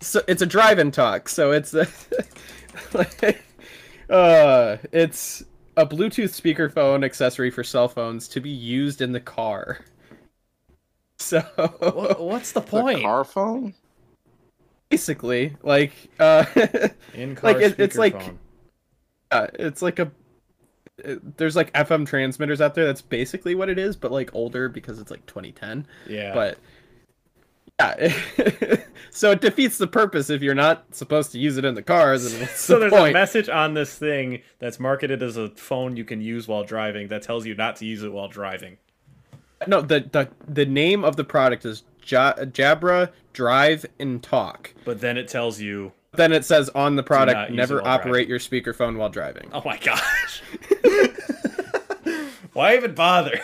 [0.00, 1.86] so it's a drive and talk so it's a,
[2.92, 3.42] like,
[4.10, 5.44] uh it's
[5.76, 9.78] a bluetooth speakerphone accessory for cell phones to be used in the car
[11.18, 13.02] so What, what's the The point?
[13.02, 13.74] car phone?
[14.88, 16.44] basically like uh
[17.14, 18.38] In car like, it- it's like- speakerphone.
[19.58, 20.10] It's like a
[20.98, 24.68] it- there's like fm transmitters out there that's basically what it is but like older
[24.68, 26.34] because it's like 2010 yeah.
[26.34, 26.58] but
[27.80, 28.12] yeah
[29.10, 32.22] so it defeats the purpose if you're not supposed to use it in the cars
[32.50, 36.20] so the there's a message on this thing that's marketed as a phone you can
[36.20, 38.76] use while driving that tells you not to use it while driving.
[39.66, 45.00] no the, the the name of the product is ja- jabra drive and talk But
[45.00, 48.38] then it tells you, then it says on the product never it while operate your
[48.38, 50.42] speakerphone while driving oh my gosh.
[52.52, 53.40] Why even bother?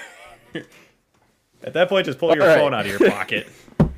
[1.64, 2.58] At that point, just pull your All right.
[2.58, 3.48] phone out of your pocket.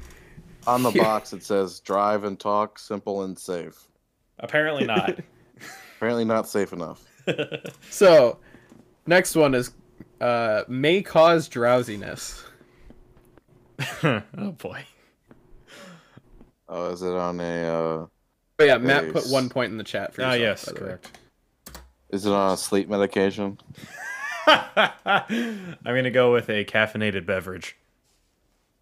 [0.67, 3.89] On the box it says drive and talk, simple and safe.
[4.39, 5.19] Apparently not.
[5.97, 7.03] Apparently not safe enough.
[7.91, 8.39] so
[9.07, 9.73] next one is
[10.21, 12.45] uh may cause drowsiness
[14.03, 14.85] oh boy.
[16.69, 17.43] Oh, is it on a
[18.03, 18.07] uh
[18.61, 21.19] but yeah matt put one point in the chat for Ah, yes, by correct.
[22.11, 23.59] is it on a sleep medication?
[24.47, 27.77] I'm gonna go with a caffeinated beverage.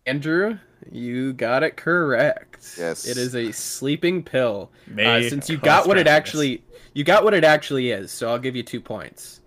[0.04, 0.58] Andrew,
[0.90, 2.74] you got it correct.
[2.78, 3.06] Yes.
[3.06, 4.70] It is a sleeping pill.
[4.98, 6.64] Uh, since you got what it actually
[6.94, 9.42] you got what it actually is, so I'll give you two points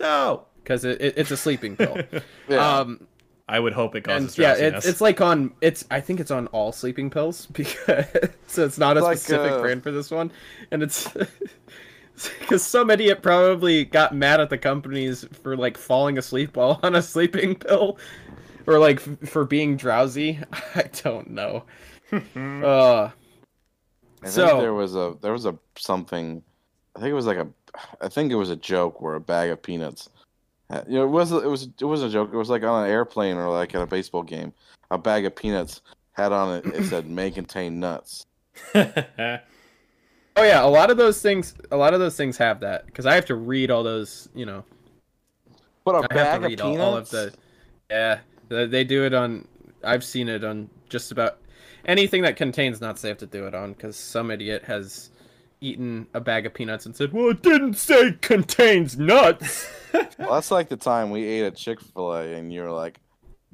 [0.00, 0.46] No.
[0.64, 1.98] because it, it, it's a sleeping pill.
[2.48, 2.78] Yeah.
[2.78, 3.06] Um,
[3.46, 4.84] I would hope it and causes yeah, drowsiness.
[4.84, 8.06] it's it's like on it's I think it's on all sleeping pills because
[8.46, 10.32] so it's not a like, specific uh, brand for this one,
[10.70, 11.08] and it's
[12.40, 16.94] because some idiot probably got mad at the companies for like falling asleep while on
[16.94, 17.98] a sleeping pill,
[18.66, 20.38] or like f- for being drowsy.
[20.74, 21.64] I don't know.
[22.12, 22.18] uh,
[23.04, 23.10] I
[24.22, 26.42] think so- there was a there was a something.
[26.96, 27.48] I think it was like a.
[28.00, 30.08] I think it was a joke where a bag of peanuts.
[30.74, 32.30] Had- You know, it was it was it was a joke.
[32.32, 34.52] It was like on an airplane or like at a baseball game.
[34.90, 35.80] A bag of peanuts
[36.12, 36.66] had on it.
[36.66, 38.26] It said may contain nuts.
[40.36, 41.54] Oh yeah, a lot of those things.
[41.70, 44.28] A lot of those things have that because I have to read all those.
[44.34, 44.64] You know,
[45.84, 46.80] But a I have bag to of read peanuts.
[46.80, 47.32] all, all of the.
[47.88, 48.18] Yeah,
[48.48, 49.46] they they do it on.
[49.84, 51.38] I've seen it on just about
[51.86, 53.00] anything that contains nuts.
[53.02, 55.10] They have to do it on because some idiot has
[55.60, 59.68] eaten a bag of peanuts and said, "Well, it didn't say contains nuts."
[60.18, 62.98] Well, that's like the time we ate at Chick Fil A, and you were like,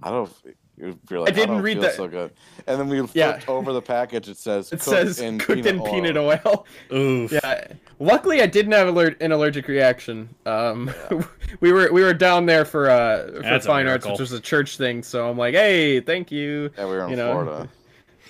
[0.02, 0.32] "I don't."
[0.78, 1.94] You're, you're like, I didn't don't read feel that.
[1.96, 2.32] so good.
[2.66, 3.40] And then we flipped Yeah.
[3.46, 4.30] over the package.
[4.30, 5.90] It says It cooked says in cooked peanut in oil.
[5.92, 6.66] peanut oil.
[6.90, 7.30] Oof.
[7.32, 7.66] Yeah.
[7.98, 10.30] Luckily, I didn't have aller- an allergic reaction.
[10.46, 10.90] Um,
[11.60, 14.40] we were we were down there for uh for That's fine arts, which was a
[14.40, 15.02] church thing.
[15.02, 16.70] So I'm like, hey, thank you.
[16.78, 17.68] Yeah, we were in You know.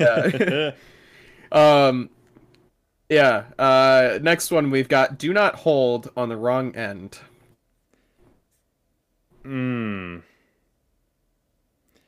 [0.00, 0.74] Florida.
[1.52, 1.52] Yeah.
[1.86, 2.10] um,
[3.10, 3.44] yeah.
[3.58, 7.18] Uh, next one we've got do not hold on the wrong end.
[9.44, 10.22] Mmm.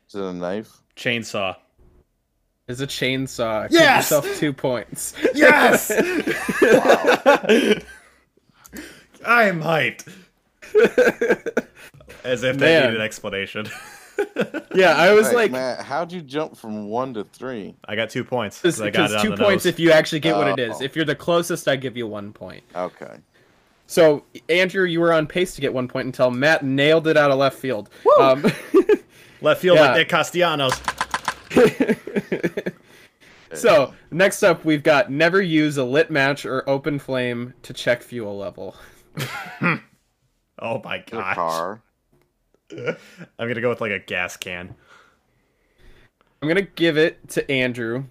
[0.09, 0.71] Is it a knife?
[0.97, 1.57] Chainsaw.
[2.69, 3.69] Is a chainsaw.
[3.69, 4.11] Give Yes!
[4.11, 5.15] yourself two points.
[5.35, 5.91] Yes!
[9.25, 10.07] I am hyped.
[12.25, 12.83] As if that Man.
[12.85, 13.67] needed an explanation.
[14.75, 17.75] yeah, I was Hey, like, Matt, how'd you jump from one to three?
[17.87, 18.61] I got two points.
[18.61, 19.73] 'cause I got because it on two the points nose.
[19.75, 20.77] if you actually get what it is.
[20.81, 20.85] Oh.
[20.85, 22.63] If you're the closest, I give you one point.
[22.75, 23.17] Okay.
[23.87, 27.31] So Andrew, you were on pace to get one point until Matt nailed it out
[27.31, 27.91] of left field.
[28.21, 28.45] Um,
[29.43, 29.87] Left field Yeah.
[29.89, 30.73] like Nick Castellanos.
[33.55, 38.03] so next up, we've got never use a lit match or open flame to check
[38.03, 38.77] fuel level.
[40.59, 41.35] Oh my A gosh.
[41.35, 41.83] car.
[43.39, 44.75] I'm gonna go with like a gas can.
[46.41, 48.05] I'm gonna give it to Andrew.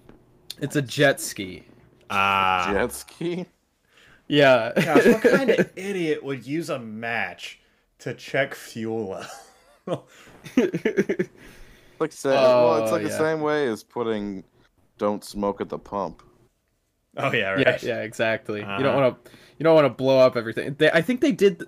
[0.60, 1.64] It's a jet ski.
[2.10, 2.70] Ah.
[2.72, 3.46] Jet ski.
[4.28, 4.72] Yeah.
[4.76, 7.60] Gosh, what kind of idiot would use a match
[7.98, 9.08] to check fuel
[9.86, 10.06] level?
[11.98, 14.44] Like say, well, it's Oh, like the same way as putting
[14.98, 16.22] "Don't smoke at the pump."
[17.18, 17.82] oh yeah, yeah, right.
[17.82, 18.60] yeah, exactly.
[18.60, 18.82] You Uh-huh.
[18.82, 20.74] don't want to, you don't want to blow up everything.
[20.78, 21.62] They, I think they did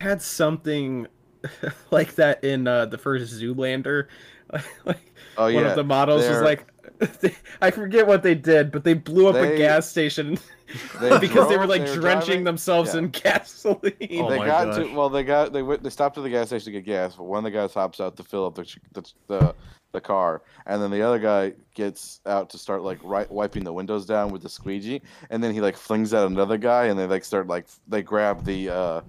[0.00, 1.06] had something
[1.90, 4.06] like that in uh, the first Zoolander.
[4.84, 5.70] like Oh one yeah.
[5.70, 6.66] of the models was they're- like,
[7.60, 10.38] I forget what they did, but they blew up a gas station
[11.00, 13.00] they because they were like they were drenching driving- themselves yeah.
[13.00, 13.92] in gasoline.
[14.22, 14.76] Oh they my got gosh.
[14.76, 17.16] to well, they got they went they stopped at the gas station to get gas.
[17.16, 19.54] But one of the guys hops out to fill up the the the,
[19.92, 23.72] the car, and then the other guy gets out to start like right, wiping the
[23.72, 27.06] windows down with the squeegee, and then he like flings at another guy, and they
[27.06, 28.70] like start like they grab the.
[28.70, 29.00] uh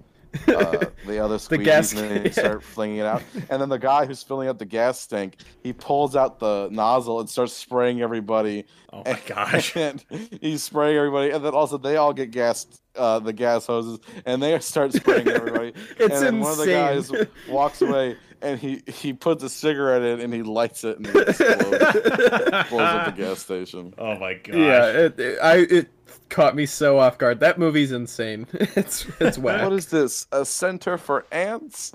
[0.46, 2.32] uh, the other squeegee gas and then they can.
[2.32, 3.22] start flinging it out.
[3.50, 7.20] And then the guy who's filling up the gas tank, he pulls out the nozzle
[7.20, 8.64] and starts spraying everybody.
[8.92, 9.74] Oh my gosh.
[9.76, 10.04] And
[10.40, 14.42] he's spraying everybody, and then also they all get gassed, uh, the gas hoses, and
[14.42, 15.72] they start spraying everybody.
[15.98, 17.12] It's and then one of the guys
[17.48, 21.28] walks away, and he he puts a cigarette in, and he lights it, and it
[21.28, 23.92] explodes, blows up the gas station.
[23.98, 24.54] Oh my gosh.
[24.56, 25.88] yeah, it, it- I it
[26.28, 27.40] caught me so off guard.
[27.40, 28.46] That movie's insane.
[28.52, 29.62] it's it's whack.
[29.62, 30.26] What is this?
[30.32, 31.92] A center for ants?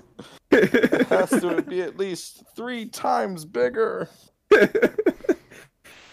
[0.50, 4.08] It has to be at least three times bigger.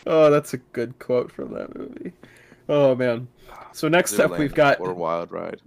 [0.05, 2.13] oh, that's a good quote from that movie.
[2.69, 3.27] Oh man.
[3.73, 5.61] So next up we've got What a wild ride.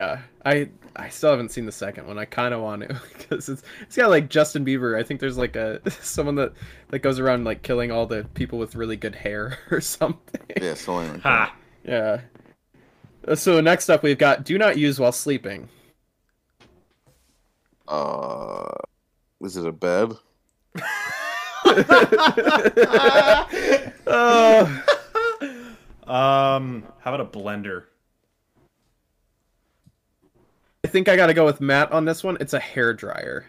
[0.00, 2.18] Yeah, I I still haven't seen the second one.
[2.18, 4.98] I kind of want to because it's it's got like Justin Bieber.
[4.98, 6.52] I think there's like a someone that
[6.88, 10.40] that goes around like killing all the people with really good hair or something.
[10.60, 11.48] Yeah, something like that.
[11.48, 11.56] Ha.
[11.84, 12.20] Yeah.
[13.26, 15.68] Uh, So next up we've got do not use while sleeping.
[17.88, 18.68] Uh,
[19.40, 20.12] is it a bed?
[24.06, 24.82] Oh,
[26.06, 27.84] Um, how about a blender?
[30.86, 32.36] I think I got to go with Matt on this one.
[32.38, 33.46] It's a hair dryer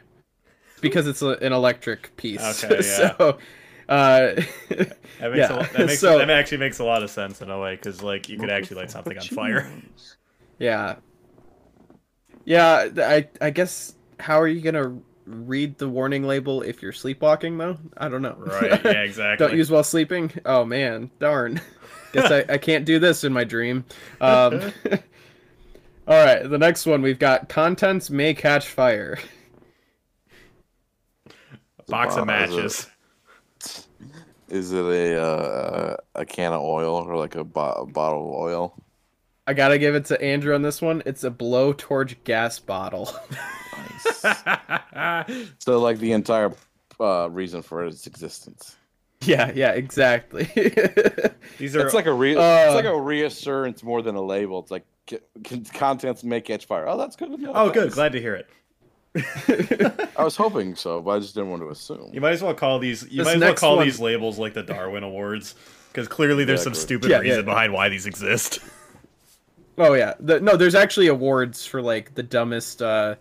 [0.82, 2.64] because it's a, an electric piece.
[2.64, 3.16] Okay, yeah.
[3.18, 3.38] so,
[3.88, 4.42] uh,
[5.20, 7.42] That makes, Yeah, a, lot- that, makes so- that actually makes a lot of sense
[7.42, 9.72] in a way because like you could actually light something on fire.
[10.60, 10.96] Yeah.
[12.46, 14.98] Yeah, I I guess how are you gonna
[15.28, 17.78] read the warning label if you're sleepwalking though?
[17.96, 18.36] I don't know.
[18.40, 18.84] Right?
[18.84, 19.46] Yeah, exactly.
[19.46, 20.32] don't use while sleeping.
[20.46, 21.62] Oh man, darn.
[22.14, 23.84] Guess I, I can't do this in my dream.
[24.22, 24.72] Um,
[26.08, 29.18] all right, the next one we've got contents may catch fire.
[31.88, 32.88] box of Wow, is matches.
[34.50, 38.34] Is it a uh, a can of oil or like a, bo- a bottle of
[38.34, 38.82] oil?
[39.46, 41.04] I gotta give it to Andrew on this one.
[41.06, 43.14] It's a blowtorch gas bottle.
[43.74, 44.24] nice.
[45.60, 46.54] So like the entire
[47.00, 48.78] uh, reason for its existence.
[49.22, 50.44] yeah, yeah, exactly.
[51.58, 54.60] These are It's like a re- Uh, it's like a reassurance more than a label.
[54.60, 54.97] It's like c- c-
[55.74, 56.88] contents may catch fire.
[56.88, 57.52] Oh, that's good to know.
[57.56, 57.92] oh, good.
[57.92, 58.48] Glad to hear it.
[60.18, 62.12] I was hoping so, but I just didn't want to assume.
[62.14, 63.04] You might as well call these.
[63.04, 65.56] You This might as well call one- these labels like the Darwin Awards
[65.92, 66.96] because clearly there's some Exactly.
[66.98, 67.46] stupid Yeah, reason yeah.
[67.46, 68.60] behind why these exist.
[69.80, 73.14] Oh yeah, the, no, there's actually awards for like the dumbest, uh,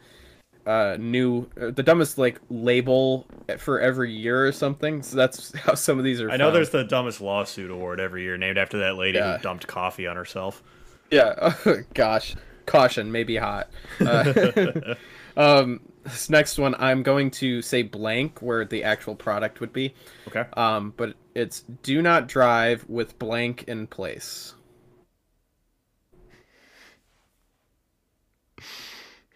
[0.64, 3.26] uh, new, uh, the dumbest like label
[3.58, 5.02] for every year or something.
[5.02, 6.30] So that's how some of these are.
[6.30, 9.36] I know there's the dumbest lawsuit award every year named after that lady Yeah.
[9.36, 10.62] who dumped coffee on herself.
[11.10, 11.34] Yeah.
[11.66, 12.34] Oh, gosh,
[12.66, 13.70] caution, maybe hot.
[14.00, 14.94] Uh,
[15.36, 15.80] um.
[16.04, 19.94] this next one, I'm going to say blank where the actual product would be.
[20.28, 20.44] Okay.
[20.56, 24.54] Um, but it's do not drive with blank in place.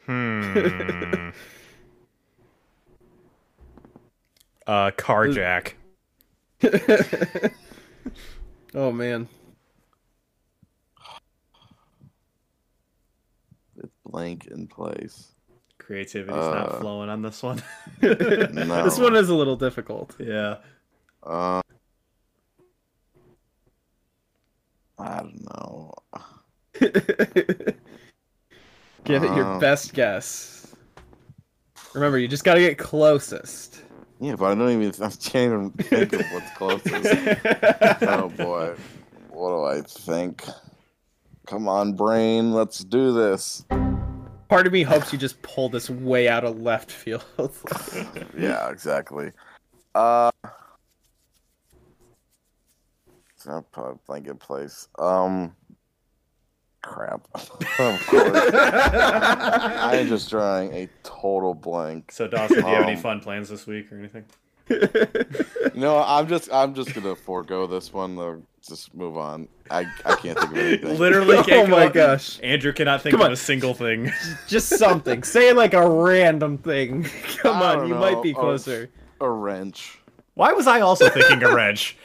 [0.07, 0.43] Hmm.
[4.67, 5.75] uh, carjack.
[8.75, 9.29] oh man.
[13.77, 15.33] It's blank in place.
[15.79, 17.63] Creativity's Uh, not flowing on this one.
[18.03, 18.15] No.
[18.85, 20.15] This one is a little difficult.
[20.19, 20.57] yeah.
[21.23, 21.61] Uh,
[24.99, 25.95] I don't know.
[29.05, 30.75] Give it your Uh, best guess.
[31.95, 33.83] Remember, you just gotta get closest.
[34.21, 35.03] Yeah, but I don't even.
[35.03, 37.41] I can't even think of what's closest.
[38.03, 38.75] oh boy,
[39.31, 40.45] what do I think?
[41.47, 43.65] Come on, brain, let's do this.
[44.51, 47.25] Part of me hopes you just pull this way out of left field.
[48.37, 49.31] yeah, exactly.
[49.95, 50.33] Uh,
[53.37, 54.89] so I'll probably blanket place.
[54.99, 55.55] Um,
[56.83, 57.29] crap.
[57.35, 57.49] of
[58.09, 62.11] course, I am just drawing a total blank.
[62.11, 64.25] So Dawson, do you have any Um, fun plans this week or anything?
[65.75, 68.17] No, I'm just, I'm just gonna forego this one.
[68.17, 69.47] Though, just move on.
[69.71, 70.99] I, I can't think of anything.
[70.99, 72.41] Literally oh can't my come up- gosh.
[72.43, 73.33] Andrew cannot think Come of on.
[73.33, 74.11] a single thing.
[74.49, 75.23] Just something.
[75.23, 77.05] Say like a random thing.
[77.39, 78.01] Come I on, you know.
[78.01, 78.41] might be Oh.
[78.41, 78.89] closer.
[79.21, 79.99] A wrench.
[80.35, 81.97] Why was I also thinking a wrench?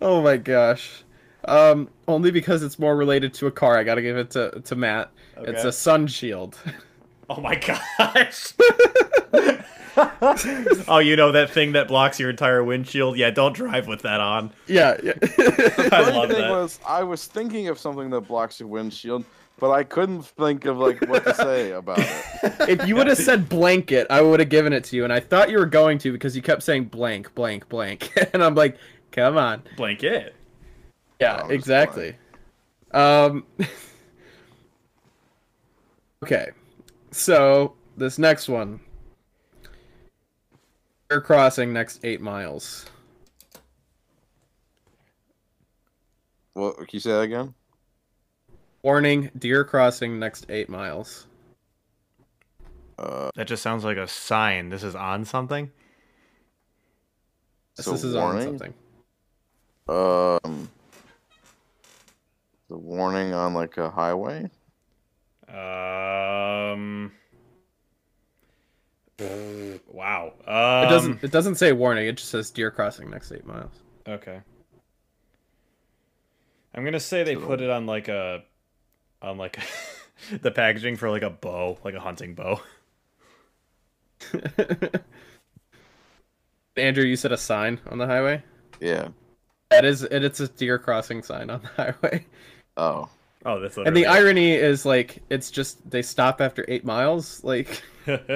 [0.00, 1.02] Oh my gosh.
[1.44, 3.76] Um, only because it's more related to a car.
[3.76, 5.10] I gotta give it to to Matt.
[5.36, 5.50] Okay.
[5.50, 6.56] It's a sun shield.
[7.30, 8.52] Oh my gosh.
[10.88, 13.16] oh, you know that thing that blocks your entire windshield?
[13.16, 14.52] Yeah, don't drive with that on.
[14.66, 14.96] yeah.
[15.02, 15.12] yeah.
[15.22, 16.50] I Funny love thing that.
[16.50, 19.24] was, I was thinking of something that blocks your windshield,
[19.58, 22.24] but I couldn't think of like what to say about it.
[22.68, 25.20] if you would have said blanket, I would have given it to you, and I
[25.20, 28.76] thought you were going to because you kept saying blank, blank, blank, and I'm like,
[29.10, 29.62] come on.
[29.76, 30.34] Blanket.
[31.20, 32.14] Yeah, it's exactly.
[32.92, 33.44] Um.
[36.22, 36.50] okay,
[37.10, 38.80] so this next one.
[41.10, 42.84] Deer crossing next eight miles.
[46.52, 47.54] What can you say that again?
[48.82, 51.26] Warning: deer crossing next eight miles.
[52.98, 54.68] Uh, That just sounds like a sign.
[54.68, 55.70] This is on something.
[57.76, 58.74] So this is on something.
[59.88, 60.68] Um,
[62.68, 64.50] the warning on like a highway.
[65.48, 67.12] Um.
[69.20, 70.32] Wow.
[70.46, 71.24] Um, It doesn't.
[71.24, 72.06] It doesn't say warning.
[72.06, 73.72] It just says deer crossing next eight miles.
[74.06, 74.40] Okay.
[76.74, 78.42] I'm gonna say they put it on like a,
[79.20, 79.58] on like
[80.42, 82.60] the packaging for like a bow, like a hunting bow.
[86.76, 88.42] Andrew, you said a sign on the highway.
[88.80, 89.08] Yeah.
[89.70, 92.24] That is, it, it's a deer crossing sign on the highway.
[92.76, 93.08] Oh.
[93.46, 97.42] Oh, that's And the literally irony is like it's just they stop after eight miles.
[97.44, 97.82] Like.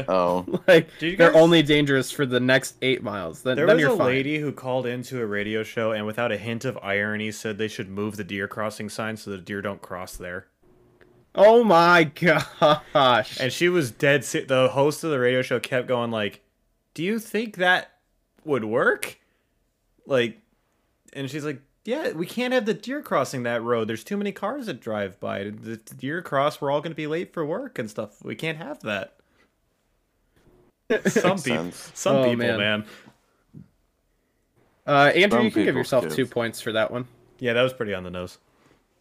[0.07, 0.45] Oh.
[0.69, 3.41] like Did you they're only dangerous for the next eight miles.
[3.43, 4.07] Then, There then was you're a fine.
[4.07, 7.69] lady who called into a radio show and without a hint of irony said they
[7.69, 10.45] should move the deer crossing sign so the deer don't cross there.
[11.35, 13.41] Oh my gosh!
[13.41, 16.43] And she was dead si- the host of the radio show kept going like,
[16.93, 17.93] "Do you think that
[18.45, 19.19] would work?"
[20.05, 20.39] Like
[21.15, 23.89] and she's like, "Yeah, we can't have the deer crossing that road.
[23.89, 25.45] There's too many cars that drive by.
[25.45, 28.23] The the deer cross, we're all going to be late for work and stuff.
[28.23, 29.15] We can't have that."
[31.07, 32.59] Some Makes people, some Oh, people, man.
[32.59, 32.85] man.
[34.87, 36.17] uh, Andrew, Some you can give yourself kids.
[36.17, 37.07] two points for that one.
[37.39, 38.37] Yeah, that was pretty on the nose.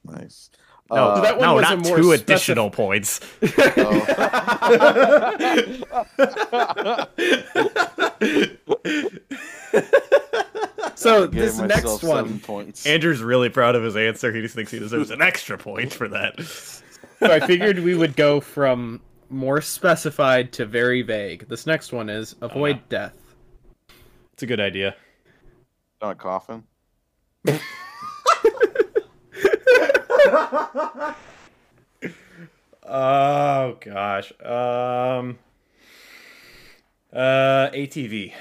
[0.06, 0.50] Nice.
[0.90, 3.20] No, Uh, that one no, was a not more two specif- additional points.
[11.02, 12.86] So this myself next seven one, points.
[12.86, 14.32] Andrew's really proud of his answer.
[14.34, 16.40] He just thinks he deserves an extra point for that.
[16.42, 16.82] so
[17.22, 21.48] I figured we would go from more specified to very vague.
[21.48, 22.86] This next one is avoid Uh-huh.
[22.90, 23.18] death.
[24.34, 24.96] It's a good idea.
[26.02, 26.64] Not coughing.
[32.84, 34.32] Oh gosh.
[34.42, 35.40] Um.
[37.14, 38.34] Uh, ATV.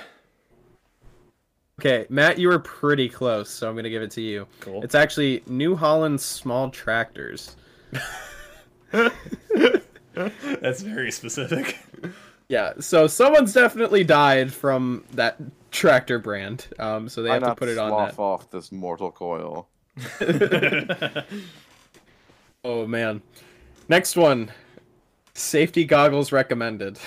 [1.80, 4.46] Okay, Matt, you were pretty close, so I'm gonna give it to you.
[4.60, 4.82] Cool.
[4.84, 7.56] It's actually New Holland small tractors.
[8.92, 11.78] That's very specific.
[12.50, 15.38] Yeah, so someone's definitely died from that
[15.70, 16.66] tractor brand.
[16.78, 18.22] Um, so they Why have to put it on slough that.
[18.22, 19.66] off this mortal coil?
[22.62, 23.22] Oh man.
[23.88, 24.50] Next one.
[25.32, 26.98] Safety goggles recommended.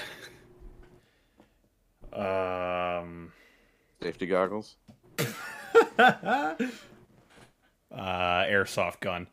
[2.11, 3.32] Um.
[4.03, 4.75] Safety goggles.
[5.97, 6.55] uh,
[7.89, 9.27] airsoft gun.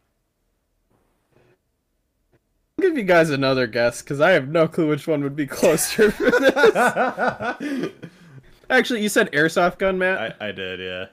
[2.78, 5.48] I'll give you guys another guess because I have no clue which one would be
[5.48, 7.90] closer for this.
[8.70, 10.36] actually, you said airsoft gun, Matt.
[10.40, 11.06] I, I did, yeah.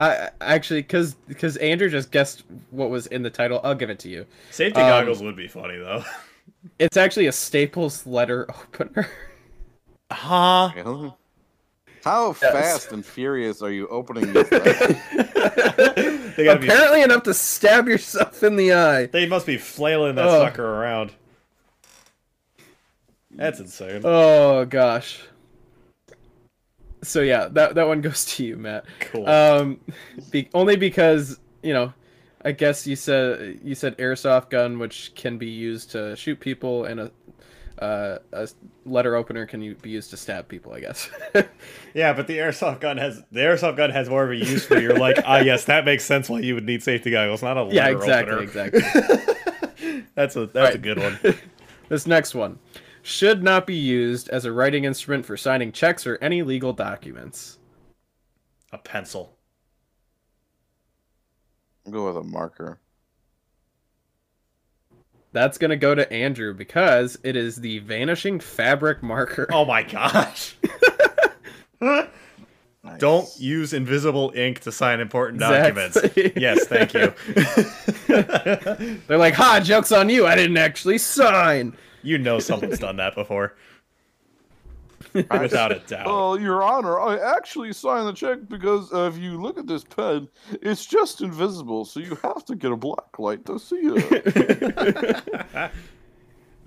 [0.00, 3.60] I, actually because because Andrew just guessed what was in the title.
[3.62, 4.24] I'll give it to you.
[4.50, 6.02] Safety Um, goggles would be funny though.
[6.78, 9.08] It's actually a Staples letter opener.
[10.12, 10.72] Huh?
[10.74, 11.12] Really?
[12.04, 12.52] How Yes.
[12.52, 14.48] fast and furious are you opening this?
[16.34, 16.36] thing?
[16.36, 16.46] Be.
[16.46, 19.06] Apparently enough to stab yourself in the eye.
[19.06, 20.40] They must be flailing that Oh.
[20.44, 21.12] sucker around.
[23.30, 24.02] That's insane.
[24.04, 25.20] Oh gosh.
[27.02, 28.84] So yeah, that that one goes to you, Matt.
[29.00, 29.28] Cool.
[29.28, 29.80] Um,
[30.30, 31.92] be, only because you know,
[32.44, 36.84] I guess you said you said airsoft gun, which can be used to shoot people,
[36.84, 37.10] and a
[37.80, 38.48] uh, a
[38.84, 40.72] letter opener can be used to stab people.
[40.72, 41.10] I guess.
[41.94, 44.78] yeah, but the airsoft gun has the airsoft gun has more of a use for
[44.78, 47.62] you're like, ah, yes, that makes sense why you would need safety goggles, not a
[47.62, 48.42] letter yeah, exactly, opener.
[48.42, 48.82] exactly.
[50.14, 51.18] That's a that's a good one.
[51.88, 52.58] this next one
[53.02, 57.58] should not be used as a writing instrument for signing checks or any legal documents.
[58.72, 59.36] A pencil.
[61.86, 62.80] I'll go with a marker.
[65.32, 69.46] That's gonna go to Andrew because it is the vanishing fabric marker.
[69.52, 70.56] Oh my gosh.
[72.82, 72.98] Nice.
[72.98, 75.82] Don't use invisible ink to sign important Exactly.
[75.82, 76.32] documents.
[76.36, 77.12] yes, thank you.
[79.06, 80.26] They're like, "Ha, jokes on you!
[80.26, 83.54] I didn't actually sign." you know someone's done that before.
[85.30, 86.06] Without a doubt.
[86.06, 89.84] Oh, Your Honor, I actually signed the check because uh, if you look at this
[89.84, 90.28] pen,
[90.62, 95.22] it's just invisible, so you have to get a black light to see it.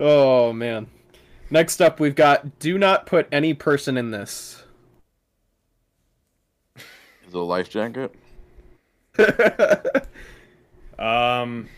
[0.00, 0.88] Oh man.
[1.50, 4.64] Next up, we've got do not put any person in this.
[6.76, 6.82] Is
[7.28, 8.12] it a life jacket?
[10.98, 11.68] Um,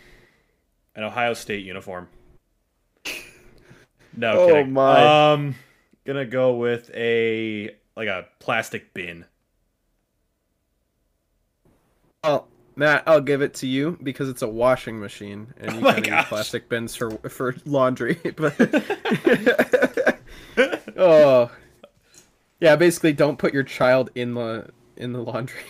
[0.95, 2.07] an Ohio State uniform.
[4.15, 4.73] No Oh, kidding.
[4.73, 5.31] my.
[5.33, 5.55] Um,
[6.07, 9.25] gonna go with a like a plastic bin.
[12.23, 15.79] Oh, Matt, I'll give it to you because it's a washing machine, and oh you
[15.79, 16.27] Oh my can use gosh.
[16.29, 18.15] plastic bins for for laundry.
[18.35, 18.55] But
[20.97, 21.51] oh,
[22.59, 25.61] yeah, basically, don't put your child in the in the laundry.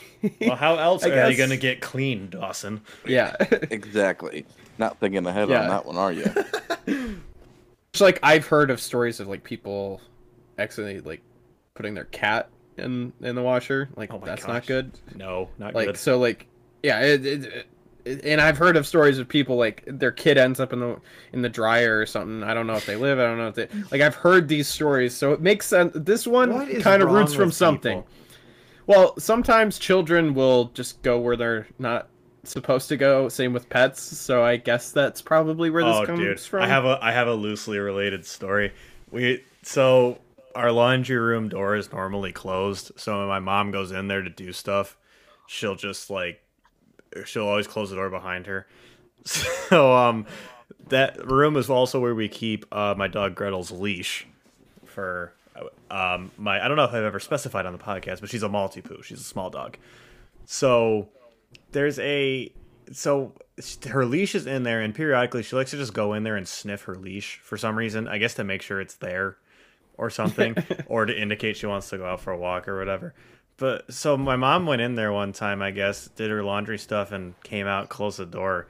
[0.42, 1.38] Well, how else I are they guess.
[1.38, 2.82] gonna get clean, Dawson?
[3.06, 3.36] yeah,
[3.72, 4.46] Exactly.
[4.78, 5.62] Not thinking ahead Yeah.
[5.64, 6.26] on that one, are you?
[7.94, 10.02] it's like I've heard of stories of like people
[10.58, 11.22] accidentally like
[11.74, 13.90] putting their cat in in the washer.
[13.96, 14.54] Like Oh that's gosh.
[14.54, 14.92] not good.
[15.16, 15.98] No, not like good.
[15.98, 16.48] so like
[16.84, 17.68] yeah it, it, it-
[18.24, 20.98] and i've heard of stories of people like their kid ends up in the
[21.34, 23.56] in the dryer or something i don't know if they live i don't know if
[23.56, 27.34] they like i've heard these stories so it makes sense this one kind of roots
[27.34, 28.10] from something people?
[28.86, 32.08] well sometimes children will just go where they're not
[32.46, 36.20] supposed to go same with pets so i guess that's probably where this oh, comes
[36.20, 38.72] dude, from I have a I have a loosely related story.
[39.12, 40.18] We so
[40.58, 44.30] our laundry room door is normally closed, so when my mom goes in there to
[44.30, 44.98] do stuff,
[45.48, 46.42] she'll just like
[47.26, 48.68] she'll always close the door behind her.
[49.70, 50.26] So um,
[50.88, 54.26] that room is also where we keep uh, my dog Gretel's leash
[54.86, 55.34] for
[55.92, 58.48] um my I don't know if I've ever specified on the podcast, but she's a
[58.48, 59.04] Maltipoo.
[59.04, 59.78] She's a small dog.
[60.46, 61.10] So
[61.72, 62.54] there's a
[62.92, 63.34] so
[63.90, 66.48] her leash is in there and periodically she likes to just go in there and
[66.48, 69.38] sniff her leash for some reason i guess to make sure it's there
[69.98, 70.56] or something
[70.88, 73.14] or to indicate she wants to go out for a walk or whatever.
[73.58, 77.12] But so my mom went in there one time i guess did her laundry stuff
[77.12, 78.68] and came out closed the door.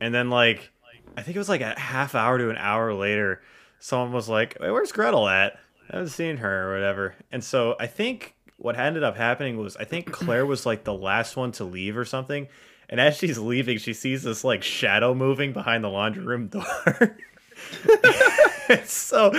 [0.00, 0.70] And then like
[1.16, 3.42] i think it was like a half hour to an hour later
[3.78, 5.58] someone was like hey, where's gretel at?
[5.90, 7.14] I haven't seen her or whatever.
[7.30, 10.94] And so i think what ended up happening was i think claire was like the
[10.94, 12.48] last one to leave or something.
[12.90, 17.16] And as she's leaving, she sees this like shadow moving behind the laundry room door.
[18.84, 19.30] so,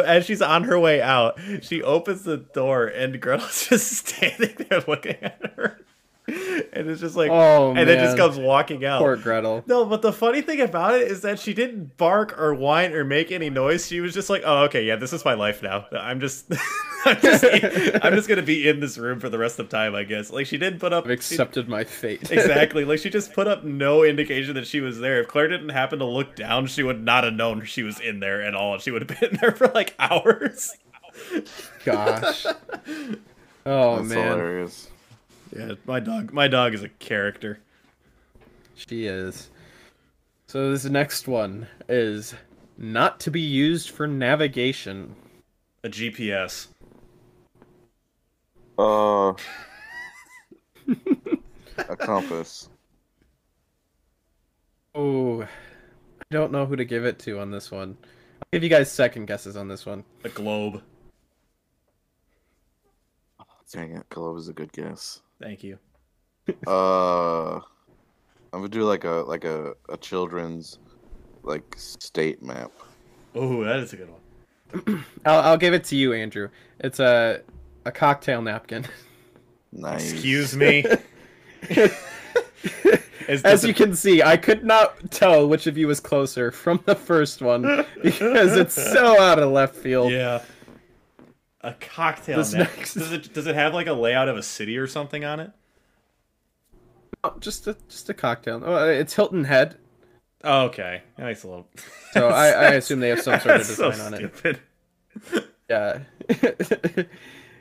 [0.00, 4.82] as she's on her way out, she opens the door and Gretel's just standing there
[4.86, 5.80] looking at her.
[6.72, 9.00] And it's just like, Oh, and then just comes walking out.
[9.00, 12.54] poor gretel No, but the funny thing about it is that she didn't bark or
[12.54, 13.86] whine or make any noise.
[13.88, 15.86] She was just like, "Oh, okay, yeah, this is my life now.
[15.92, 16.46] I'm just,
[17.04, 17.44] I'm just,
[18.04, 20.46] I'm just gonna be in this room for the rest of time, I guess." Like
[20.46, 22.84] she didn't put up i've accepted my fate exactly.
[22.84, 25.20] Like she just put up no indication that she was there.
[25.22, 28.20] If Claire didn't happen to look down, she would not have known she was in
[28.20, 28.78] there at all.
[28.78, 30.76] She would have been there for like hours.
[31.84, 32.46] gosh
[33.66, 34.88] oh That's man hilarious.
[35.56, 36.32] Yeah, my dog.
[36.32, 37.60] My dog is a character.
[38.74, 39.50] She is.
[40.46, 42.34] So this next one is
[42.78, 45.14] not to be used for navigation.
[45.82, 46.68] A GPS.
[48.78, 49.34] Uh,
[51.78, 52.68] a compass.
[54.94, 55.46] Oh, I
[56.30, 57.96] don't know who to give it to on this one.
[58.02, 60.04] I'll give you guys second guesses on this one.
[60.24, 60.82] A globe.
[63.72, 65.20] Dang it, globe is a good guess.
[65.40, 65.78] Thank you.
[66.66, 67.62] Uh, I'm
[68.52, 70.78] gonna do like a like a, a children's
[71.42, 72.72] like state map.
[73.34, 75.04] Oh, that is a good one.
[75.24, 76.48] I'll, I'll give it to you, Andrew.
[76.80, 77.42] It's a
[77.84, 78.84] a cocktail napkin.
[79.72, 80.12] Nice.
[80.12, 80.84] Excuse me.
[83.28, 86.50] Is As you a- can see, I could not tell which of you was closer
[86.50, 90.10] from the first one because it's so out of left field.
[90.10, 90.42] Yeah.
[91.62, 94.42] A cocktail This nap- next- Does it does it have like a layout of a
[94.42, 95.50] city or something on it?
[97.22, 98.62] Oh, just a just a cocktail.
[98.64, 99.76] Oh, it's Hilton Head,
[100.42, 101.02] Oh, okay.
[101.18, 101.66] Nice little.
[102.12, 104.60] so I, I assume they have some sort of That's so design on it.
[105.68, 105.98] Yeah.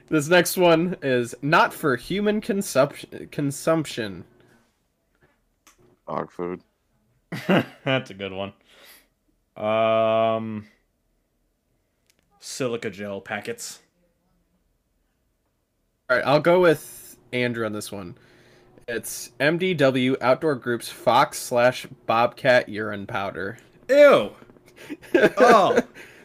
[0.08, 3.28] this next one is not for human consumption.
[3.34, 4.24] Consumption.
[6.08, 6.62] Dog food.
[7.84, 8.54] That's a good one.
[9.58, 10.68] Um,
[12.40, 13.80] silica gel packets.
[16.10, 18.18] All right, I'll go with Andrew on this one.
[18.88, 23.60] It's MDW Outdoor Group's Fox slash Bobcat urine powder.
[23.90, 24.32] Ew.
[25.14, 25.78] Oh.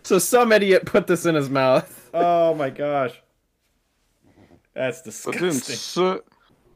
[0.04, 2.08] so some idiot put this in his mouth.
[2.14, 3.20] Oh my gosh.
[4.74, 5.74] That's But didn't disgusting.
[5.76, 6.18] say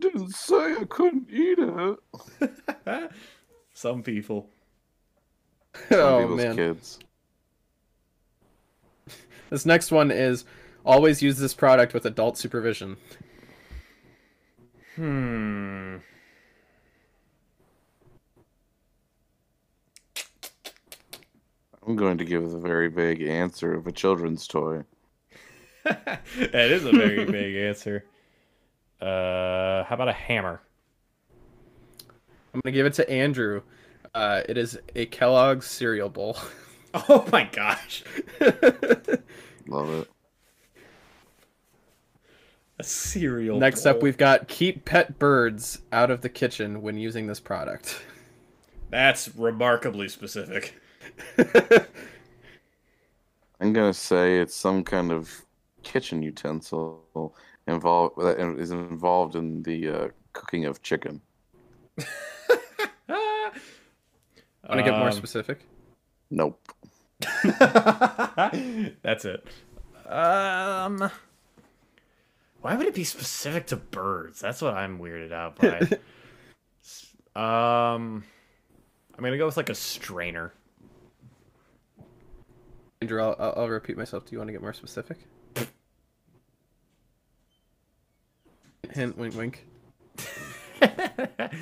[0.00, 3.10] didn't say I couldn't eat it.
[3.74, 4.48] Some people.
[5.76, 6.56] Oh, some oh people's man.
[6.56, 6.98] kids.
[9.50, 10.44] This next one is
[10.88, 12.96] always use this product with adult supervision.
[14.96, 15.98] Hmm.
[21.86, 24.84] I'm going to give the very vague answer of a children's toy.
[25.84, 26.20] that
[26.52, 28.04] is a very big answer.
[29.00, 30.60] Uh, how about a hammer?
[32.52, 33.62] I'm gonna give it to Andrew.
[34.14, 36.36] Uh, it is a Kellogg's cereal bowl.
[36.94, 38.02] Oh my gosh.
[38.40, 40.10] Love it.
[42.80, 43.58] A cereal.
[43.58, 48.00] Next up, we've got keep pet birds out of the kitchen when using this product.
[48.90, 50.74] That's remarkably specific.
[53.60, 55.44] I'm gonna say it's some kind of
[55.82, 57.34] kitchen utensil
[57.66, 61.20] involved that is involved in the uh, cooking of chicken.
[64.68, 65.60] Want to get more Um, specific?
[66.30, 66.60] Nope.
[69.02, 69.46] That's it.
[70.06, 71.10] Um,
[72.68, 74.40] why would it be specific to birds?
[74.40, 75.88] That's what I'm weirded out by.
[77.36, 78.24] Um,
[79.16, 80.52] I'm gonna go with like a strainer.
[83.00, 84.24] Andrew, I'll, I'll, I'll repeat myself.
[84.26, 85.18] Do you want to get more specific?
[88.90, 89.68] Hint, wink, wink.
[90.82, 91.52] I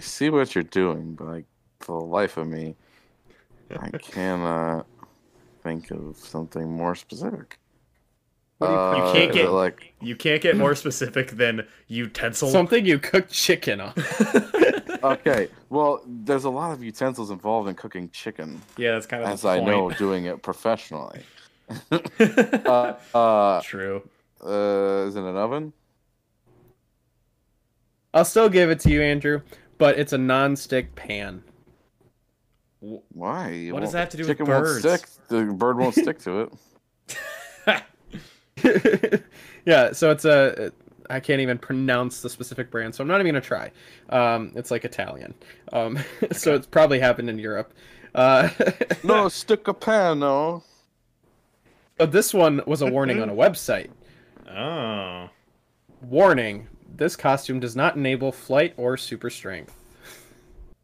[0.00, 1.44] see what you're doing, but like
[1.78, 2.74] for the life of me,
[3.78, 4.88] I cannot
[5.62, 7.60] think of something more specific.
[8.58, 12.48] What do you- You Uh, can't get- like You can't get more specific than utensil.
[12.48, 13.92] Something you cook chicken on.
[15.02, 15.48] okay.
[15.68, 19.42] Well, there's a lot of utensils involved in cooking chicken, yeah, that's kind of as
[19.42, 21.22] the I know doing it professionally.
[21.90, 24.08] uh, uh, True.
[24.44, 25.72] uh, is it an oven?
[28.14, 29.42] I'll still give it to you, Andrew,
[29.78, 31.42] but it's a non-stick pan.
[32.80, 33.48] Why?
[33.48, 34.78] It What does that have to do with chicken birds?
[34.80, 35.08] Stick.
[35.28, 36.52] The bird won't stick to it.
[39.66, 40.72] yeah, so it's a.
[41.08, 43.70] I can't even pronounce the specific brand, so I'm not even gonna try.
[44.10, 45.34] Um, it's like Italian,
[45.72, 45.98] um,
[46.32, 47.72] so it's probably happened in Europe.
[48.14, 48.48] Uh,
[49.04, 50.62] No, stick a pan, no.
[51.96, 53.90] but this one was a warning on a website.
[54.50, 55.28] Oh.
[56.02, 56.66] Warning:
[56.96, 59.74] This costume does not enable flight or super strength.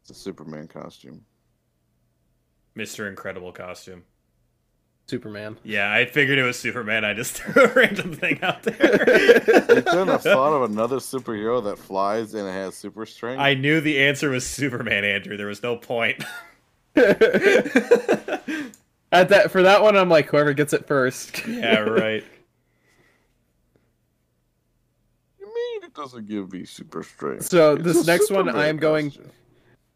[0.01, 1.25] It's a Superman costume.
[2.77, 3.07] Mr.
[3.09, 4.03] Incredible costume.
[5.13, 5.57] Superman.
[5.63, 7.05] Yeah, I figured it was Superman.
[7.05, 9.75] I just threw a random thing out there.
[9.75, 13.39] You couldn't have thought of another superhero that flies and has super strength.
[13.39, 15.37] I knew the answer was Superman, Andrew.
[15.37, 16.23] There was no point.
[16.95, 17.19] At
[19.29, 21.45] that for that one, I'm like whoever gets it first.
[21.47, 22.23] yeah, right.
[25.39, 27.45] You mean it doesn't give me super strength?
[27.45, 29.29] So It's this a next one, I am going costume.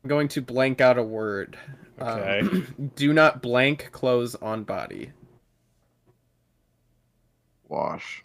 [0.03, 1.57] I'm going to blank out a word.
[1.99, 5.11] Um, do not blank clothes on body.
[7.67, 8.23] Wash.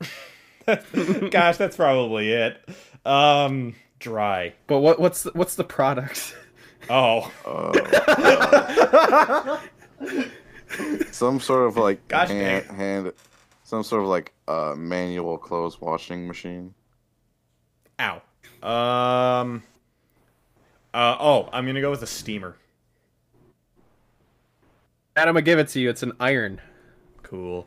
[0.66, 2.60] Gosh, that's probably it.
[3.04, 4.54] Um, dry.
[4.66, 6.36] But what what's the, what's the product?
[6.90, 7.72] Oh, Uh,
[11.10, 12.76] some sort of like Gosh hand, dang.
[12.76, 13.12] hand,
[13.64, 16.74] some sort of like uh, manual clothes washing machine.
[18.00, 18.22] ow.
[18.62, 19.62] Um.
[20.94, 22.56] Uh, oh, I'm gonna go with a steamer.
[25.16, 25.88] Adam, I give it to you.
[25.88, 26.60] It's an iron.
[27.22, 27.66] Cool.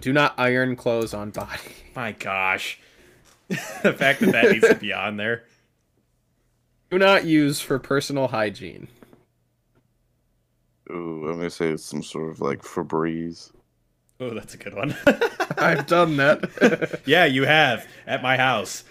[0.00, 1.60] Do not iron clothes on body.
[1.94, 2.80] My gosh.
[3.48, 5.44] the fact that that needs to be on there.
[6.90, 8.88] Do not use for personal hygiene.
[10.90, 13.52] Ooh, I'm gonna say it's some sort of like Febreze.
[14.18, 14.96] Oh, that's a good one.
[15.56, 17.00] I've done that.
[17.06, 18.82] yeah, you have at my house.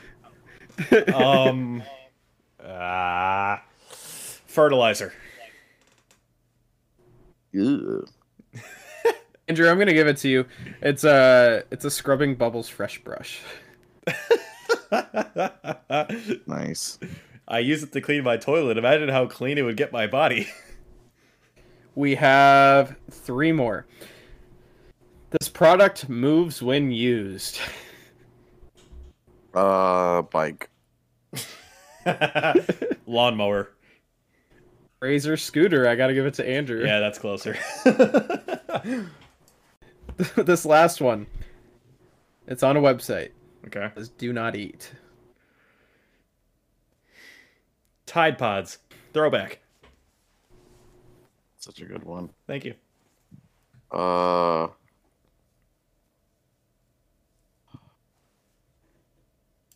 [1.13, 1.83] Um.
[2.65, 3.61] Ah.
[3.89, 5.13] fertilizer.
[7.51, 8.05] Ew.
[9.47, 10.45] Andrew, I'm gonna give it to you.
[10.81, 13.41] It's a it's a scrubbing bubbles fresh brush.
[16.47, 16.99] Nice.
[17.47, 18.77] I use it to clean my toilet.
[18.77, 20.47] Imagine how clean it would get my body.
[21.95, 23.85] We have three more.
[25.31, 27.59] This product moves when used.
[29.53, 30.69] Uh, bike.
[33.05, 33.71] Lawnmower.
[34.99, 35.87] Razor scooter.
[35.87, 36.85] I gotta give it to Andrew.
[36.85, 37.57] Yeah, that's closer.
[40.35, 41.25] this last one.
[42.47, 43.31] It's on a website.
[43.67, 43.85] okay.
[43.85, 44.91] It says do not eat.
[48.05, 48.79] Tide Pods.
[49.13, 49.59] Throwback.
[51.57, 52.29] Such a good one.
[52.47, 52.73] Thank you.
[53.91, 54.67] Uh.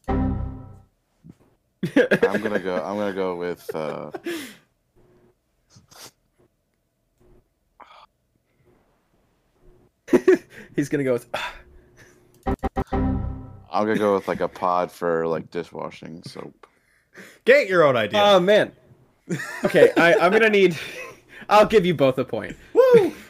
[1.96, 2.76] I'm gonna go.
[2.84, 3.70] I'm gonna go with.
[3.76, 4.12] Uh,
[10.76, 11.28] He's gonna go with.
[12.46, 16.68] I'm gonna go with like a pod for like dishwashing soap.
[17.46, 18.22] Get your own idea.
[18.22, 18.72] Oh man.
[19.64, 20.78] Okay, I, I'm gonna need.
[21.50, 22.56] I'll give you both a point.
[22.74, 23.14] Woo!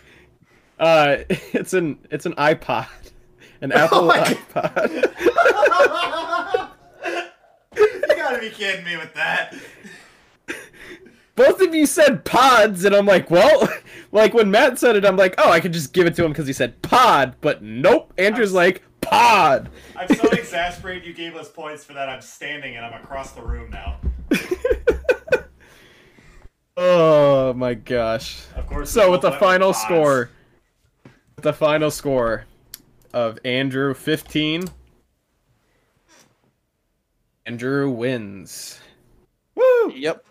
[0.80, 1.24] Uh,
[1.54, 2.88] it's an it's an iPod,
[3.62, 4.92] an Apple my iPod.
[7.76, 9.56] you gotta be kidding me with that.
[11.36, 13.70] Both of you said pods, and I'm like, well,
[14.14, 16.32] like when Matt said it, I'm like, oh, I could just give it to him
[16.32, 18.14] because he said pod, but nope.
[18.18, 19.70] Andrew's like pod.
[19.98, 22.08] I'm so exasperated you gave us points for that.
[22.08, 24.00] I'm standing and I'm across the room now.
[26.76, 28.46] Oh my gosh.
[28.56, 28.90] Of course.
[28.90, 29.84] So with the final pods.
[29.84, 30.30] score,
[31.36, 32.46] with the final score
[33.14, 34.66] of Andrew 15,
[37.46, 38.80] Andrew wins.
[39.54, 39.92] Woo!
[39.94, 40.26] Yep.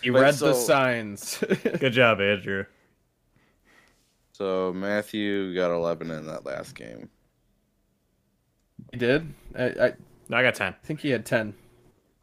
[0.00, 1.38] He But read the signs.
[1.80, 2.66] Good job, Andrew.
[4.34, 7.08] So Matthew got 11 in that last game.
[8.90, 9.32] he did.
[9.56, 9.92] I, I
[10.28, 10.72] No, I got ten.
[10.72, 11.54] I think he had 10.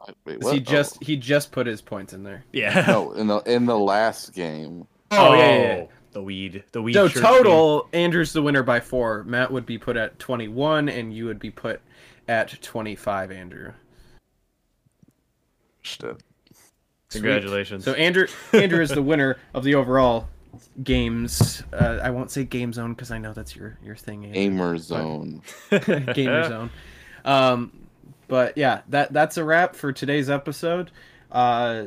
[0.02, 0.54] I- Wait, 'Cause what?
[0.54, 2.44] He just he just put his points in there.
[2.52, 2.84] Yeah.
[2.88, 4.86] Oh, no, in the in the last game.
[5.10, 5.74] Oh, yeah, yeah, yeah.
[5.84, 6.64] Oh, the weed.
[6.72, 6.92] The weed.
[6.92, 9.24] So church total, Andrew's the winner by four.
[9.24, 11.80] Matt would be put at 21, and you would be put
[12.28, 13.30] at 25.
[13.32, 13.72] Andrew.
[15.82, 16.22] Shit.
[17.10, 17.84] Congratulations.
[17.84, 20.28] So Andrew Andrew is the winner of the overall
[20.82, 21.62] games.
[21.72, 24.24] Uh, I won't say game zone because I know that's your your thing.
[24.24, 24.40] Andrew.
[24.40, 25.42] Aimer zone.
[25.70, 26.70] Gamer zone.
[27.24, 27.72] Um,
[28.28, 30.90] but yeah, that that's a wrap for today's episode.
[31.30, 31.84] Uh,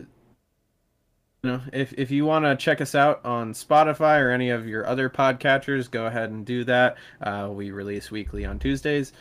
[1.43, 4.67] you know, if if you want to check us out on Spotify or any of
[4.67, 6.97] your other podcatchers, go ahead and do that.
[7.21, 9.13] Uh, we release weekly on Tuesdays,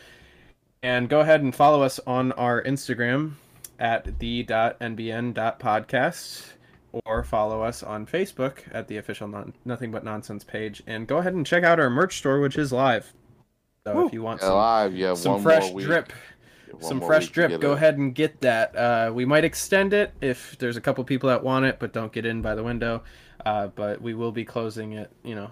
[0.81, 3.33] and go ahead and follow us on our Instagram
[3.79, 6.54] at the.nbn.podcast
[7.05, 11.17] or follow us on Facebook at the official non- Nothing But Nonsense page, and go
[11.17, 13.13] ahead and check out our merch store, which is live.
[13.85, 16.11] So if you want some Alive, you have some fresh drip
[16.67, 17.75] You some fresh drip go it.
[17.75, 21.43] ahead and get that uh, we might extend it if there's a couple people that
[21.43, 23.03] want it but don't get in by the window
[23.45, 25.51] uh, but we will be closing it you know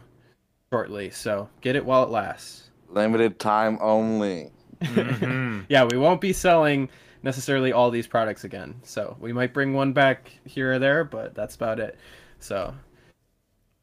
[0.71, 4.49] shortly so get it while it lasts Limited time only.
[4.81, 5.65] Mhm.
[5.69, 6.89] yeah we won't be selling
[7.23, 11.33] necessarily all these products again so we might bring one back here or there but
[11.33, 11.97] that's about it
[12.39, 12.73] so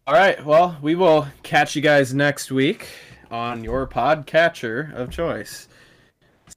[0.06, 2.86] all right well we will catch you guys next week
[3.30, 5.68] on your podcatcher of choice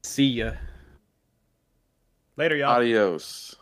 [0.03, 0.51] see ya
[2.35, 2.71] Later, y'all.
[2.71, 3.55] Adios.